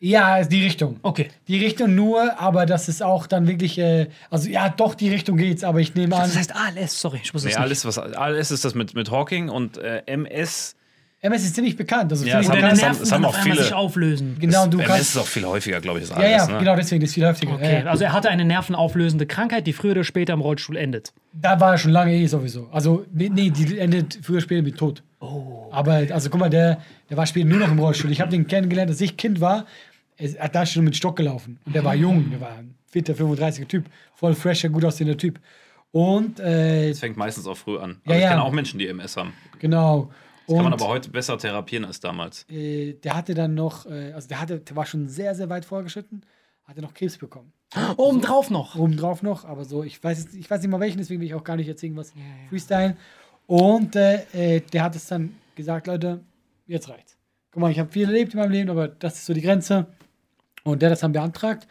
Ja, 0.00 0.38
ist 0.38 0.52
die 0.52 0.62
Richtung. 0.62 1.00
Okay. 1.02 1.28
Die 1.48 1.58
Richtung 1.58 1.94
nur, 1.96 2.38
aber 2.38 2.66
das 2.66 2.88
ist 2.88 3.02
auch 3.02 3.26
dann 3.26 3.48
wirklich, 3.48 3.78
äh, 3.78 4.06
also 4.30 4.48
ja, 4.48 4.68
doch, 4.68 4.94
die 4.94 5.10
Richtung 5.10 5.36
geht's, 5.36 5.64
aber 5.64 5.80
ich 5.80 5.94
nehme 5.96 6.14
an, 6.14 6.22
Das 6.22 6.36
heißt 6.36 6.54
ALS, 6.54 7.00
sorry, 7.00 7.18
ich 7.22 7.32
Nee, 7.32 7.38
es 7.38 7.44
nicht. 7.44 7.58
ALS, 7.58 7.84
was, 7.84 7.98
ALS 7.98 8.52
ist 8.52 8.64
das 8.64 8.74
mit, 8.76 8.94
mit 8.94 9.10
Hawking 9.10 9.48
und 9.48 9.76
äh, 9.76 10.02
MS, 10.06 10.76
MS 11.20 11.42
ist 11.44 11.54
ziemlich 11.56 11.76
bekannt. 11.76 12.12
Also 12.12 12.24
Ja, 12.24 12.38
es 12.38 12.48
haben- 12.48 12.62
haben- 12.62 13.10
haben 13.10 13.24
auch 13.24 13.34
viele- 13.34 13.60
sich 13.62 13.72
auflösen. 13.74 14.36
Genau, 14.38 14.66
du 14.68 14.78
MS 14.78 14.86
kannst. 14.88 15.02
ist 15.10 15.16
auch 15.16 15.26
viel 15.26 15.44
häufiger, 15.44 15.80
glaube 15.80 15.98
ich, 15.98 16.04
als 16.04 16.10
Ja, 16.10 16.16
ALS. 16.16 16.46
ja, 16.46 16.52
ne? 16.52 16.58
genau 16.60 16.76
deswegen, 16.76 17.02
ist 17.02 17.14
viel 17.14 17.26
häufiger. 17.26 17.54
Okay, 17.54 17.72
Ja, 17.72 17.78
ja. 17.80 17.86
also 17.86 18.04
er 18.04 18.12
hatte 18.12 18.28
eine 18.30 18.44
nervenauflösende 18.44 19.26
Krankheit, 19.26 19.66
die 19.66 19.72
früher 19.72 19.92
oder 19.92 20.04
später 20.04 20.32
im 20.34 20.40
Rollstuhl 20.40 20.76
endet. 20.76 21.12
Da 21.32 21.58
war 21.58 21.72
er 21.72 21.78
schon 21.78 21.90
lange 21.90 22.14
eh 22.14 22.26
sowieso. 22.26 22.68
Also, 22.70 23.04
nee, 23.12 23.28
die 23.50 23.78
endet 23.78 24.20
früher 24.22 24.36
oder 24.36 24.42
später 24.42 24.62
mit 24.62 24.76
Tod. 24.76 25.02
Oh. 25.20 25.68
Aber, 25.72 25.94
also 26.10 26.30
guck 26.30 26.38
mal, 26.38 26.50
der, 26.50 26.80
der 27.10 27.16
war 27.16 27.26
später 27.26 27.46
nur 27.48 27.58
noch 27.58 27.70
im 27.72 27.80
Rollstuhl. 27.80 28.12
Ich 28.12 28.20
habe 28.20 28.30
den 28.30 28.46
kennengelernt, 28.46 28.88
als 28.90 29.00
ich 29.00 29.16
Kind 29.16 29.40
war. 29.40 29.66
Er 30.16 30.30
hat 30.44 30.54
da 30.54 30.64
schon 30.66 30.84
mit 30.84 30.94
Stock 30.96 31.16
gelaufen. 31.16 31.58
Und 31.66 31.74
der 31.74 31.82
war 31.84 31.94
jung, 31.96 32.30
der 32.30 32.40
war 32.40 32.50
ein 32.58 32.74
fitter, 32.90 33.14
35er 33.14 33.66
Typ. 33.66 33.86
Voll 34.14 34.34
fresher, 34.34 34.68
gut 34.68 34.84
aussehender 34.84 35.16
Typ. 35.16 35.40
Und, 35.90 36.38
äh, 36.38 36.90
Das 36.90 37.00
fängt 37.00 37.16
meistens 37.16 37.46
auch 37.46 37.56
früh 37.56 37.76
an. 37.78 37.90
Ja, 37.90 37.96
Also 38.12 38.16
ich 38.18 38.22
ja. 38.22 38.28
kenne 38.30 38.42
auch 38.44 38.52
Menschen, 38.52 38.78
die 38.78 38.86
MS 38.86 39.16
haben. 39.16 39.32
genau. 39.58 40.10
Das 40.48 40.56
kann 40.56 40.64
man 40.64 40.72
aber 40.72 40.88
heute 40.88 41.10
besser 41.10 41.36
therapieren 41.36 41.84
als 41.84 42.00
damals. 42.00 42.46
äh, 42.50 42.94
der 42.94 43.16
hatte 43.16 43.34
dann 43.34 43.54
noch, 43.54 43.86
äh, 43.86 44.12
also 44.12 44.28
der, 44.28 44.40
hatte, 44.40 44.60
der 44.60 44.76
war 44.76 44.86
schon 44.86 45.08
sehr, 45.08 45.34
sehr 45.34 45.48
weit 45.50 45.64
vorgeschritten, 45.64 46.22
hatte 46.64 46.80
noch 46.80 46.94
Krebs 46.94 47.18
bekommen. 47.18 47.52
Obendrauf 47.98 48.50
noch. 48.50 48.74
obendrauf 48.76 49.22
noch, 49.22 49.44
aber 49.44 49.66
so, 49.66 49.84
ich 49.84 50.02
weiß, 50.02 50.34
ich 50.34 50.50
weiß 50.50 50.62
nicht 50.62 50.70
mal 50.70 50.80
welchen, 50.80 50.98
deswegen 50.98 51.20
will 51.20 51.26
ich 51.28 51.34
auch 51.34 51.44
gar 51.44 51.56
nicht 51.56 51.66
jetzt 51.66 51.82
irgendwas 51.82 52.14
freestylen. 52.48 52.96
Und 53.46 53.94
äh, 53.94 54.22
äh, 54.32 54.60
der 54.60 54.84
hat 54.84 54.96
es 54.96 55.06
dann 55.06 55.36
gesagt, 55.54 55.86
Leute, 55.86 56.20
jetzt 56.66 56.88
reicht's. 56.88 57.18
Guck 57.50 57.60
mal, 57.60 57.70
ich 57.70 57.78
habe 57.78 57.90
viel 57.90 58.06
erlebt 58.06 58.32
in 58.32 58.40
meinem 58.40 58.52
Leben, 58.52 58.70
aber 58.70 58.88
das 58.88 59.16
ist 59.16 59.26
so 59.26 59.34
die 59.34 59.42
Grenze. 59.42 59.86
Und 60.64 60.80
der 60.80 60.88
hat 60.88 60.92
das 60.92 61.00
dann 61.00 61.12
beantragt 61.12 61.68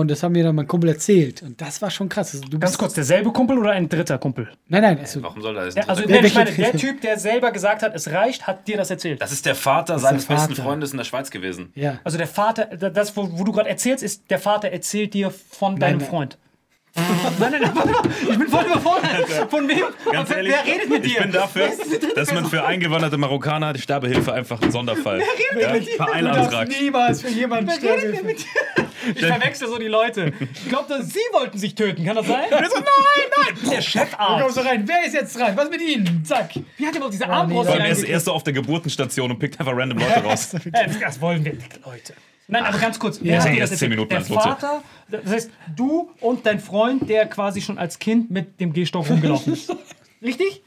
und 0.00 0.10
das 0.10 0.22
haben 0.22 0.32
mir 0.32 0.44
dann 0.44 0.54
mein 0.54 0.66
Kumpel 0.66 0.90
erzählt. 0.90 1.42
Und 1.42 1.60
das 1.60 1.80
war 1.82 1.90
schon 1.90 2.08
krass. 2.08 2.34
Also, 2.34 2.46
du 2.48 2.58
Ganz 2.58 2.72
bist- 2.72 2.78
kurz, 2.78 2.94
derselbe 2.94 3.32
Kumpel 3.32 3.58
oder 3.58 3.70
ein 3.72 3.88
dritter 3.88 4.18
Kumpel? 4.18 4.48
Nein, 4.68 4.82
nein, 4.82 4.98
also, 4.98 5.22
Warum 5.22 5.40
soll 5.42 5.54
das? 5.54 5.74
Der, 5.74 5.88
also, 5.88 6.02
nee, 6.06 6.18
ich 6.20 6.34
meine, 6.34 6.50
der? 6.52 6.72
Typ, 6.72 7.00
der 7.00 7.18
selber 7.18 7.50
gesagt 7.52 7.82
hat, 7.82 7.94
es 7.94 8.10
reicht, 8.10 8.46
hat 8.46 8.66
dir 8.68 8.76
das 8.76 8.90
erzählt. 8.90 9.20
das 9.20 9.32
ist 9.32 9.46
der 9.46 9.54
Vater 9.54 9.94
der 9.94 9.98
seines 10.00 10.26
besten 10.26 10.54
Vater. 10.54 10.62
Freundes 10.68 10.92
in 10.92 10.98
der 10.98 11.04
Schweiz 11.04 11.30
gewesen. 11.30 11.70
ja. 11.74 11.98
Also 12.04 12.18
der 12.18 12.26
Vater, 12.26 12.66
das, 12.66 13.16
wo, 13.16 13.28
wo 13.38 13.44
du 13.44 13.52
gerade 13.52 13.68
erzählst, 13.68 14.02
ist, 14.02 14.30
der 14.30 14.38
Vater 14.38 14.68
erzählt 14.70 15.14
dir 15.14 15.30
von 15.30 15.78
deinem 15.78 15.98
nein. 15.98 16.08
Freund. 16.08 16.38
Nein, 16.96 17.52
nein, 17.52 17.72
nein. 17.74 17.94
Ich 18.30 18.38
bin 18.38 18.48
voll 18.48 18.64
überfordert. 18.64 19.50
Von 19.50 19.68
wem? 19.68 19.84
Ganz 20.12 20.30
wer, 20.30 20.36
ehrlich, 20.36 20.52
wer 20.52 20.72
redet 20.74 20.90
mit 20.90 21.04
dir? 21.04 21.10
ich 21.10 21.18
bin 21.22 21.32
dafür, 21.32 21.70
dass 22.14 22.32
man 22.32 22.46
für 22.46 22.64
eingewanderte 22.64 23.16
Marokkaner 23.16 23.72
die 23.72 23.80
Sterbehilfe 23.80 24.32
einfach 24.32 24.62
ein 24.62 24.70
Sonderfall. 24.70 25.20
Wer 25.54 25.74
redet 25.74 25.88
ja, 25.88 25.94
Du 25.94 25.96
darfst 25.96 25.96
Vereilantrag. 25.96 26.68
niemals 26.68 27.22
für 27.22 27.28
jemanden 27.28 27.70
Wer 27.80 27.92
redet 27.96 28.16
denn 28.18 28.26
mit 28.26 28.38
dir? 28.40 28.46
Ich 29.14 29.26
verwechsel 29.26 29.68
so 29.68 29.78
die 29.78 29.88
Leute. 29.88 30.32
Ich 30.40 30.68
glaube, 30.68 31.02
sie 31.02 31.18
wollten 31.32 31.58
sich 31.58 31.74
töten. 31.74 32.04
Kann 32.04 32.16
das 32.16 32.26
sein? 32.26 32.44
So, 32.50 32.56
nein, 32.56 32.84
nein! 33.36 33.70
Der 33.72 33.82
Chefarzt. 33.82 34.54
so 34.54 34.60
rein. 34.62 34.84
Wer 34.86 35.04
ist 35.06 35.14
jetzt 35.14 35.38
dran? 35.38 35.56
Was 35.56 35.68
mit 35.68 35.82
Ihnen? 35.82 36.24
Zack. 36.24 36.50
Wie 36.76 36.86
hat 36.86 36.94
er 36.94 37.00
noch 37.00 37.10
diese 37.10 37.24
nee, 37.24 37.30
Armbrust 37.30 37.66
Vor 37.66 37.74
allem, 37.74 37.84
er 37.84 37.92
ist 37.92 38.02
erst 38.04 38.24
so 38.26 38.32
auf 38.32 38.44
der 38.44 38.52
Geburtenstation 38.54 39.30
und 39.30 39.38
pickt 39.38 39.58
einfach 39.60 39.76
random 39.76 39.98
Leute 39.98 40.20
raus. 40.22 40.54
Äh, 40.54 40.86
das- 40.86 40.98
Das 41.00 41.20
wollen 41.20 41.44
wir 41.44 41.52
nicht, 41.52 41.80
Leute. 41.84 42.14
Nein, 42.46 42.64
aber 42.64 42.78
ganz 42.78 42.98
kurz. 42.98 43.20
Ja. 43.22 43.42
dir 43.44 43.54
Jetzt 43.54 43.72
das 43.72 43.78
zehn? 43.78 43.88
Minuten 43.90 44.10
Der. 44.10 44.22
Vater, 44.22 44.82
das 45.10 45.32
heißt, 45.32 45.50
du 45.74 46.10
und 46.20 46.44
dein 46.44 46.60
Freund, 46.60 47.08
der 47.08 47.26
quasi 47.26 47.60
schon 47.60 47.78
als 47.78 47.98
Kind 47.98 48.30
mit 48.30 48.60
dem 48.60 48.72
Gehstock 48.72 49.08
rumgelaufen 49.08 49.54
ist. 49.54 49.74
Richtig? 50.22 50.62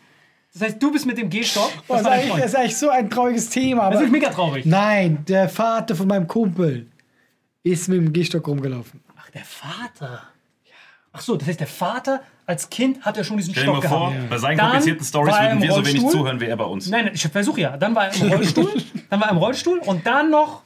Das 0.53 0.61
heißt, 0.69 0.81
du 0.81 0.91
bist 0.91 1.05
mit 1.05 1.17
dem 1.17 1.29
Gehstock. 1.29 1.71
Das 1.87 2.03
Das 2.03 2.27
das 2.27 2.45
ist 2.45 2.55
eigentlich 2.55 2.77
so 2.77 2.89
ein 2.89 3.09
trauriges 3.09 3.49
Thema. 3.49 3.91
Das 3.91 4.01
ist 4.01 4.11
mega 4.11 4.29
traurig. 4.29 4.65
Nein, 4.65 5.23
der 5.27 5.49
Vater 5.49 5.95
von 5.95 6.07
meinem 6.07 6.27
Kumpel 6.27 6.87
ist 7.63 7.87
mit 7.89 7.99
dem 7.99 8.11
Gehstock 8.11 8.47
rumgelaufen. 8.47 9.03
Ach, 9.19 9.29
der 9.29 9.43
Vater. 9.43 10.23
Ach 11.11 11.21
so, 11.21 11.35
das 11.35 11.47
heißt, 11.47 11.59
der 11.59 11.67
Vater 11.67 12.21
als 12.45 12.69
Kind 12.69 13.01
hat 13.03 13.17
ja 13.17 13.23
schon 13.23 13.37
diesen 13.37 13.53
Stell 13.53 13.65
dir 13.65 13.71
Stock 13.71 13.83
mal 13.83 13.89
vor, 13.89 14.11
gehabt. 14.11 14.29
bei 14.29 14.37
seinen 14.37 14.57
Dann 14.57 14.67
komplizierten 14.69 15.05
Stories 15.05 15.35
er 15.35 15.43
würden 15.49 15.61
wir 15.61 15.71
so 15.73 15.85
wenig 15.85 16.07
zuhören 16.07 16.39
wie 16.39 16.45
er 16.45 16.57
bei 16.57 16.63
uns. 16.63 16.87
Nein, 16.89 17.05
nein, 17.05 17.13
ich 17.15 17.21
versuche 17.27 17.61
ja. 17.61 17.75
Dann 17.77 17.93
war 17.93 18.07
er 18.07 18.15
im 18.15 18.31
Rollstuhl, 18.31 18.71
dann 19.09 19.19
war 19.19 19.27
er 19.27 19.31
im 19.31 19.37
Rollstuhl 19.37 19.79
und 19.79 20.05
dann 20.07 20.29
noch 20.29 20.63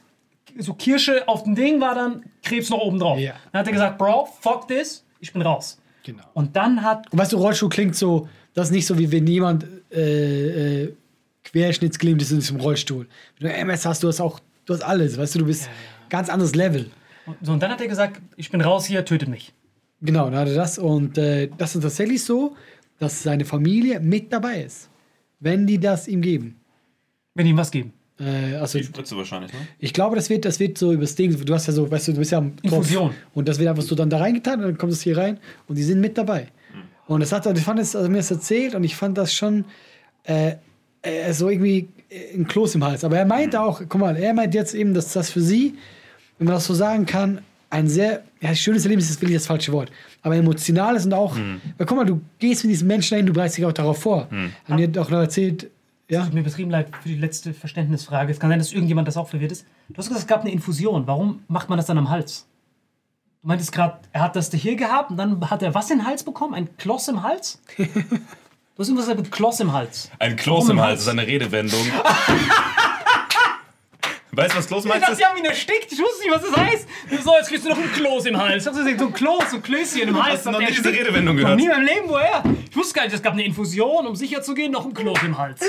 so 0.58 0.74
Kirsche 0.74 1.26
auf 1.28 1.44
dem 1.44 1.54
Ding 1.54 1.80
war 1.80 1.94
dann 1.94 2.24
Krebs 2.42 2.70
noch 2.70 2.78
oben 2.78 2.98
drauf. 2.98 3.18
Ja. 3.18 3.34
Dann 3.52 3.60
hat 3.60 3.66
er 3.66 3.72
gesagt, 3.72 3.98
Bro, 3.98 4.28
fuck 4.40 4.68
this, 4.68 5.04
ich 5.20 5.32
bin 5.32 5.42
raus. 5.42 5.78
Genau. 6.04 6.24
Und 6.34 6.56
dann 6.56 6.82
hat 6.82 7.10
Und 7.12 7.18
weißt 7.18 7.32
du, 7.32 7.36
Rollstuhl 7.36 7.68
klingt 7.68 7.94
so, 7.96 8.28
Das 8.54 8.68
ist 8.68 8.72
nicht 8.72 8.86
so, 8.86 8.98
wie 8.98 9.10
wenn 9.10 9.26
jemand 9.26 9.66
äh, 9.90 10.82
äh, 10.82 10.94
querschnittsgelähmt 11.44 12.20
ist 12.20 12.30
in 12.32 12.40
diesem 12.40 12.60
Rollstuhl. 12.60 13.08
Wenn 13.38 13.50
du 13.50 13.56
MS 13.56 13.86
hast, 13.86 14.02
du 14.02 14.08
hast 14.08 14.20
auch, 14.20 14.40
du 14.66 14.74
hast 14.74 14.82
alles, 14.82 15.16
weißt 15.16 15.34
du, 15.34 15.40
du 15.40 15.46
bist 15.46 15.68
ganz 16.08 16.28
anderes 16.28 16.54
Level. 16.54 16.90
So, 17.40 17.52
und 17.52 17.62
dann 17.62 17.70
hat 17.70 17.80
er 17.80 17.88
gesagt, 17.88 18.20
ich 18.36 18.50
bin 18.50 18.60
raus 18.60 18.84
hier, 18.84 19.04
tötet 19.04 19.28
mich. 19.28 19.52
Genau, 20.00 20.24
dann 20.24 20.40
hat 20.40 20.48
er 20.48 20.54
das 20.54 20.78
und 20.78 21.16
äh, 21.18 21.48
das 21.56 21.76
ist 21.76 21.82
tatsächlich 21.82 22.24
so, 22.24 22.56
dass 22.98 23.22
seine 23.22 23.44
Familie 23.44 24.00
mit 24.00 24.32
dabei 24.32 24.62
ist, 24.62 24.90
wenn 25.40 25.66
die 25.66 25.78
das 25.78 26.08
ihm 26.08 26.20
geben. 26.20 26.60
Wenn 27.34 27.44
die 27.44 27.52
ihm 27.52 27.56
was 27.56 27.70
geben. 27.70 27.92
Äh, 28.22 28.56
also 28.56 28.78
Die 28.78 28.84
Spritze 28.84 29.16
wahrscheinlich, 29.16 29.52
ne? 29.52 29.58
ich 29.78 29.92
glaube, 29.92 30.16
das 30.16 30.30
wird, 30.30 30.44
das 30.44 30.60
wird 30.60 30.78
so 30.78 30.92
übers 30.92 31.14
Ding. 31.14 31.36
Du 31.44 31.54
hast 31.54 31.66
ja 31.66 31.72
so, 31.72 31.90
weißt 31.90 32.08
du, 32.08 32.12
du 32.12 32.18
bist 32.18 32.30
ja 32.30 32.38
am 32.38 32.56
Tropf. 32.56 32.72
Infusion. 32.90 33.14
Und 33.34 33.48
das 33.48 33.58
wird 33.58 33.68
einfach 33.68 33.82
so 33.82 33.94
dann 33.94 34.10
da 34.10 34.18
reingetan 34.18 34.60
und 34.60 34.66
dann 34.66 34.78
kommt 34.78 34.92
es 34.92 35.02
hier 35.02 35.16
rein 35.16 35.38
und 35.66 35.76
die 35.76 35.82
sind 35.82 36.00
mit 36.00 36.16
dabei. 36.16 36.48
Und 37.06 37.20
das 37.20 37.32
hat 37.32 37.46
er, 37.46 37.54
ich 37.54 37.62
fand 37.62 37.80
es, 37.80 37.96
also 37.96 38.08
mir 38.08 38.18
das 38.18 38.30
erzählt 38.30 38.74
und 38.74 38.84
ich 38.84 38.96
fand 38.96 39.18
das 39.18 39.34
schon 39.34 39.64
äh, 40.24 40.54
äh, 41.02 41.32
so 41.32 41.50
irgendwie 41.50 41.88
äh, 42.08 42.34
ein 42.34 42.46
Kloß 42.46 42.76
im 42.76 42.84
Hals. 42.84 43.04
Aber 43.04 43.18
er 43.18 43.26
meinte 43.26 43.60
auch, 43.60 43.82
guck 43.88 44.00
mal, 44.00 44.16
er 44.16 44.32
meint 44.32 44.54
jetzt 44.54 44.74
eben, 44.74 44.94
dass 44.94 45.12
das 45.12 45.30
für 45.30 45.40
sie, 45.40 45.74
wenn 46.38 46.46
man 46.46 46.54
das 46.54 46.66
so 46.66 46.74
sagen 46.74 47.04
kann, 47.06 47.40
ein 47.70 47.88
sehr, 47.88 48.22
ja, 48.40 48.54
schönes 48.54 48.84
Erlebnis 48.84 49.10
ist 49.10 49.20
wirklich 49.20 49.38
das 49.38 49.46
falsche 49.46 49.72
Wort, 49.72 49.90
aber 50.22 50.36
emotionales 50.36 51.06
und 51.06 51.14
auch, 51.14 51.36
weil 51.78 51.86
guck 51.86 51.96
mal, 51.96 52.04
du 52.04 52.20
gehst 52.38 52.64
mit 52.64 52.70
diesen 52.70 52.86
Menschen 52.86 53.10
dahin, 53.10 53.26
du 53.26 53.32
bereitest 53.32 53.58
dich 53.58 53.64
auch 53.64 53.72
darauf 53.72 53.98
vor. 53.98 54.28
Haben 54.66 54.76
dir 54.76 54.88
doch 54.88 55.08
noch 55.08 55.20
erzählt, 55.20 55.70
ja, 56.12 56.24
Tut 56.24 56.34
mir 56.34 56.42
betrieben 56.42 56.70
leid 56.70 56.90
für 56.94 57.08
die 57.08 57.16
letzte 57.16 57.54
Verständnisfrage. 57.54 58.30
Es 58.30 58.38
kann 58.38 58.50
sein, 58.50 58.58
dass 58.58 58.70
irgendjemand 58.70 59.08
das 59.08 59.16
auch 59.16 59.28
verwirrt 59.28 59.50
ist. 59.50 59.64
Du 59.88 59.96
hast 59.96 60.08
gesagt, 60.08 60.20
es 60.20 60.26
gab 60.26 60.42
eine 60.42 60.50
Infusion. 60.50 61.06
Warum 61.06 61.42
macht 61.48 61.70
man 61.70 61.78
das 61.78 61.86
dann 61.86 61.96
am 61.96 62.10
Hals? 62.10 62.46
Du 63.40 63.48
meintest 63.48 63.72
gerade, 63.72 63.98
er 64.12 64.20
hat 64.20 64.36
das 64.36 64.52
hier 64.52 64.76
gehabt 64.76 65.10
und 65.10 65.16
dann 65.16 65.50
hat 65.50 65.62
er 65.62 65.74
was 65.74 65.90
in 65.90 65.98
den 65.98 66.06
Hals 66.06 66.22
bekommen? 66.22 66.52
Ein 66.52 66.76
Kloß 66.76 67.08
im 67.08 67.22
Hals? 67.22 67.62
Du 68.74 68.78
hast 68.78 68.88
irgendwas 68.88 69.04
gesagt 69.04 69.20
mit 69.20 69.30
Kloß 69.30 69.60
im 69.60 69.72
Hals. 69.74 70.10
Ein 70.18 70.34
Kloß 70.34 70.70
im 70.70 70.80
Hals 70.80 71.02
ist 71.02 71.08
eine 71.08 71.26
Redewendung. 71.26 71.78
weißt 74.34 74.54
du, 74.54 74.58
was 74.58 74.66
Kloß 74.66 74.84
Ich 74.84 74.88
meinst? 74.90 75.04
dachte, 75.08 75.16
die 75.18 75.24
haben 75.24 75.36
ihn 75.38 75.44
erstickt. 75.44 75.92
Ich 75.92 75.98
wusste 76.00 76.22
nicht, 76.24 76.32
was 76.32 76.42
das 76.42 76.56
heißt. 76.56 76.88
So, 77.22 77.34
jetzt 77.36 77.48
kriegst 77.48 77.64
du 77.64 77.68
noch 77.68 77.76
ein 77.78 77.92
Kloß 77.92 78.26
im 78.26 78.36
Hals. 78.38 78.62
Ich 78.62 78.66
hab 78.66 78.74
gesagt, 78.76 78.98
so 78.98 79.06
ein 79.06 79.12
Kloß, 79.12 79.50
so 79.50 79.56
ein 79.56 79.62
Klößchen 79.62 80.08
im 80.08 80.22
Hals. 80.22 80.34
Hast 80.38 80.46
du 80.46 80.50
noch 80.52 80.60
Hat 80.62 80.68
nie 80.70 80.74
diese. 80.76 80.88
Redewendung 80.90 81.36
Noch 81.36 81.42
gehört? 81.42 81.58
nie 81.58 81.64
in 81.64 81.70
meinem 81.70 81.84
Leben, 81.86 82.08
woher? 82.08 82.42
Ich 82.70 82.76
wusste 82.76 82.94
gar 82.94 83.04
nicht, 83.04 83.14
es 83.14 83.22
gab 83.22 83.34
eine 83.34 83.44
Infusion, 83.44 84.06
um 84.06 84.16
sicher 84.16 84.40
zu 84.42 84.54
gehen, 84.54 84.72
noch 84.72 84.86
ein 84.86 84.94
Kloß 84.94 85.22
im 85.24 85.36
Hals. 85.36 85.60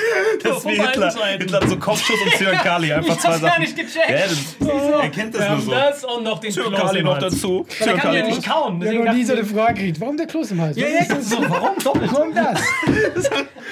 Das 0.41 0.57
ist 0.59 0.65
wie 0.65 0.69
Hitler. 0.81 1.13
Hitler 1.37 1.59
hat 1.61 1.69
so 1.69 1.77
Kopfschuss 1.77 2.21
und 2.21 2.31
Zyankali. 2.37 2.93
Einfach 2.93 3.13
Ich 3.15 3.19
zwei 3.19 3.29
hab's 3.29 3.41
gar 3.41 3.49
Sachen. 3.51 3.61
nicht 3.63 3.75
gecheckt. 3.75 4.09
Ja, 4.09 4.17
das, 4.27 5.01
er 5.03 5.09
kennt 5.09 5.35
das 5.35 5.49
nur 5.49 5.59
so. 5.61 5.71
das 5.71 6.03
und 6.05 6.23
noch 6.23 6.39
den 6.39 6.53
Kloß 6.53 6.93
im 6.95 7.03
noch 7.03 7.19
Hals. 7.19 7.33
dazu. 7.33 7.65
Ja, 7.79 7.85
der 7.85 7.95
kann 7.97 8.13
ja 8.13 8.25
nicht 8.25 8.45
kauen. 8.45 8.81
Ich 8.81 8.81
habe 8.81 8.85
Deswegen 8.85 9.03
noch 9.03 9.13
nie 9.13 9.23
so 9.25 9.33
eine 9.33 9.45
Frage 9.45 9.73
gekriegt. 9.73 9.99
Warum 9.99 10.15
der 10.17 10.27
Kloß 10.27 10.51
im 10.51 10.61
Hals? 10.61 10.77
ich- 10.77 10.83
ja, 10.83 10.89
ja, 10.89 11.21
so, 11.21 11.37
warum 11.49 11.77
doppelt? 11.83 12.11
Warum 12.13 12.33
das? 12.33 12.61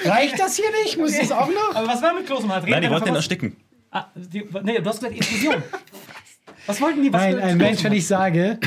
Reicht 0.04 0.38
das 0.38 0.56
hier 0.56 0.70
nicht? 0.84 0.98
Muss 0.98 1.16
das 1.16 1.32
auch 1.32 1.48
noch? 1.48 1.74
Aber 1.74 1.86
was 1.88 2.02
war 2.02 2.12
mit 2.14 2.26
Kloß 2.26 2.44
im 2.44 2.52
Hals? 2.52 2.64
Nein, 2.66 2.82
die 2.82 2.90
wollten 2.90 3.08
was- 3.10 3.16
ersticken. 3.16 3.56
Ah, 3.92 4.06
die, 4.14 4.42
nee, 4.62 4.78
du 4.80 4.86
hast 4.86 5.00
gesagt 5.00 5.14
Infusion. 5.14 5.62
Was 6.66 6.80
wollten 6.80 7.02
die? 7.02 7.12
Was 7.12 7.22
Nein, 7.22 7.38
ein 7.40 7.58
Mensch, 7.58 7.84
wenn 7.84 7.92
ich 7.92 8.06
sage, 8.06 8.58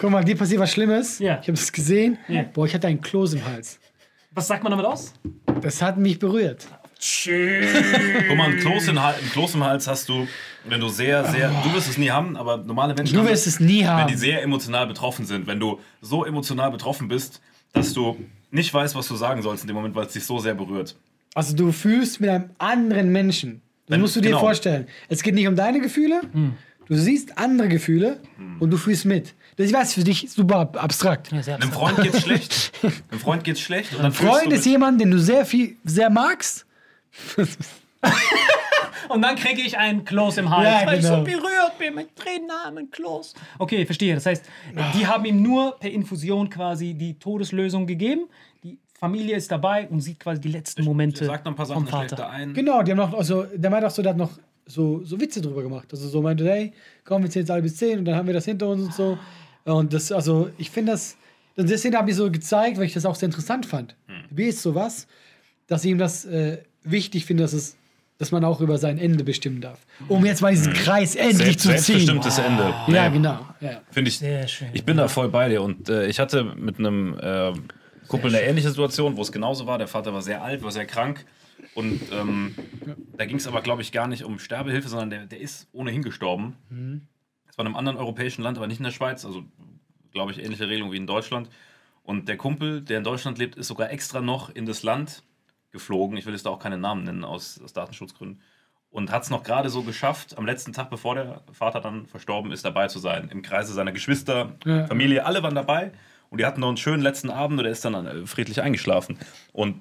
guck 0.00 0.10
mal, 0.10 0.24
dir 0.24 0.36
passiert 0.36 0.60
was 0.60 0.72
Schlimmes. 0.72 1.20
Ja. 1.20 1.38
Ich 1.40 1.46
habe 1.48 1.52
es 1.52 1.72
gesehen. 1.72 2.18
Ja. 2.26 2.42
Boah, 2.42 2.66
ich 2.66 2.74
hatte 2.74 2.88
einen 2.88 3.00
Kloß 3.00 3.34
im 3.34 3.46
Hals. 3.46 3.78
Was 4.32 4.48
sagt 4.48 4.64
man 4.64 4.72
damit 4.72 4.84
aus? 4.84 5.14
Das 5.60 5.80
hat 5.80 5.96
mich 5.96 6.18
berührt. 6.18 6.66
Guck 6.98 8.36
mal, 8.36 8.50
ein 8.50 8.58
Kloß, 8.58 8.88
in, 8.88 8.98
ein 8.98 9.14
Kloß 9.32 9.54
im 9.54 9.64
Hals 9.64 9.86
hast 9.86 10.08
du, 10.08 10.26
wenn 10.64 10.80
du 10.80 10.88
sehr, 10.88 11.24
sehr. 11.26 11.50
Du 11.62 11.72
wirst 11.72 11.88
es 11.88 11.98
nie 11.98 12.10
haben, 12.10 12.36
aber 12.36 12.56
normale 12.56 12.94
Menschen. 12.94 13.14
Du 13.14 13.20
haben 13.20 13.28
wirst 13.28 13.46
es 13.46 13.60
nie 13.60 13.80
Wenn 13.80 13.88
haben. 13.88 14.08
die 14.08 14.16
sehr 14.16 14.42
emotional 14.42 14.86
betroffen 14.86 15.24
sind. 15.24 15.46
Wenn 15.46 15.60
du 15.60 15.78
so 16.00 16.24
emotional 16.24 16.70
betroffen 16.72 17.06
bist, 17.06 17.40
dass 17.72 17.92
du 17.92 18.16
nicht 18.50 18.74
weißt, 18.74 18.94
was 18.96 19.06
du 19.06 19.14
sagen 19.14 19.42
sollst 19.42 19.62
in 19.62 19.68
dem 19.68 19.76
Moment, 19.76 19.94
weil 19.94 20.06
es 20.06 20.14
dich 20.14 20.24
so 20.24 20.38
sehr 20.38 20.54
berührt. 20.54 20.96
Also 21.34 21.54
du 21.54 21.70
fühlst 21.70 22.20
mit 22.20 22.30
einem 22.30 22.50
anderen 22.58 23.12
Menschen. 23.12 23.62
Das 23.86 23.94
Wenn- 23.94 24.00
musst 24.00 24.16
du 24.16 24.20
dir 24.20 24.28
genau. 24.30 24.40
vorstellen. 24.40 24.86
Es 25.08 25.22
geht 25.22 25.34
nicht 25.34 25.46
um 25.48 25.56
deine 25.56 25.80
Gefühle. 25.80 26.20
Du 26.88 26.94
siehst 26.96 27.36
andere 27.38 27.68
Gefühle 27.68 28.20
und 28.60 28.70
du 28.70 28.76
fühlst 28.76 29.04
mit. 29.04 29.34
Das 29.56 29.66
ich 29.68 29.72
weiß 29.72 29.94
für 29.94 30.04
dich 30.04 30.30
super 30.30 30.56
ab- 30.60 30.82
abstrakt. 30.82 31.32
Einem 31.32 31.72
Freund 31.72 32.00
geht's 32.02 32.20
schlecht. 32.22 32.72
Einem 33.10 33.20
Freund 33.20 33.42
geht's 33.44 33.60
schlecht. 33.60 33.92
Und 33.94 34.02
dann 34.02 34.12
fühlst 34.12 34.32
Freund 34.34 34.50
du 34.52 34.54
ist 34.56 34.64
mit- 34.64 34.72
jemand, 34.72 35.00
den 35.00 35.10
du 35.10 35.18
sehr 35.18 35.46
viel, 35.46 35.76
sehr 35.84 36.10
magst. 36.10 36.66
Und 39.08 39.22
dann 39.22 39.36
kriege 39.36 39.62
ich 39.62 39.78
einen 39.78 40.04
Kloß 40.04 40.38
im 40.38 40.50
Hals, 40.50 40.80
Ja, 40.82 40.86
weil 40.86 40.98
ich 40.98 41.04
so 41.06 41.12
genau. 41.12 41.24
berührt 41.24 41.78
bin 41.78 41.94
mit 41.94 42.16
Tränennamen 42.16 42.90
Kloß. 42.90 43.34
Okay, 43.58 43.86
verstehe. 43.86 44.14
Das 44.16 44.26
heißt, 44.26 44.44
die 44.98 45.06
haben 45.06 45.24
ihm 45.24 45.42
nur 45.42 45.78
per 45.78 45.90
Infusion 45.90 46.50
quasi 46.50 46.92
die 46.94 47.14
Todeslösung 47.18 47.86
gegeben. 47.86 48.22
Familie 48.98 49.36
ist 49.36 49.50
dabei 49.52 49.86
und 49.88 50.00
sieht 50.00 50.20
quasi 50.20 50.40
die 50.40 50.48
letzten 50.48 50.84
Momente 50.84 51.24
Sagt 51.26 51.44
noch 51.44 51.52
ein 51.52 51.56
paar 51.56 51.66
Sachen, 51.66 51.86
vom 51.86 51.90
Vater. 51.90 52.16
er 52.24 52.30
ein. 52.30 52.54
Genau, 52.54 52.82
die 52.82 52.92
haben 52.92 52.98
noch, 52.98 53.12
also 53.14 53.44
der 53.54 53.70
meinte 53.70 53.86
auch 53.86 53.90
so, 53.90 54.02
der 54.02 54.10
hat 54.10 54.16
noch 54.16 54.30
so, 54.64 55.04
so 55.04 55.20
Witze 55.20 55.40
drüber 55.40 55.62
gemacht. 55.62 55.88
Also 55.92 56.08
so 56.08 56.22
meinte, 56.22 56.44
hey, 56.48 56.72
komm, 57.04 57.22
wir 57.22 57.30
zählen 57.30 57.44
jetzt 57.44 57.50
alle 57.50 57.62
bis 57.62 57.76
10 57.76 58.00
und 58.00 58.04
dann 58.06 58.16
haben 58.16 58.26
wir 58.26 58.34
das 58.34 58.44
hinter 58.46 58.68
uns 58.68 58.82
und 58.84 58.94
so. 58.94 59.18
Und 59.64 59.92
das, 59.92 60.10
also 60.12 60.50
ich 60.58 60.70
finde 60.70 60.92
das, 60.92 61.16
deswegen 61.56 61.96
habe 61.96 62.10
ich 62.10 62.16
so 62.16 62.30
gezeigt, 62.30 62.78
weil 62.78 62.84
ich 62.84 62.94
das 62.94 63.04
auch 63.04 63.14
sehr 63.16 63.26
interessant 63.26 63.66
fand. 63.66 63.94
Wie 64.30 64.44
ist 64.46 64.62
sowas, 64.62 65.06
dass 65.66 65.84
ich 65.84 65.90
ihm 65.90 65.98
das 65.98 66.24
äh, 66.24 66.58
wichtig 66.82 67.26
finde, 67.26 67.42
dass 67.44 67.52
es 67.52 67.76
dass 68.18 68.32
man 68.32 68.44
auch 68.44 68.62
über 68.62 68.78
sein 68.78 68.96
Ende 68.96 69.24
bestimmen 69.24 69.60
darf. 69.60 69.78
Um 70.08 70.24
jetzt 70.24 70.40
mal 70.40 70.50
diesen 70.50 70.72
Kreis 70.72 71.16
endlich 71.16 71.60
Selbst, 71.60 71.60
zu 71.60 71.68
ziehen. 71.68 72.06
selbstbestimmtes 72.06 72.38
Ende. 72.38 72.62
Ja, 72.88 73.08
Nee, 73.10 73.14
genau. 73.14 73.46
Ja. 73.60 73.82
Finde 73.90 74.08
ich. 74.08 74.18
Sehr 74.18 74.48
schön. 74.48 74.68
Ich 74.72 74.84
bin 74.84 74.96
da 74.96 75.06
voll 75.08 75.28
bei 75.28 75.50
dir. 75.50 75.60
Und 75.60 75.90
äh, 75.90 76.06
ich 76.06 76.18
hatte 76.18 76.44
mit 76.44 76.78
einem 76.78 77.18
äh, 77.20 77.52
Kumpel 78.08 78.34
eine 78.34 78.42
ähnliche 78.44 78.68
Situation, 78.70 79.16
wo 79.16 79.22
es 79.22 79.32
genauso 79.32 79.66
war. 79.66 79.78
Der 79.78 79.88
Vater 79.88 80.12
war 80.12 80.22
sehr 80.22 80.42
alt, 80.42 80.62
war 80.62 80.70
sehr 80.72 80.86
krank. 80.86 81.24
Und 81.74 82.00
ähm, 82.12 82.54
da 83.16 83.24
ging 83.26 83.36
es 83.36 83.46
aber, 83.46 83.62
glaube 83.62 83.82
ich, 83.82 83.92
gar 83.92 84.06
nicht 84.08 84.24
um 84.24 84.38
Sterbehilfe, 84.38 84.88
sondern 84.88 85.10
der, 85.10 85.26
der 85.26 85.40
ist 85.40 85.68
ohnehin 85.72 86.02
gestorben. 86.02 86.56
Das 87.46 87.58
war 87.58 87.64
in 87.64 87.66
einem 87.68 87.76
anderen 87.76 87.98
europäischen 87.98 88.42
Land, 88.42 88.58
aber 88.58 88.66
nicht 88.66 88.78
in 88.78 88.84
der 88.84 88.90
Schweiz. 88.92 89.24
Also, 89.24 89.44
glaube 90.12 90.32
ich, 90.32 90.42
ähnliche 90.42 90.68
Regelung 90.68 90.92
wie 90.92 90.96
in 90.96 91.06
Deutschland. 91.06 91.48
Und 92.02 92.28
der 92.28 92.36
Kumpel, 92.36 92.82
der 92.82 92.98
in 92.98 93.04
Deutschland 93.04 93.38
lebt, 93.38 93.56
ist 93.56 93.68
sogar 93.68 93.90
extra 93.90 94.20
noch 94.20 94.50
in 94.54 94.64
das 94.66 94.82
Land 94.82 95.22
geflogen. 95.72 96.16
Ich 96.16 96.24
will 96.26 96.32
jetzt 96.34 96.46
da 96.46 96.50
auch 96.50 96.58
keine 96.58 96.78
Namen 96.78 97.04
nennen 97.04 97.24
aus, 97.24 97.60
aus 97.62 97.72
Datenschutzgründen. 97.72 98.40
Und 98.90 99.10
hat 99.10 99.24
es 99.24 99.30
noch 99.30 99.42
gerade 99.42 99.68
so 99.68 99.82
geschafft, 99.82 100.38
am 100.38 100.46
letzten 100.46 100.72
Tag, 100.72 100.88
bevor 100.88 101.14
der 101.16 101.42
Vater 101.52 101.80
dann 101.80 102.06
verstorben 102.06 102.52
ist, 102.52 102.64
dabei 102.64 102.86
zu 102.86 102.98
sein. 102.98 103.28
Im 103.30 103.42
Kreise 103.42 103.74
seiner 103.74 103.92
Geschwister, 103.92 104.56
Ja. 104.64 104.86
Familie, 104.86 105.26
alle 105.26 105.42
waren 105.42 105.54
dabei. 105.54 105.92
Und 106.36 106.40
die 106.40 106.44
hatten 106.44 106.60
noch 106.60 106.68
einen 106.68 106.76
schönen 106.76 107.02
letzten 107.02 107.30
Abend 107.30 107.58
und 107.60 107.64
er 107.64 107.72
ist 107.72 107.82
dann 107.86 108.06
äh, 108.06 108.26
friedlich 108.26 108.60
eingeschlafen. 108.60 109.18
Und 109.54 109.80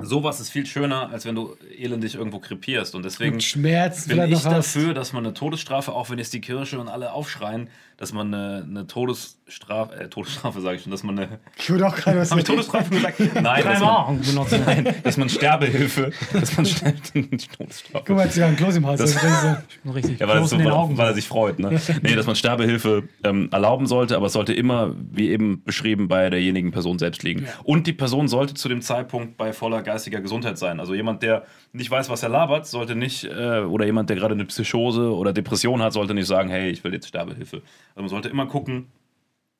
sowas 0.00 0.40
ist 0.40 0.48
viel 0.48 0.64
schöner, 0.64 1.10
als 1.10 1.26
wenn 1.26 1.34
du 1.34 1.56
elendig 1.76 2.14
irgendwo 2.14 2.38
krepierst. 2.38 2.94
Und 2.94 3.04
deswegen 3.04 3.34
Und 3.34 3.42
Schmerzen 3.42 4.08
bin 4.08 4.32
ich 4.32 4.40
dafür, 4.40 4.94
dass 4.94 5.12
man 5.12 5.26
eine 5.26 5.34
Todesstrafe, 5.34 5.92
auch 5.92 6.08
wenn 6.08 6.16
jetzt 6.16 6.32
die 6.32 6.40
Kirche 6.40 6.80
und 6.80 6.88
alle 6.88 7.12
aufschreien, 7.12 7.68
dass 7.98 8.12
man 8.12 8.32
eine, 8.32 8.64
eine 8.64 8.86
Todesstrafe, 8.86 9.94
äh, 9.98 10.08
Todesstrafe 10.08 10.60
sage 10.60 10.76
ich 10.76 10.82
schon, 10.82 10.92
dass 10.92 11.02
man 11.02 11.18
eine. 11.18 11.40
Ich 11.58 11.68
würde 11.68 11.86
auch 11.86 11.96
gerade 11.96 12.18
was 12.20 12.30
Habe 12.30 12.40
ich 12.40 12.46
Todesstrafe 12.46 12.90
gesagt? 12.90 13.18
Nein, 13.42 13.64
dass 13.64 13.80
man, 13.80 14.20
nein, 14.66 14.94
dass 15.02 15.16
man 15.16 15.28
Sterbehilfe, 15.28 16.12
dass 16.32 16.56
man 16.56 16.64
Todesstrafe. 16.64 18.04
Guck 18.06 18.08
mal, 18.10 18.24
jetzt 18.24 18.34
sogar 18.34 18.48
ein 18.50 18.56
Kloß 18.56 18.76
im 18.76 18.86
Hals. 18.86 19.00
Das- 19.00 19.14
Das 19.14 19.24
ist 19.44 19.94
Richtig. 19.94 20.20
Ja, 20.20 20.28
weil, 20.28 20.44
so, 20.44 20.56
weil, 20.58 20.70
Augen. 20.70 20.96
weil 20.96 21.08
er 21.08 21.14
sich 21.14 21.26
freut. 21.26 21.58
Ne? 21.58 21.78
Nee, 22.02 22.14
dass 22.14 22.26
man 22.26 22.36
Sterbehilfe 22.36 23.04
ähm, 23.24 23.48
erlauben 23.50 23.86
sollte, 23.86 24.16
aber 24.16 24.26
es 24.26 24.32
sollte 24.32 24.52
immer, 24.52 24.94
wie 25.10 25.30
eben 25.30 25.62
beschrieben, 25.64 26.06
bei 26.08 26.30
derjenigen 26.30 26.70
Person 26.70 26.98
selbst 26.98 27.22
liegen. 27.24 27.46
Und 27.64 27.86
die 27.86 27.92
Person 27.92 28.28
sollte 28.28 28.54
zu 28.54 28.68
dem 28.68 28.80
Zeitpunkt 28.80 29.36
bei 29.36 29.52
voller 29.52 29.82
geistiger 29.82 30.20
Gesundheit 30.20 30.56
sein. 30.58 30.78
Also 30.80 30.94
jemand, 30.94 31.22
der 31.22 31.44
nicht 31.72 31.90
weiß, 31.90 32.08
was 32.10 32.22
er 32.22 32.28
labert, 32.28 32.66
sollte 32.66 32.94
nicht, 32.94 33.24
äh, 33.24 33.60
oder 33.60 33.84
jemand, 33.86 34.08
der 34.10 34.16
gerade 34.16 34.34
eine 34.34 34.44
Psychose 34.44 35.12
oder 35.12 35.32
Depression 35.32 35.82
hat, 35.82 35.92
sollte 35.92 36.14
nicht 36.14 36.26
sagen, 36.28 36.48
hey, 36.48 36.70
ich 36.70 36.84
will 36.84 36.92
jetzt 36.92 37.08
Sterbehilfe. 37.08 37.62
Also 37.94 38.02
man 38.02 38.08
sollte 38.08 38.28
immer 38.28 38.46
gucken, 38.46 38.86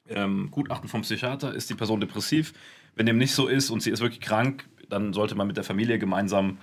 ähm, 0.09 0.49
Gutachten 0.51 0.89
vom 0.89 1.03
Psychiater, 1.03 1.55
ist 1.55 1.69
die 1.71 1.75
Person 1.75 2.01
depressiv? 2.01 2.53
Wenn 2.95 3.07
dem 3.07 3.19
nicht 3.19 3.33
so 3.35 3.47
ist 3.47 3.71
und 3.71 3.83
sie 3.83 3.91
ist 3.91 4.01
wirklich 4.01 4.21
krank, 4.21 4.67
dann 4.89 5.13
sollte 5.13 5.35
man 5.35 5.47
mit 5.47 5.57
der 5.57 5.65
Familie 5.65 5.99
gemeinsam 5.99 6.59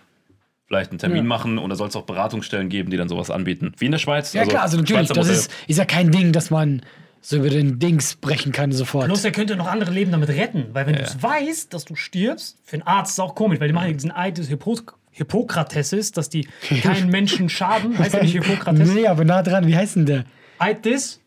vielleicht 0.67 0.89
einen 0.89 0.99
Termin 0.99 1.17
Ja. 1.17 1.23
machen 1.23 1.57
und 1.59 1.69
da 1.69 1.75
soll 1.75 1.87
es 1.87 1.95
auch 1.95 2.05
Beratungsstellen 2.05 2.69
geben, 2.69 2.89
die 2.89 2.97
dann 2.97 3.07
sowas 3.07 3.29
anbieten. 3.29 3.73
Wie 3.77 3.85
in 3.85 3.91
der 3.91 3.99
Schweiz. 3.99 4.33
Ja, 4.33 4.45
klar, 4.45 4.63
also 4.63 4.77
natürlich. 4.77 5.09
Das 5.09 5.27
ist, 5.27 5.51
ist 5.67 5.77
ja 5.77 5.85
kein 5.85 6.11
Ding, 6.11 6.31
dass 6.31 6.49
man 6.49 6.81
so 7.21 7.37
über 7.37 7.49
den 7.49 7.79
Dings 7.79 8.15
brechen 8.15 8.51
kann 8.51 8.71
sofort. 8.71 9.05
Plus, 9.05 9.23
er 9.25 9.31
könnte 9.31 9.55
noch 9.55 9.67
andere 9.67 9.91
Leben 9.91 10.11
damit 10.11 10.29
retten. 10.29 10.67
Weil, 10.73 10.87
wenn 10.87 10.95
du 10.95 11.01
es 11.01 11.21
weißt, 11.21 11.73
dass 11.73 11.85
du 11.85 11.95
stirbst, 11.95 12.57
für 12.63 12.75
einen 12.75 12.83
Arzt 12.83 13.11
ist 13.11 13.15
es 13.15 13.19
auch 13.19 13.35
komisch, 13.35 13.59
weil 13.59 13.67
die 13.67 13.73
machen 13.73 13.87
ja 13.87 13.93
diesen 13.93 14.11
Eid 14.11 14.37
des 14.37 14.47
Hippo 14.47 14.77
Hippokrates 15.11 15.93
ist, 15.93 16.17
dass 16.17 16.29
die 16.29 16.47
keinen 16.83 17.09
Menschen 17.09 17.47
schaden. 17.49 17.97
Heißt 17.97 18.13
ja 18.15 18.21
nicht 18.21 18.33
Hippokrates? 18.43 18.89
Nee, 18.91 19.07
aber 19.07 19.23
nah 19.23 19.41
dran. 19.43 19.65
Wie 19.67 19.75
heißt 19.75 19.95
denn 19.95 20.05
der? 20.05 20.25
Eid 20.59 20.83
des. 20.85 21.21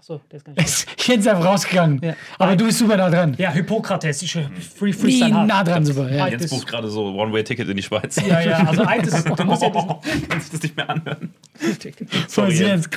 Achso, 0.00 0.18
der 0.30 0.38
ist 0.38 0.44
gar 0.46 0.54
nicht. 0.54 0.86
Ich 0.96 1.08
hätte 1.08 1.20
es 1.20 1.26
einfach 1.26 1.44
rausgegangen. 1.44 2.00
Ja. 2.02 2.16
Aber 2.38 2.56
du 2.56 2.64
bist 2.64 2.78
super 2.78 2.96
nah 2.96 3.10
dran. 3.10 3.34
Ja, 3.36 3.50
Hippokrates. 3.50 4.22
Ich, 4.22 4.32
free, 4.32 4.46
Nie 4.86 4.92
freestyle 4.94 5.34
hard. 5.34 5.46
nah 5.46 5.62
dran, 5.62 5.84
super. 5.84 6.10
Ja. 6.10 6.26
Jens 6.26 6.48
bucht 6.48 6.66
gerade 6.66 6.88
so 6.88 7.04
One-Way-Ticket 7.14 7.68
in 7.68 7.76
die 7.76 7.82
Schweiz. 7.82 8.16
Ja, 8.16 8.40
ja, 8.40 8.64
also 8.66 8.82
Eid 8.86 9.06
ist. 9.06 9.26
Du 9.28 9.44
musst 9.44 9.62
ja 9.62 9.70
kannst 10.28 10.48
du 10.48 10.56
das 10.56 10.62
nicht 10.62 10.74
mehr 10.74 10.88
anhören? 10.88 11.34
So 11.60 11.68
Sorry, 12.28 12.52
ist 12.54 12.60
Jens. 12.60 12.88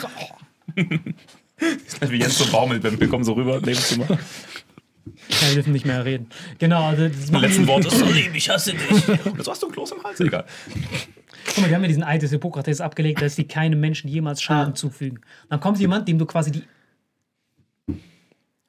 jetzt. 0.78 2.10
Wie 2.12 2.18
Jens 2.20 2.38
so 2.38 2.46
baumelt, 2.50 2.84
wenn 2.84 2.98
wir 3.00 3.10
kommen 3.10 3.26
so 3.26 3.34
rüber, 3.34 3.56
Nebenzimmer. 3.60 4.06
Ja, 4.10 5.48
wir 5.48 5.56
dürfen 5.56 5.74
nicht 5.74 5.86
mehr 5.86 6.06
reden. 6.06 6.28
Genau, 6.60 6.86
also 6.86 7.10
das 7.10 7.30
Letzten 7.32 7.64
die- 7.64 7.68
Wort 7.68 7.86
ist 7.86 8.00
Salim, 8.00 8.34
ich 8.34 8.50
hasse 8.50 8.72
dich. 8.74 9.06
Das 9.38 9.48
hast 9.50 9.62
du 9.62 9.68
ein 9.68 9.74
Kloß 9.74 9.92
im 9.92 10.04
Hals, 10.04 10.22
egal. 10.22 10.46
Guck 11.46 11.58
mal, 11.58 11.68
die 11.68 11.76
haben 11.76 11.82
ja 11.82 11.88
diesen 11.90 12.04
Eid 12.04 12.22
des 12.22 12.32
Hippokrates 12.32 12.80
abgelegt, 12.80 13.22
dass 13.22 13.36
die 13.36 13.46
keinem 13.46 13.82
Menschen 13.82 14.08
jemals 14.10 14.42
Schaden 14.42 14.76
zufügen. 14.76 15.20
Dann 15.50 15.60
kommt 15.60 15.78
jemand, 15.80 16.08
dem 16.08 16.18
du 16.18 16.26
quasi 16.26 16.52
die. 16.52 16.64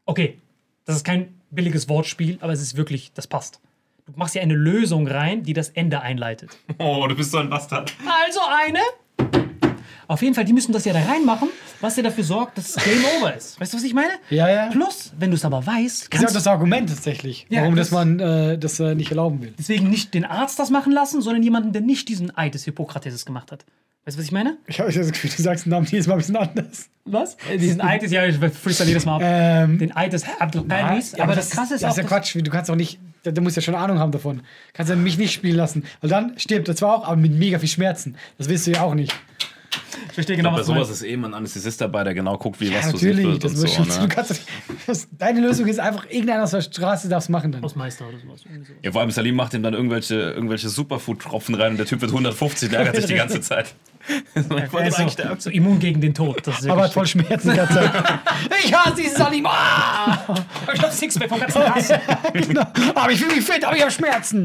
Okay, 0.07 0.39
das 0.85 0.97
ist 0.97 1.05
kein 1.05 1.35
billiges 1.51 1.89
Wortspiel, 1.89 2.39
aber 2.41 2.53
es 2.53 2.61
ist 2.61 2.77
wirklich, 2.77 3.13
das 3.15 3.27
passt. 3.27 3.61
Du 4.07 4.13
machst 4.17 4.35
ja 4.35 4.43
eine 4.43 4.55
Lösung 4.55 5.07
rein, 5.09 5.43
die 5.45 5.55
das 5.55 5.71
Ende 5.71 6.01
einleitet. 6.03 6.51
Oh, 6.79 7.07
du 7.09 7.15
bist 7.15 7.31
so 7.31 7.39
ein 7.39 7.49
Bastard. 7.49 7.95
Also 8.27 8.41
eine. 8.51 8.81
Auf 10.07 10.21
jeden 10.21 10.35
Fall, 10.35 10.45
die 10.45 10.53
müssen 10.53 10.73
das 10.73 10.85
ja 10.85 10.93
da 10.93 11.01
reinmachen, 11.03 11.49
was 11.81 11.97
ja 11.97 12.03
dafür 12.03 12.25
sorgt, 12.25 12.59
dass 12.59 12.77
es 12.77 12.85
Game 12.85 13.03
Over 13.19 13.35
ist. 13.35 13.59
Weißt 13.59 13.73
du, 13.73 13.79
was 13.79 13.85
ich 13.85 13.95
meine? 13.95 14.13
Ja, 14.29 14.51
ja. 14.51 14.67
Plus, 14.69 15.15
wenn 15.19 15.31
du 15.31 15.37
es 15.37 15.47
aber 15.47 15.65
weißt, 15.67 15.81
Das 15.97 16.03
ist 16.03 16.11
kannst 16.11 16.29
auch 16.29 16.33
das 16.35 16.47
Argument 16.47 16.91
tatsächlich, 16.91 17.47
Ja, 17.49 17.63
warum 17.63 17.75
das- 17.77 17.89
das 17.89 17.95
man 17.95 18.21
äh, 18.21 18.59
das 18.59 18.79
äh, 18.81 18.95
nicht 18.95 19.09
erlauben 19.11 19.41
will. 19.41 19.55
deswegen 19.59 19.89
nicht 19.89 20.13
den 20.13 20.27
Arzt 20.27 20.59
das 20.59 20.69
machen 20.69 20.93
lassen, 20.93 21.23
sondern 21.23 21.43
jemanden, 21.43 21.73
der 21.73 21.81
nicht 21.81 22.11
diesen 22.11 22.37
Eid 22.37 22.53
des 22.53 22.65
Hippokrates 22.67 23.25
gemacht 23.25 23.51
hat. 23.51 23.65
Weißt 24.05 24.17
du, 24.17 24.21
was 24.21 24.27
ich 24.27 24.33
meine? 24.33 24.59
Ich 24.67 24.79
habe 24.81 24.93
das 24.93 25.13
Gefühl, 25.13 25.31
du 25.35 25.43
sagst 25.43 25.65
den 25.65 25.71
Namen 25.71 25.87
jedes 25.87 26.07
Mal 26.07 26.15
ein 26.15 26.19
bisschen 26.19 26.37
anders. 26.37 26.91
Was? 27.07 27.37
Äh, 27.51 27.57
diesen 27.57 27.81
Eid 27.81 28.03
ist 28.03 28.13
ja, 28.13 28.27
ich 28.27 28.37
freestyle 28.37 28.89
jedes 28.89 29.07
Mal 29.07 29.17
ab. 29.17 29.23
Ähm, 29.25 29.79
Den 29.79 29.97
Eid 29.97 30.13
des 30.13 30.25
Abdul 30.39 30.67
Qadis. 30.69 31.15
aber 31.15 31.35
das 31.35 31.51
Krasse 31.51 31.75
ist 31.75 31.83
das 31.83 31.95
auch, 31.95 31.97
ist 31.99 32.03
ja 32.03 32.09
Quatsch. 32.09 32.37
Du 32.37 32.51
kannst 32.51 32.71
auch 32.71 32.77
nicht, 32.77 32.99
da, 33.23 33.31
da 33.31 33.41
musst 33.41 33.57
ja 33.57 33.63
schon 33.63 33.75
Ahnung 33.75 33.99
haben 33.99 34.13
davon. 34.13 34.43
Kannst 34.75 34.91
ja 34.91 34.97
mich 34.97 35.17
nicht 35.17 35.33
spielen 35.33 35.57
lassen. 35.57 35.85
Weil 36.03 36.11
dann 36.11 36.39
stirbt 36.39 36.69
er 36.69 36.77
zwar 36.77 36.97
auch, 36.97 37.05
aber 37.07 37.17
mit 37.17 37.33
mega 37.33 37.59
viel 37.59 37.69
Schmerzen. 37.69 38.17
Das 38.37 38.49
willst 38.51 38.67
du 38.67 38.73
ja 38.73 38.83
auch 38.83 38.95
nicht. 38.95 39.15
Ich 40.09 40.13
verstehe 40.15 40.37
genau, 40.37 40.51
Bei 40.53 40.59
was 40.59 40.67
du 40.67 40.73
sowas 40.75 40.89
meinst. 40.89 41.03
ist 41.03 41.09
eben 41.09 41.25
ein 41.25 41.35
Anästhesist 41.35 41.81
dabei, 41.81 42.05
der 42.05 42.15
genau 42.15 42.37
guckt, 42.39 42.61
wie 42.61 42.69
Ja, 42.71 42.79
was 42.79 42.93
natürlich. 42.93 43.25
wird 43.27 43.45
Das 43.45 43.53
und 43.53 43.59
so. 43.59 43.67
schon, 43.67 43.89
du 43.89 44.01
Ne? 44.01 44.09
kannst, 44.09 44.41
das, 44.87 45.09
deine 45.13 45.41
Lösung 45.41 45.67
ist 45.67 45.81
einfach, 45.81 46.05
irgendeiner 46.11 46.45
aus 46.45 46.51
der 46.53 46.61
Straße 46.63 47.09
darf 47.09 47.25
es 47.25 47.29
machen 47.29 47.53
dann. 47.53 47.63
Hausmeister 47.63 48.07
oder 48.09 48.19
sowas. 48.19 48.43
sowas. 48.43 48.69
Ja, 48.83 48.93
vor 48.93 49.01
allem 49.01 49.11
Salim 49.11 49.35
macht 49.37 49.55
ihm 49.55 49.63
dann 49.63 49.75
irgendwelche, 49.75 50.15
irgendwelche 50.15 50.69
Superfood-Tropfen 50.69 51.55
rein 51.55 51.73
und 51.73 51.79
der 51.79 51.87
Typ 51.87 52.01
wird 52.01 52.11
150 52.11 52.69
und 52.71 52.75
ärgert 52.75 52.97
sich 52.97 53.07
die 53.07 53.15
ganze 53.15 53.41
Zeit. 53.41 53.75
ich 54.35 54.73
wollte 54.73 54.91
so, 54.93 55.09
sterben. 55.09 55.41
so 55.41 55.49
immun 55.51 55.79
gegen 55.79 56.01
den 56.01 56.13
Tod. 56.15 56.47
Das 56.47 56.61
ist 56.61 56.69
Aber 56.69 56.89
voll 56.91 57.07
Schmerzen 57.07 57.51
in 57.51 57.57
der 57.57 57.69
Zeit. 57.69 57.91
ich 58.65 58.73
hasse 58.75 58.95
dieses 58.97 59.15
Salim. 59.17 59.47
Ah! 59.47 60.19
ich 60.75 60.81
hab 60.83 60.93
Sixpack 60.93 61.29
vom 61.31 61.41
ganzen 61.41 61.75
Hass. 61.75 61.93
genau. 62.33 62.67
Aber 62.95 63.11
ich 63.11 63.19
fühle 63.21 63.35
mich 63.37 63.45
fit, 63.45 63.65
aber 63.65 63.75
ich 63.77 63.81
habe 63.83 63.91
Schmerzen. 63.91 64.45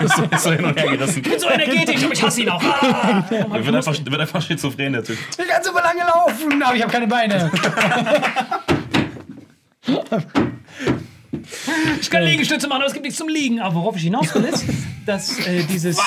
Ist 0.00 0.42
so 0.42 0.52
hin 0.52 0.64
und 0.64 0.78
her 0.78 0.90
gerissen. 0.96 1.22
bin 1.22 1.38
so 1.38 1.48
energetisch, 1.48 2.04
aber 2.04 2.12
ich 2.12 2.22
hasse 2.22 2.40
ihn 2.42 2.48
auch. 2.48 2.62
Ah! 2.62 3.24
Er 3.30 3.64
wird 3.66 3.74
einfach, 3.74 3.94
wird 3.98 4.20
einfach 4.20 4.42
schizophren, 4.42 4.92
der 4.92 5.04
Typ. 5.04 5.18
Ich 5.38 5.48
kann 5.48 5.62
super 5.62 5.82
lange 5.82 6.00
laufen, 6.00 6.62
aber 6.62 6.74
ich 6.76 6.82
habe 6.82 6.92
keine 6.92 7.06
Beine. 7.06 7.50
Ich 12.00 12.10
kann 12.10 12.24
Liegestütze 12.24 12.68
machen, 12.68 12.78
aber 12.80 12.86
es 12.86 12.92
gibt 12.92 13.04
nichts 13.04 13.18
zum 13.18 13.28
Liegen. 13.28 13.60
Aber 13.60 13.74
worauf 13.76 13.96
ich 13.96 14.02
hinaus 14.02 14.34
will, 14.34 14.44
ist, 14.44 14.64
dass 15.06 15.38
äh, 15.46 15.62
dieses. 15.64 15.98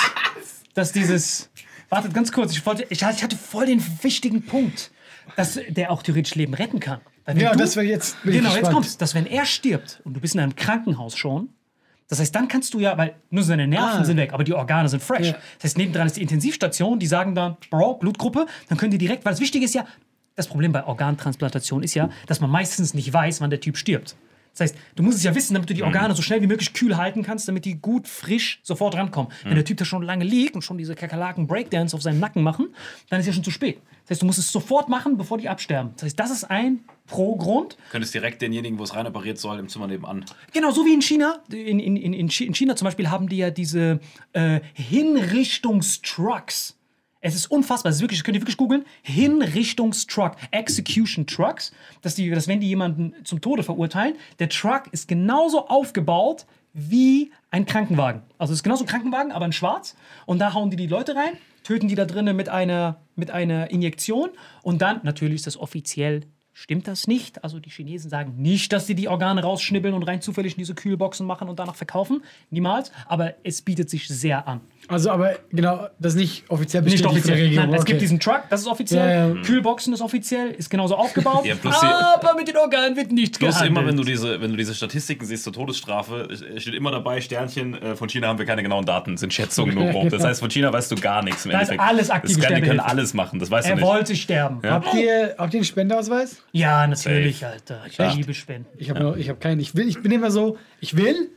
Dass 0.74 0.92
dieses. 0.92 1.50
Wartet 1.90 2.14
ganz 2.14 2.32
kurz, 2.32 2.54
ich, 2.54 2.66
wollte, 2.66 2.84
ich, 2.90 3.02
ich 3.04 3.24
hatte 3.24 3.38
voll 3.38 3.68
den 3.68 3.84
wichtigen 4.02 4.44
Punkt, 4.46 4.92
dass 5.36 5.60
der 5.70 5.92
auch 5.92 6.02
theoretisch 6.02 6.34
Leben 6.36 6.54
retten 6.56 6.80
kann. 6.80 7.02
Ja, 7.36 7.52
du- 7.52 7.58
das 7.60 7.76
wäre 7.76 7.86
jetzt. 7.86 8.18
ich 8.24 8.32
Genau, 8.32 8.56
jetzt 8.56 8.72
kommt's, 8.72 8.98
dass 8.98 9.14
wenn 9.14 9.26
er 9.28 9.46
stirbt 9.46 10.02
und 10.04 10.16
du 10.16 10.20
bist 10.20 10.34
in 10.34 10.40
einem 10.42 10.56
Krankenhaus 10.56 11.16
schon, 11.18 11.50
das 12.14 12.20
heißt, 12.22 12.34
dann 12.36 12.48
kannst 12.48 12.74
du 12.74 12.80
ja, 12.80 12.98
weil 12.98 13.16
nur 13.30 13.44
seine 13.44 13.68
Nerven 13.68 14.02
Ah. 14.02 14.06
sind 14.06 14.18
weg, 14.18 14.34
aber 14.34 14.44
die 14.44 14.54
Organe 14.54 14.88
sind 14.90 15.02
fresh. 15.04 15.28
Ja. 15.28 15.34
Das 15.58 15.66
heißt, 15.66 15.78
nebendran 15.78 16.08
ist 16.08 16.16
die 16.18 16.22
Intensivstation, 16.22 17.00
die 17.00 17.08
sagen 17.08 17.36
dann, 17.36 17.58
Bro, 17.70 17.96
Blutgruppe, 17.96 18.46
dann 18.70 18.78
können 18.78 18.92
die 18.92 18.98
direkt, 18.98 19.26
weil 19.26 19.34
das 19.34 19.40
Wichtige 19.42 19.66
ist 19.66 19.74
ja, 19.76 19.86
das 20.36 20.48
Problem 20.48 20.72
bei 20.72 20.84
Organtransplantation 20.86 21.84
ist 21.84 21.94
ja, 21.94 22.10
dass 22.28 22.40
man 22.40 22.50
meistens 22.50 22.94
nicht 22.94 23.12
weiß, 23.14 23.42
wann 23.42 23.50
der 23.50 23.60
Typ 23.60 23.78
stirbt. 23.78 24.16
Das 24.54 24.62
heißt, 24.62 24.76
du 24.96 25.04
musst 25.04 25.18
es 25.18 25.24
ja 25.24 25.34
wissen, 25.34 25.56
damit 25.56 25.70
du 25.70 25.74
die 25.74 25.84
Organe 25.84 26.16
so 26.16 26.22
schnell 26.22 26.42
wie 26.42 26.48
möglich 26.48 26.74
kühl 26.74 26.96
halten 26.96 27.24
kannst, 27.24 27.48
damit 27.48 27.66
die 27.66 27.76
gut 27.76 28.08
frisch 28.08 28.60
sofort 28.62 28.96
rankommen. 28.96 29.32
Wenn 29.44 29.56
der 29.56 29.66
Typ 29.66 29.78
da 29.78 29.86
schon 29.86 30.04
lange 30.04 30.26
liegt 30.26 30.56
und 30.56 30.62
schon 30.62 30.78
diese 30.78 30.94
Kakerlaken 30.94 31.48
Breakdance 31.48 31.96
auf 31.96 32.04
seinem 32.04 32.20
Nacken 32.20 32.44
machen, 32.44 32.68
dann 33.10 33.20
ist 33.20 33.26
ja 33.26 33.34
schon 33.34 33.44
zu 33.44 33.50
spät. 33.50 33.80
Das 34.04 34.12
heißt, 34.12 34.22
du 34.22 34.28
musst 34.28 34.38
es 34.38 34.52
sofort 34.52 34.90
machen, 34.90 35.18
bevor 35.18 35.40
die 35.40 35.50
absterben. 35.50 35.92
Das 35.96 36.04
heißt, 36.04 36.20
das 36.20 36.30
ist 36.30 36.44
ein 36.44 36.82
Pro-Grund. 37.08 37.78
Könntest 37.92 38.14
direkt 38.14 38.42
denjenigen, 38.42 38.78
wo 38.78 38.84
es 38.84 38.94
rein 38.94 39.08
operiert 39.08 39.40
soll, 39.40 39.60
im 39.60 39.70
Zimmer 39.70 39.88
nebenan. 39.88 40.26
Genau, 40.52 40.72
so 40.72 40.86
wie 40.86 40.94
in 40.94 41.02
China. 41.02 41.40
In, 41.52 41.80
in, 41.80 41.96
in, 41.96 42.14
in 42.14 42.30
China 42.30 42.76
zum 42.76 42.86
Beispiel 42.86 43.10
haben 43.10 43.28
die 43.28 43.38
ja 43.38 43.50
diese 43.50 44.02
äh, 44.34 44.60
Hinrichtungstrucks. 44.74 46.78
Es 47.26 47.36
ist 47.36 47.50
unfassbar, 47.50 47.90
das 47.90 47.96
ist 47.96 48.02
wirklich, 48.02 48.22
könnt 48.22 48.36
ihr 48.36 48.42
wirklich 48.42 48.58
googeln. 48.58 48.84
Hinrichtungstruck, 49.02 50.36
Execution 50.52 51.26
Trucks. 51.26 51.72
Dass, 52.02 52.16
die, 52.16 52.30
dass 52.30 52.50
wenn 52.50 52.60
die 52.60 52.68
jemanden 52.68 53.14
zum 53.24 53.40
Tode 53.40 53.64
verurteilen, 53.64 54.18
der 54.40 54.50
Truck 54.50 54.90
ist 54.92 55.08
genauso 55.08 55.70
aufgebaut 55.70 56.46
wie 56.74 57.32
ein 57.50 57.66
Krankenwagen. 57.66 58.24
Also 58.38 58.52
es 58.52 58.60
ist 58.60 58.64
genauso 58.64 58.84
ein 58.84 58.88
Krankenwagen, 58.88 59.32
aber 59.32 59.46
in 59.46 59.54
schwarz. 59.54 59.96
Und 60.26 60.40
da 60.40 60.54
hauen 60.54 60.70
die 60.70 60.76
die 60.76 60.88
Leute 60.88 61.16
rein, 61.16 61.38
töten 61.64 61.88
die 61.88 61.96
da 61.96 62.04
drinnen 62.04 62.36
mit 62.36 62.50
einer, 62.50 63.00
mit 63.16 63.32
einer 63.32 63.72
Injektion. 63.72 64.30
Und 64.62 64.82
dann, 64.82 65.00
natürlich 65.04 65.36
ist 65.36 65.48
das 65.48 65.56
offiziell 65.56 66.26
Stimmt 66.56 66.88
das 66.88 67.08
nicht? 67.08 67.44
Also 67.44 67.60
die 67.60 67.72
Chinesen 67.72 68.12
sagen 68.12 68.36
nicht, 68.38 68.72
dass 68.72 68.86
sie 68.86 68.94
die 68.94 69.08
Organe 69.08 69.42
rausschnibbeln 69.42 69.96
und 69.96 70.04
rein 70.04 70.22
zufällig 70.22 70.54
in 70.54 70.60
diese 70.60 70.76
Kühlboxen 70.76 71.26
machen 71.26 71.50
und 71.50 71.58
danach 71.58 71.74
verkaufen. 71.74 72.24
Niemals. 72.52 72.92
Aber 73.08 73.34
es 73.44 73.64
bietet 73.64 73.90
sich 73.90 74.08
sehr 74.08 74.48
an. 74.48 74.62
Also, 74.90 75.12
aber 75.12 75.36
genau, 75.52 75.88
das 75.98 76.14
ist 76.14 76.20
nicht 76.20 76.44
offiziell 76.50 76.84
Nicht 76.84 76.94
bestätigt 77.02 77.26
der 77.28 77.34
offiziell. 77.34 77.44
Regierung. 77.48 77.66
Nein, 77.68 77.76
es 77.76 77.82
okay. 77.82 77.92
gibt 77.94 78.02
diesen 78.02 78.20
Truck, 78.20 78.42
das 78.50 78.62
ist 78.62 78.68
offiziell. 78.68 79.08
Ja, 79.08 79.28
ja. 79.36 79.42
Kühlboxen 79.42 79.94
ist 79.94 80.02
offiziell, 80.02 80.52
ist 80.52 80.70
genauso 80.70 80.96
aufgebaut. 80.96 81.46
Ja, 81.84 82.16
aber 82.22 82.36
mit 82.36 82.48
den 82.48 82.58
Organen 82.58 82.96
wird 82.96 83.12
nicht 83.12 83.40
Bloß 83.40 83.56
gehandelt. 83.56 83.78
immer, 83.78 83.88
wenn 83.88 83.96
du, 83.98 84.04
diese, 84.04 84.42
wenn 84.42 84.52
du 84.52 84.58
diese 84.58 84.74
Statistiken 84.76 85.26
siehst 85.26 85.44
zur 85.46 85.54
Todesstrafe, 85.54 86.28
es 86.32 86.62
steht 86.62 86.74
immer 86.74 86.92
dabei, 86.92 87.22
Sternchen, 87.22 87.74
äh, 87.82 87.96
von 87.96 88.10
China 88.10 88.28
haben 88.28 88.40
wir 88.40 88.46
keine 88.46 88.62
genauen 88.64 88.86
Daten, 88.86 89.18
sind 89.18 89.34
Schätzungen 89.34 89.74
nur 89.76 89.86
grob. 89.92 90.10
Das 90.10 90.24
heißt, 90.24 90.40
von 90.40 90.50
China 90.50 90.72
weißt 90.74 90.92
du 90.92 90.96
gar 90.96 91.24
nichts 91.24 91.46
im 91.46 91.52
Da 91.52 91.60
ist 91.62 91.70
Endeffekt. 91.70 91.90
alles 91.90 92.10
aktive 92.10 92.40
das 92.40 92.48
kann, 92.50 92.56
Die 92.62 92.68
können 92.68 92.80
alles 92.80 93.14
machen, 93.14 93.40
das 93.40 93.50
weißt 93.52 93.68
er 93.70 93.76
du 93.76 93.82
nicht. 93.82 93.90
wollte 93.90 94.16
sterben. 94.16 94.60
Ja, 94.64 94.72
Habt 94.72 94.94
ihr, 94.94 95.36
habt 95.38 95.54
ihr 95.54 95.60
einen 95.60 95.66
Spendeausweis? 95.66 96.44
natürlich, 96.54 97.46
Alter. 97.46 97.82
Ich 97.88 98.00
Echt? 98.00 98.16
liebe 98.18 98.34
Spenden. 98.34 98.68
Ich 98.78 98.90
habe 98.90 99.00
noch- 99.02 99.16
ich 99.18 99.30
hab 99.30 99.40
keinen. 99.40 99.60
Ich 99.60 99.76
will, 99.76 99.88
ich 99.88 100.02
bin 100.02 100.12
immer 100.12 100.32
so, 100.32 100.58
ich 100.80 100.96
will, 100.98 101.30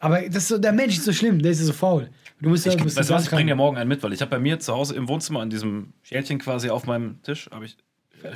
aber 0.00 0.22
das 0.22 0.36
ist 0.38 0.48
so, 0.48 0.58
der 0.58 0.72
Mensch 0.72 0.96
ist 0.96 1.04
so 1.04 1.12
schlimm, 1.12 1.40
der 1.40 1.52
ist 1.52 1.60
so 1.60 1.72
faul. 1.72 2.08
Du 2.42 2.48
musst 2.48 2.66
ja, 2.66 2.72
Ich, 2.74 2.84
weißt 2.84 3.08
du 3.08 3.14
was, 3.14 3.24
ich 3.24 3.30
bringe 3.30 3.46
dir 3.52 3.54
morgen 3.56 3.76
einen 3.76 3.88
mit, 3.88 4.02
weil 4.02 4.12
ich 4.12 4.20
habe 4.20 4.30
bei 4.32 4.38
mir 4.40 4.58
zu 4.58 4.74
Hause 4.74 4.96
im 4.96 5.08
Wohnzimmer 5.08 5.40
an 5.40 5.48
diesem 5.50 5.92
Schälchen 6.02 6.38
quasi 6.38 6.70
auf 6.70 6.86
meinem 6.86 7.22
Tisch, 7.22 7.48
habe 7.52 7.64
ich 7.64 7.76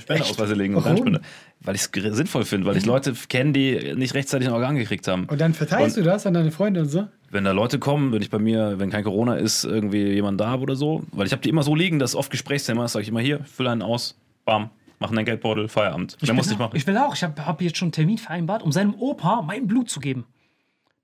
Spendeausweise 0.00 0.54
liegen 0.54 0.74
und 0.74 0.84
Warum? 0.84 0.98
Spende. 0.98 1.20
Weil 1.61 1.74
ich 1.76 1.82
es 1.82 2.16
sinnvoll 2.16 2.44
finde, 2.44 2.66
weil 2.66 2.76
ich 2.76 2.86
Leute 2.86 3.14
kenne, 3.28 3.52
die 3.52 3.94
nicht 3.94 4.14
rechtzeitig 4.14 4.48
ein 4.48 4.54
Organ 4.54 4.76
gekriegt 4.76 5.07
haben. 5.09 5.24
Und 5.26 5.40
dann 5.40 5.54
verteilst 5.54 5.96
Und- 5.96 6.04
du 6.04 6.11
das 6.11 6.26
an 6.26 6.34
deine 6.34 6.50
Freunde 6.50 6.80
und 6.80 6.88
so. 6.88 7.07
Wenn 7.30 7.44
da 7.44 7.52
Leute 7.52 7.78
kommen, 7.78 8.12
wenn 8.12 8.22
ich 8.22 8.30
bei 8.30 8.38
mir, 8.38 8.78
wenn 8.78 8.90
kein 8.90 9.04
Corona 9.04 9.34
ist, 9.36 9.64
irgendwie 9.64 10.12
jemand 10.12 10.40
da 10.40 10.48
habe 10.48 10.62
oder 10.62 10.76
so, 10.76 11.02
weil 11.12 11.26
ich 11.26 11.32
habe 11.32 11.42
die 11.42 11.48
immer 11.48 11.62
so 11.62 11.74
liegen, 11.74 11.98
dass 11.98 12.14
oft 12.14 12.30
Gesprächsthema 12.30 12.84
ist, 12.84 12.92
sage 12.92 13.02
ich 13.02 13.09
immer 13.09 13.20
hier, 13.20 13.40
füll 13.44 13.66
einen 13.68 13.82
aus, 13.82 14.16
bam, 14.44 14.70
machen 15.00 15.16
deinen 15.16 15.24
Geldbeutel, 15.24 15.68
Feierabend. 15.68 16.16
Mehr 16.22 16.34
muss 16.34 16.50
ich 16.50 16.59
machen. 16.59 16.76
Ich 16.76 16.86
will 16.86 16.96
auch. 16.98 17.14
Ich 17.14 17.22
habe 17.24 17.44
hab 17.44 17.61
jetzt 17.61 17.76
schon 17.76 17.86
einen 17.86 17.92
Termin 17.92 18.18
vereinbart, 18.18 18.62
um 18.62 18.70
seinem 18.72 18.94
Opa 18.94 19.42
mein 19.42 19.66
Blut 19.66 19.90
zu 19.90 19.98
geben. 20.00 20.24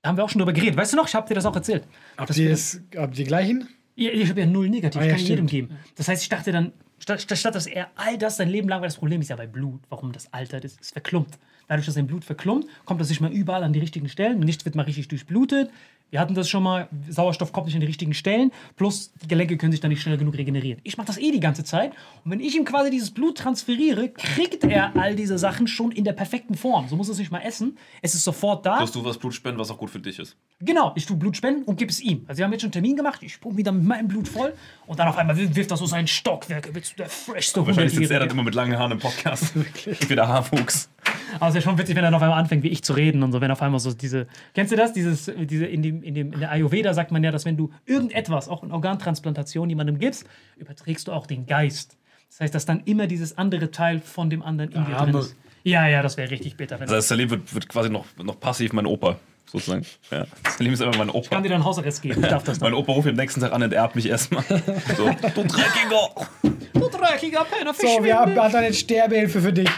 Da 0.03 0.09
haben 0.09 0.17
wir 0.17 0.25
auch 0.25 0.29
schon 0.29 0.41
drüber 0.41 0.53
geredet. 0.53 0.77
Weißt 0.77 0.93
du 0.93 0.97
noch? 0.97 1.07
Ich 1.09 1.15
habe 1.15 1.27
dir 1.29 1.35
das 1.35 1.47
auch 1.47 1.55
erzählt. 1.55 1.85
Habt 2.17 2.37
ihr, 2.37 2.51
das, 2.51 2.81
habt 2.97 3.15
ihr 3.15 3.25
die 3.25 3.29
gleichen? 3.29 3.69
Ja, 3.95 4.11
Ich 4.11 4.29
habe 4.29 4.41
ja 4.41 4.47
null 4.47 4.69
negativ, 4.69 5.01
Ah, 5.01 5.05
ja, 5.05 5.11
kann 5.13 5.21
ich 5.21 5.29
jedem 5.29 5.49
stimmt. 5.49 5.69
geben. 5.69 5.79
Das 5.97 6.09
heißt, 6.09 6.23
ich 6.23 6.29
dachte 6.29 6.51
dann, 6.51 6.73
statt, 6.99 7.21
statt, 7.23 7.39
statt 7.39 7.55
dass 7.55 7.67
er 7.67 7.89
all 7.95 8.19
das 8.19 8.37
sein 8.37 8.49
Leben 8.49 8.69
lang, 8.69 8.81
weil 8.81 8.89
das 8.89 8.97
Problem 8.97 9.21
ist 9.21 9.29
ja 9.31 9.37
bei 9.37 9.47
Blut, 9.47 9.81
warum 9.91 10.13
das 10.13 10.33
altert 10.33 10.65
ist, 10.65 10.81
ist 10.81 10.93
verklumpt. 10.93 11.39
Dadurch, 11.69 11.87
dass 11.87 11.95
sein 11.95 12.07
Blut 12.07 12.25
verklumpt, 12.25 12.67
kommt 12.85 13.01
das 13.01 13.09
nicht 13.11 13.21
mal 13.21 13.31
überall 13.33 13.63
an 13.63 13.73
die 13.73 13.79
richtigen 13.79 14.09
Stellen. 14.09 14.41
Nichts 14.41 14.65
wird 14.65 14.75
mal 14.75 14.83
richtig 14.83 15.09
durchblutet. 15.09 15.71
Wir 16.13 16.21
hatten 16.21 16.35
das 16.35 16.51
schon 16.51 16.63
mal, 16.63 16.89
Sauerstoff 17.09 17.53
kommt 17.53 17.69
nicht 17.69 17.75
an 17.75 17.81
die 17.81 17.87
richtigen 17.87 18.13
Stellen, 18.13 18.53
plus 18.77 19.15
die 19.23 19.29
Gelenke 19.29 19.57
können 19.57 19.73
sich 19.73 19.81
dann 19.81 19.89
nicht 19.89 20.03
schnell 20.03 20.19
genug 20.19 20.37
regenerieren. 20.37 20.79
Ich 20.85 20.99
mache 20.99 21.07
das 21.07 21.17
eh 21.17 21.31
die 21.31 21.41
ganze 21.41 21.65
Zeit 21.65 21.93
und 22.23 22.31
wenn 22.31 22.41
ich 22.41 22.55
ihm 22.55 22.67
quasi 22.67 22.91
dieses 22.91 23.13
Blut 23.13 23.39
transferiere, 23.39 24.11
kriegt 24.11 24.63
er 24.65 24.95
all 24.95 25.17
diese 25.17 25.39
Sachen 25.39 25.67
schon 25.67 25.91
in 25.91 26.05
der 26.05 26.13
perfekten 26.13 26.55
Form. 26.55 26.87
So 26.87 26.97
muss 26.97 27.09
er 27.09 27.13
es 27.13 27.19
nicht 27.19 27.33
mal 27.33 27.41
essen. 27.41 27.79
Es 28.03 28.15
ist 28.15 28.25
sofort 28.25 28.67
da. 28.67 28.81
Dass 28.81 28.93
du 28.93 29.03
was 29.03 29.17
Blut 29.17 29.33
spenden, 29.33 29.59
was 29.59 29.71
auch 29.71 29.79
gut 29.79 29.89
für 29.89 30.01
dich 30.01 30.19
ist. 30.19 30.37
Genau, 30.61 30.93
ich 30.97 31.07
tue 31.07 31.17
Blut 31.17 31.35
spenden 31.35 31.63
und 31.63 31.77
gebe 31.79 31.91
es 31.91 32.03
ihm. 32.03 32.27
Also 32.29 32.41
wir 32.41 32.45
haben 32.45 32.53
jetzt 32.53 32.61
schon 32.61 32.69
einen 32.69 32.73
Termin 32.73 32.97
gemacht, 32.97 33.23
ich 33.23 33.41
pumpe 33.41 33.57
wieder 33.57 33.73
mit 33.73 33.85
meinem 33.85 34.09
Blut 34.09 34.29
voll 34.29 34.53
und 34.87 34.99
dann 34.99 35.09
auf 35.09 35.17
einmal 35.17 35.35
wirft 35.39 35.71
das 35.71 35.79
so 35.79 35.87
sein 35.87 36.07
Stockwerk, 36.07 36.75
wird 36.75 36.99
der 36.99 37.09
freshste 37.09 37.67
Wahrscheinlich 37.67 37.95
sitzt 37.95 38.11
er 38.11 38.19
dann 38.19 38.29
100-Jährige. 38.29 38.35
immer 38.35 38.45
mit 38.45 38.55
langen 38.55 38.79
Haaren 38.79 38.93
im 38.93 38.99
Podcast. 38.99 39.55
Wieder 40.11 40.29
Haarwuchs. 40.29 40.91
Aber 41.37 41.49
es 41.49 41.55
ist 41.55 41.65
ja 41.65 41.71
schon 41.71 41.79
witzig, 41.79 41.97
wenn 41.97 42.05
er 42.05 42.11
dann 42.11 42.15
auf 42.15 42.23
einmal 42.23 42.39
anfängt, 42.39 42.63
wie 42.63 42.69
ich 42.69 42.83
zu 42.83 42.93
reden 42.93 43.23
und 43.23 43.33
so, 43.33 43.41
wenn 43.41 43.51
auf 43.51 43.63
einmal 43.63 43.81
so 43.81 43.93
diese, 43.93 44.27
kennst 44.55 44.73
du 44.73 44.77
das? 44.77 44.93
Dieses, 44.93 45.31
diese, 45.37 45.67
in, 45.67 46.02
dem, 46.03 46.05
in, 46.05 46.15
dem, 46.15 46.33
in 46.33 46.41
der 46.41 46.51
Ayurveda 46.51 46.95
sagt 46.95 47.11
man 47.13 47.23
ja, 47.25 47.31
dass 47.31 47.45
wenn 47.45 47.57
du 47.57 47.71
irgendetwas, 47.87 48.49
auch 48.49 48.63
in 48.63 48.73
Organtransplantation 48.73 49.69
jemandem 49.69 49.99
gibst, 49.99 50.27
überträgst 50.57 51.09
du 51.09 51.13
auch 51.13 51.27
den 51.27 51.47
Geist. 51.47 51.97
Das 52.29 52.41
heißt, 52.41 52.55
dass 52.55 52.65
dann 52.65 52.81
immer 52.85 53.07
dieses 53.07 53.37
andere 53.37 53.71
Teil 53.71 54.01
von 54.01 54.31
dem 54.31 54.43
anderen 54.43 54.73
in 54.73 54.85
dir 54.87 54.95
drin 54.95 55.15
ist. 55.17 55.37
Ja, 55.65 55.87
ja, 55.87 56.03
das 56.03 56.17
wäre 56.17 56.31
richtig 56.31 56.57
bitter. 56.57 56.81
Wenn 56.81 56.87
Das 56.87 56.97
heißt, 56.97 57.09
Salim 57.09 57.31
wird, 57.31 57.55
wird 57.55 57.69
quasi 57.69 57.91
noch, 57.91 58.07
noch 58.23 58.41
passiv 58.41 58.73
mein 58.73 58.87
Opa, 58.87 59.17
sozusagen. 59.47 59.85
Ja. 60.11 60.27
Salim 60.57 60.73
ist 60.73 60.81
immer 60.81 60.97
mein 60.97 61.11
Opa. 61.11 61.29
kann 61.29 61.43
dir 61.43 61.51
dann 61.51 61.65
Hausarrest 61.65 62.03
geben. 62.03 62.23
Ich 62.23 62.29
darf 62.29 62.43
das 62.43 62.59
Mein. 62.61 62.75
Opa 62.75 62.93
ruft 62.93 63.09
am 63.09 63.15
nächsten 63.15 63.41
Tag 63.41 63.53
an 63.53 63.63
und 63.63 63.73
erbt 63.73 63.95
mich 63.95 64.09
erstmal. 64.09 64.43
So, 64.45 64.57
du 65.35 65.45
Dreckiger! 65.45 66.27
Du 66.73 66.89
dreckiger 66.89 67.45
Penner, 67.45 67.75
So, 67.75 68.03
wir 68.03 68.17
haben, 68.17 68.35
hat 68.35 68.55
eine 68.55 68.73
Sterbehilfe 68.73 69.41
für 69.41 69.53
dich. 69.53 69.71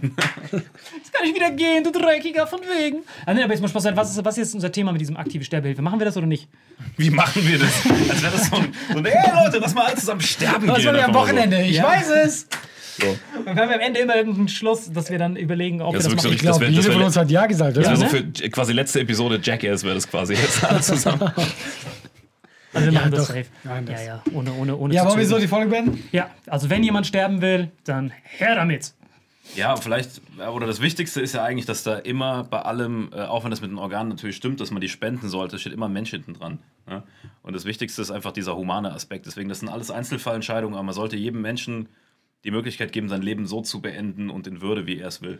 Jetzt 0.00 1.12
kann 1.12 1.26
ich 1.26 1.34
wieder 1.34 1.50
gehen, 1.50 1.84
du 1.84 1.90
Dreckiger, 1.92 2.46
von 2.46 2.60
wegen. 2.60 2.98
Ah, 3.26 3.34
nee, 3.34 3.42
aber 3.42 3.52
jetzt 3.52 3.60
mal 3.62 3.68
Spaß 3.68 3.82
sein. 3.82 3.96
Was 3.96 4.10
ist, 4.16 4.24
was 4.24 4.34
ist 4.38 4.44
jetzt 4.46 4.54
unser 4.54 4.72
Thema 4.72 4.92
mit 4.92 5.00
diesem 5.00 5.16
aktive 5.16 5.44
Sterbehilfe? 5.44 5.82
Machen 5.82 5.98
wir 6.00 6.06
das 6.06 6.16
oder 6.16 6.26
nicht? 6.26 6.48
Wie 6.96 7.10
machen 7.10 7.46
wir 7.46 7.58
das? 7.58 7.70
Als 8.10 8.22
wäre 8.22 8.32
das 8.32 8.46
so 8.48 8.56
ein, 8.56 8.72
so 8.92 8.98
ein 8.98 9.04
Ey 9.04 9.14
Leute, 9.44 9.58
lass 9.58 9.74
mal 9.74 9.86
alle 9.86 9.96
zusammen 9.96 10.20
sterben 10.22 10.66
Was 10.68 10.76
gehen. 10.78 10.94
wir 10.94 11.04
am 11.04 11.12
mal 11.12 11.18
so. 11.20 11.24
Wochenende? 11.26 11.62
Ich 11.62 11.76
Ja. 11.76 11.84
weiß 11.84 12.08
es. 12.24 12.46
So. 13.00 13.16
Wir 13.44 13.54
haben 13.54 13.72
am 13.72 13.80
Ende 13.80 14.00
immer 14.00 14.16
irgendeinen 14.16 14.48
Schluss, 14.48 14.90
dass 14.92 15.10
wir 15.10 15.18
dann 15.18 15.36
überlegen, 15.36 15.80
ob 15.80 15.94
Das 15.94 16.04
wir 16.08 16.14
das 16.14 16.24
machen. 16.24 16.34
Ich 16.34 16.40
glaube, 16.40 16.66
jeder 16.66 16.92
von 16.92 17.02
uns 17.02 17.16
hat 17.16 17.30
Ja 17.30 17.46
gesagt, 17.46 17.76
oder? 17.78 17.88
Das 17.88 18.00
Ja, 18.00 18.12
wäre 18.12 18.22
ne? 18.22 18.32
so 18.34 18.42
für 18.42 18.50
quasi 18.50 18.72
letzte 18.72 19.00
Episode 19.00 19.40
Jackass 19.42 19.82
wäre 19.82 19.94
das 19.94 20.08
quasi 20.08 20.34
jetzt 20.42 20.62
alle 20.64 20.80
zusammen. 20.82 21.22
Also 22.74 22.86
wir 22.86 22.92
Ja, 22.92 23.00
machen 23.00 23.10
das 23.10 23.20
doch. 23.28 23.34
safe. 23.34 23.46
Nein, 23.64 23.86
das- 23.86 24.00
ja, 24.00 24.06
ja, 24.06 24.22
ohne, 24.32 24.52
ohne, 24.54 24.76
ohne 24.76 24.94
Ja, 24.94 25.06
wollen 25.06 25.18
wir 25.18 25.26
so 25.26 25.38
die 25.38 25.48
Folge 25.48 25.68
beenden? 25.70 26.02
Ja, 26.12 26.30
also 26.46 26.68
wenn 26.70 26.82
jemand 26.82 27.06
sterben 27.06 27.40
will, 27.40 27.70
dann 27.84 28.12
her 28.24 28.54
damit. 28.54 28.92
Ja, 29.54 29.76
vielleicht, 29.76 30.22
oder 30.38 30.66
das 30.66 30.80
Wichtigste 30.80 31.20
ist 31.20 31.34
ja 31.34 31.44
eigentlich, 31.44 31.66
dass 31.66 31.82
da 31.82 31.96
immer 31.96 32.44
bei 32.44 32.60
allem, 32.62 33.10
äh, 33.12 33.22
auch 33.22 33.44
wenn 33.44 33.50
das 33.50 33.60
mit 33.60 33.70
den 33.70 33.78
Organen 33.78 34.08
natürlich 34.08 34.36
stimmt, 34.36 34.60
dass 34.60 34.70
man 34.70 34.80
die 34.80 34.88
spenden 34.88 35.28
sollte, 35.28 35.58
steht 35.58 35.72
immer 35.72 35.86
ein 35.86 35.92
Mensch 35.92 36.10
hinten 36.10 36.34
dran. 36.34 36.58
Ja? 36.88 37.02
Und 37.42 37.54
das 37.54 37.64
Wichtigste 37.64 38.00
ist 38.00 38.10
einfach 38.10 38.32
dieser 38.32 38.56
humane 38.56 38.92
Aspekt. 38.92 39.26
Deswegen, 39.26 39.48
das 39.48 39.60
sind 39.60 39.68
alles 39.68 39.90
Einzelfallentscheidungen, 39.90 40.74
aber 40.74 40.84
man 40.84 40.94
sollte 40.94 41.16
jedem 41.16 41.42
Menschen 41.42 41.88
die 42.44 42.50
Möglichkeit 42.50 42.92
geben, 42.92 43.08
sein 43.08 43.22
Leben 43.22 43.46
so 43.46 43.60
zu 43.60 43.80
beenden 43.80 44.30
und 44.30 44.46
in 44.46 44.62
Würde, 44.62 44.86
wie 44.86 44.98
er 44.98 45.08
es 45.08 45.22
will. 45.22 45.38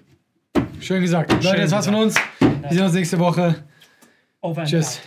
Schön 0.81 1.01
gesagt. 1.01 1.33
Leute, 1.43 1.61
das 1.63 1.73
war's 1.73 1.87
von 1.87 1.95
uns. 1.95 2.17
Wir 2.41 2.71
sehen 2.71 2.85
uns 2.85 2.95
nächste 2.95 3.19
Woche. 3.19 3.65
Over 4.41 4.65
Tschüss. 4.65 5.01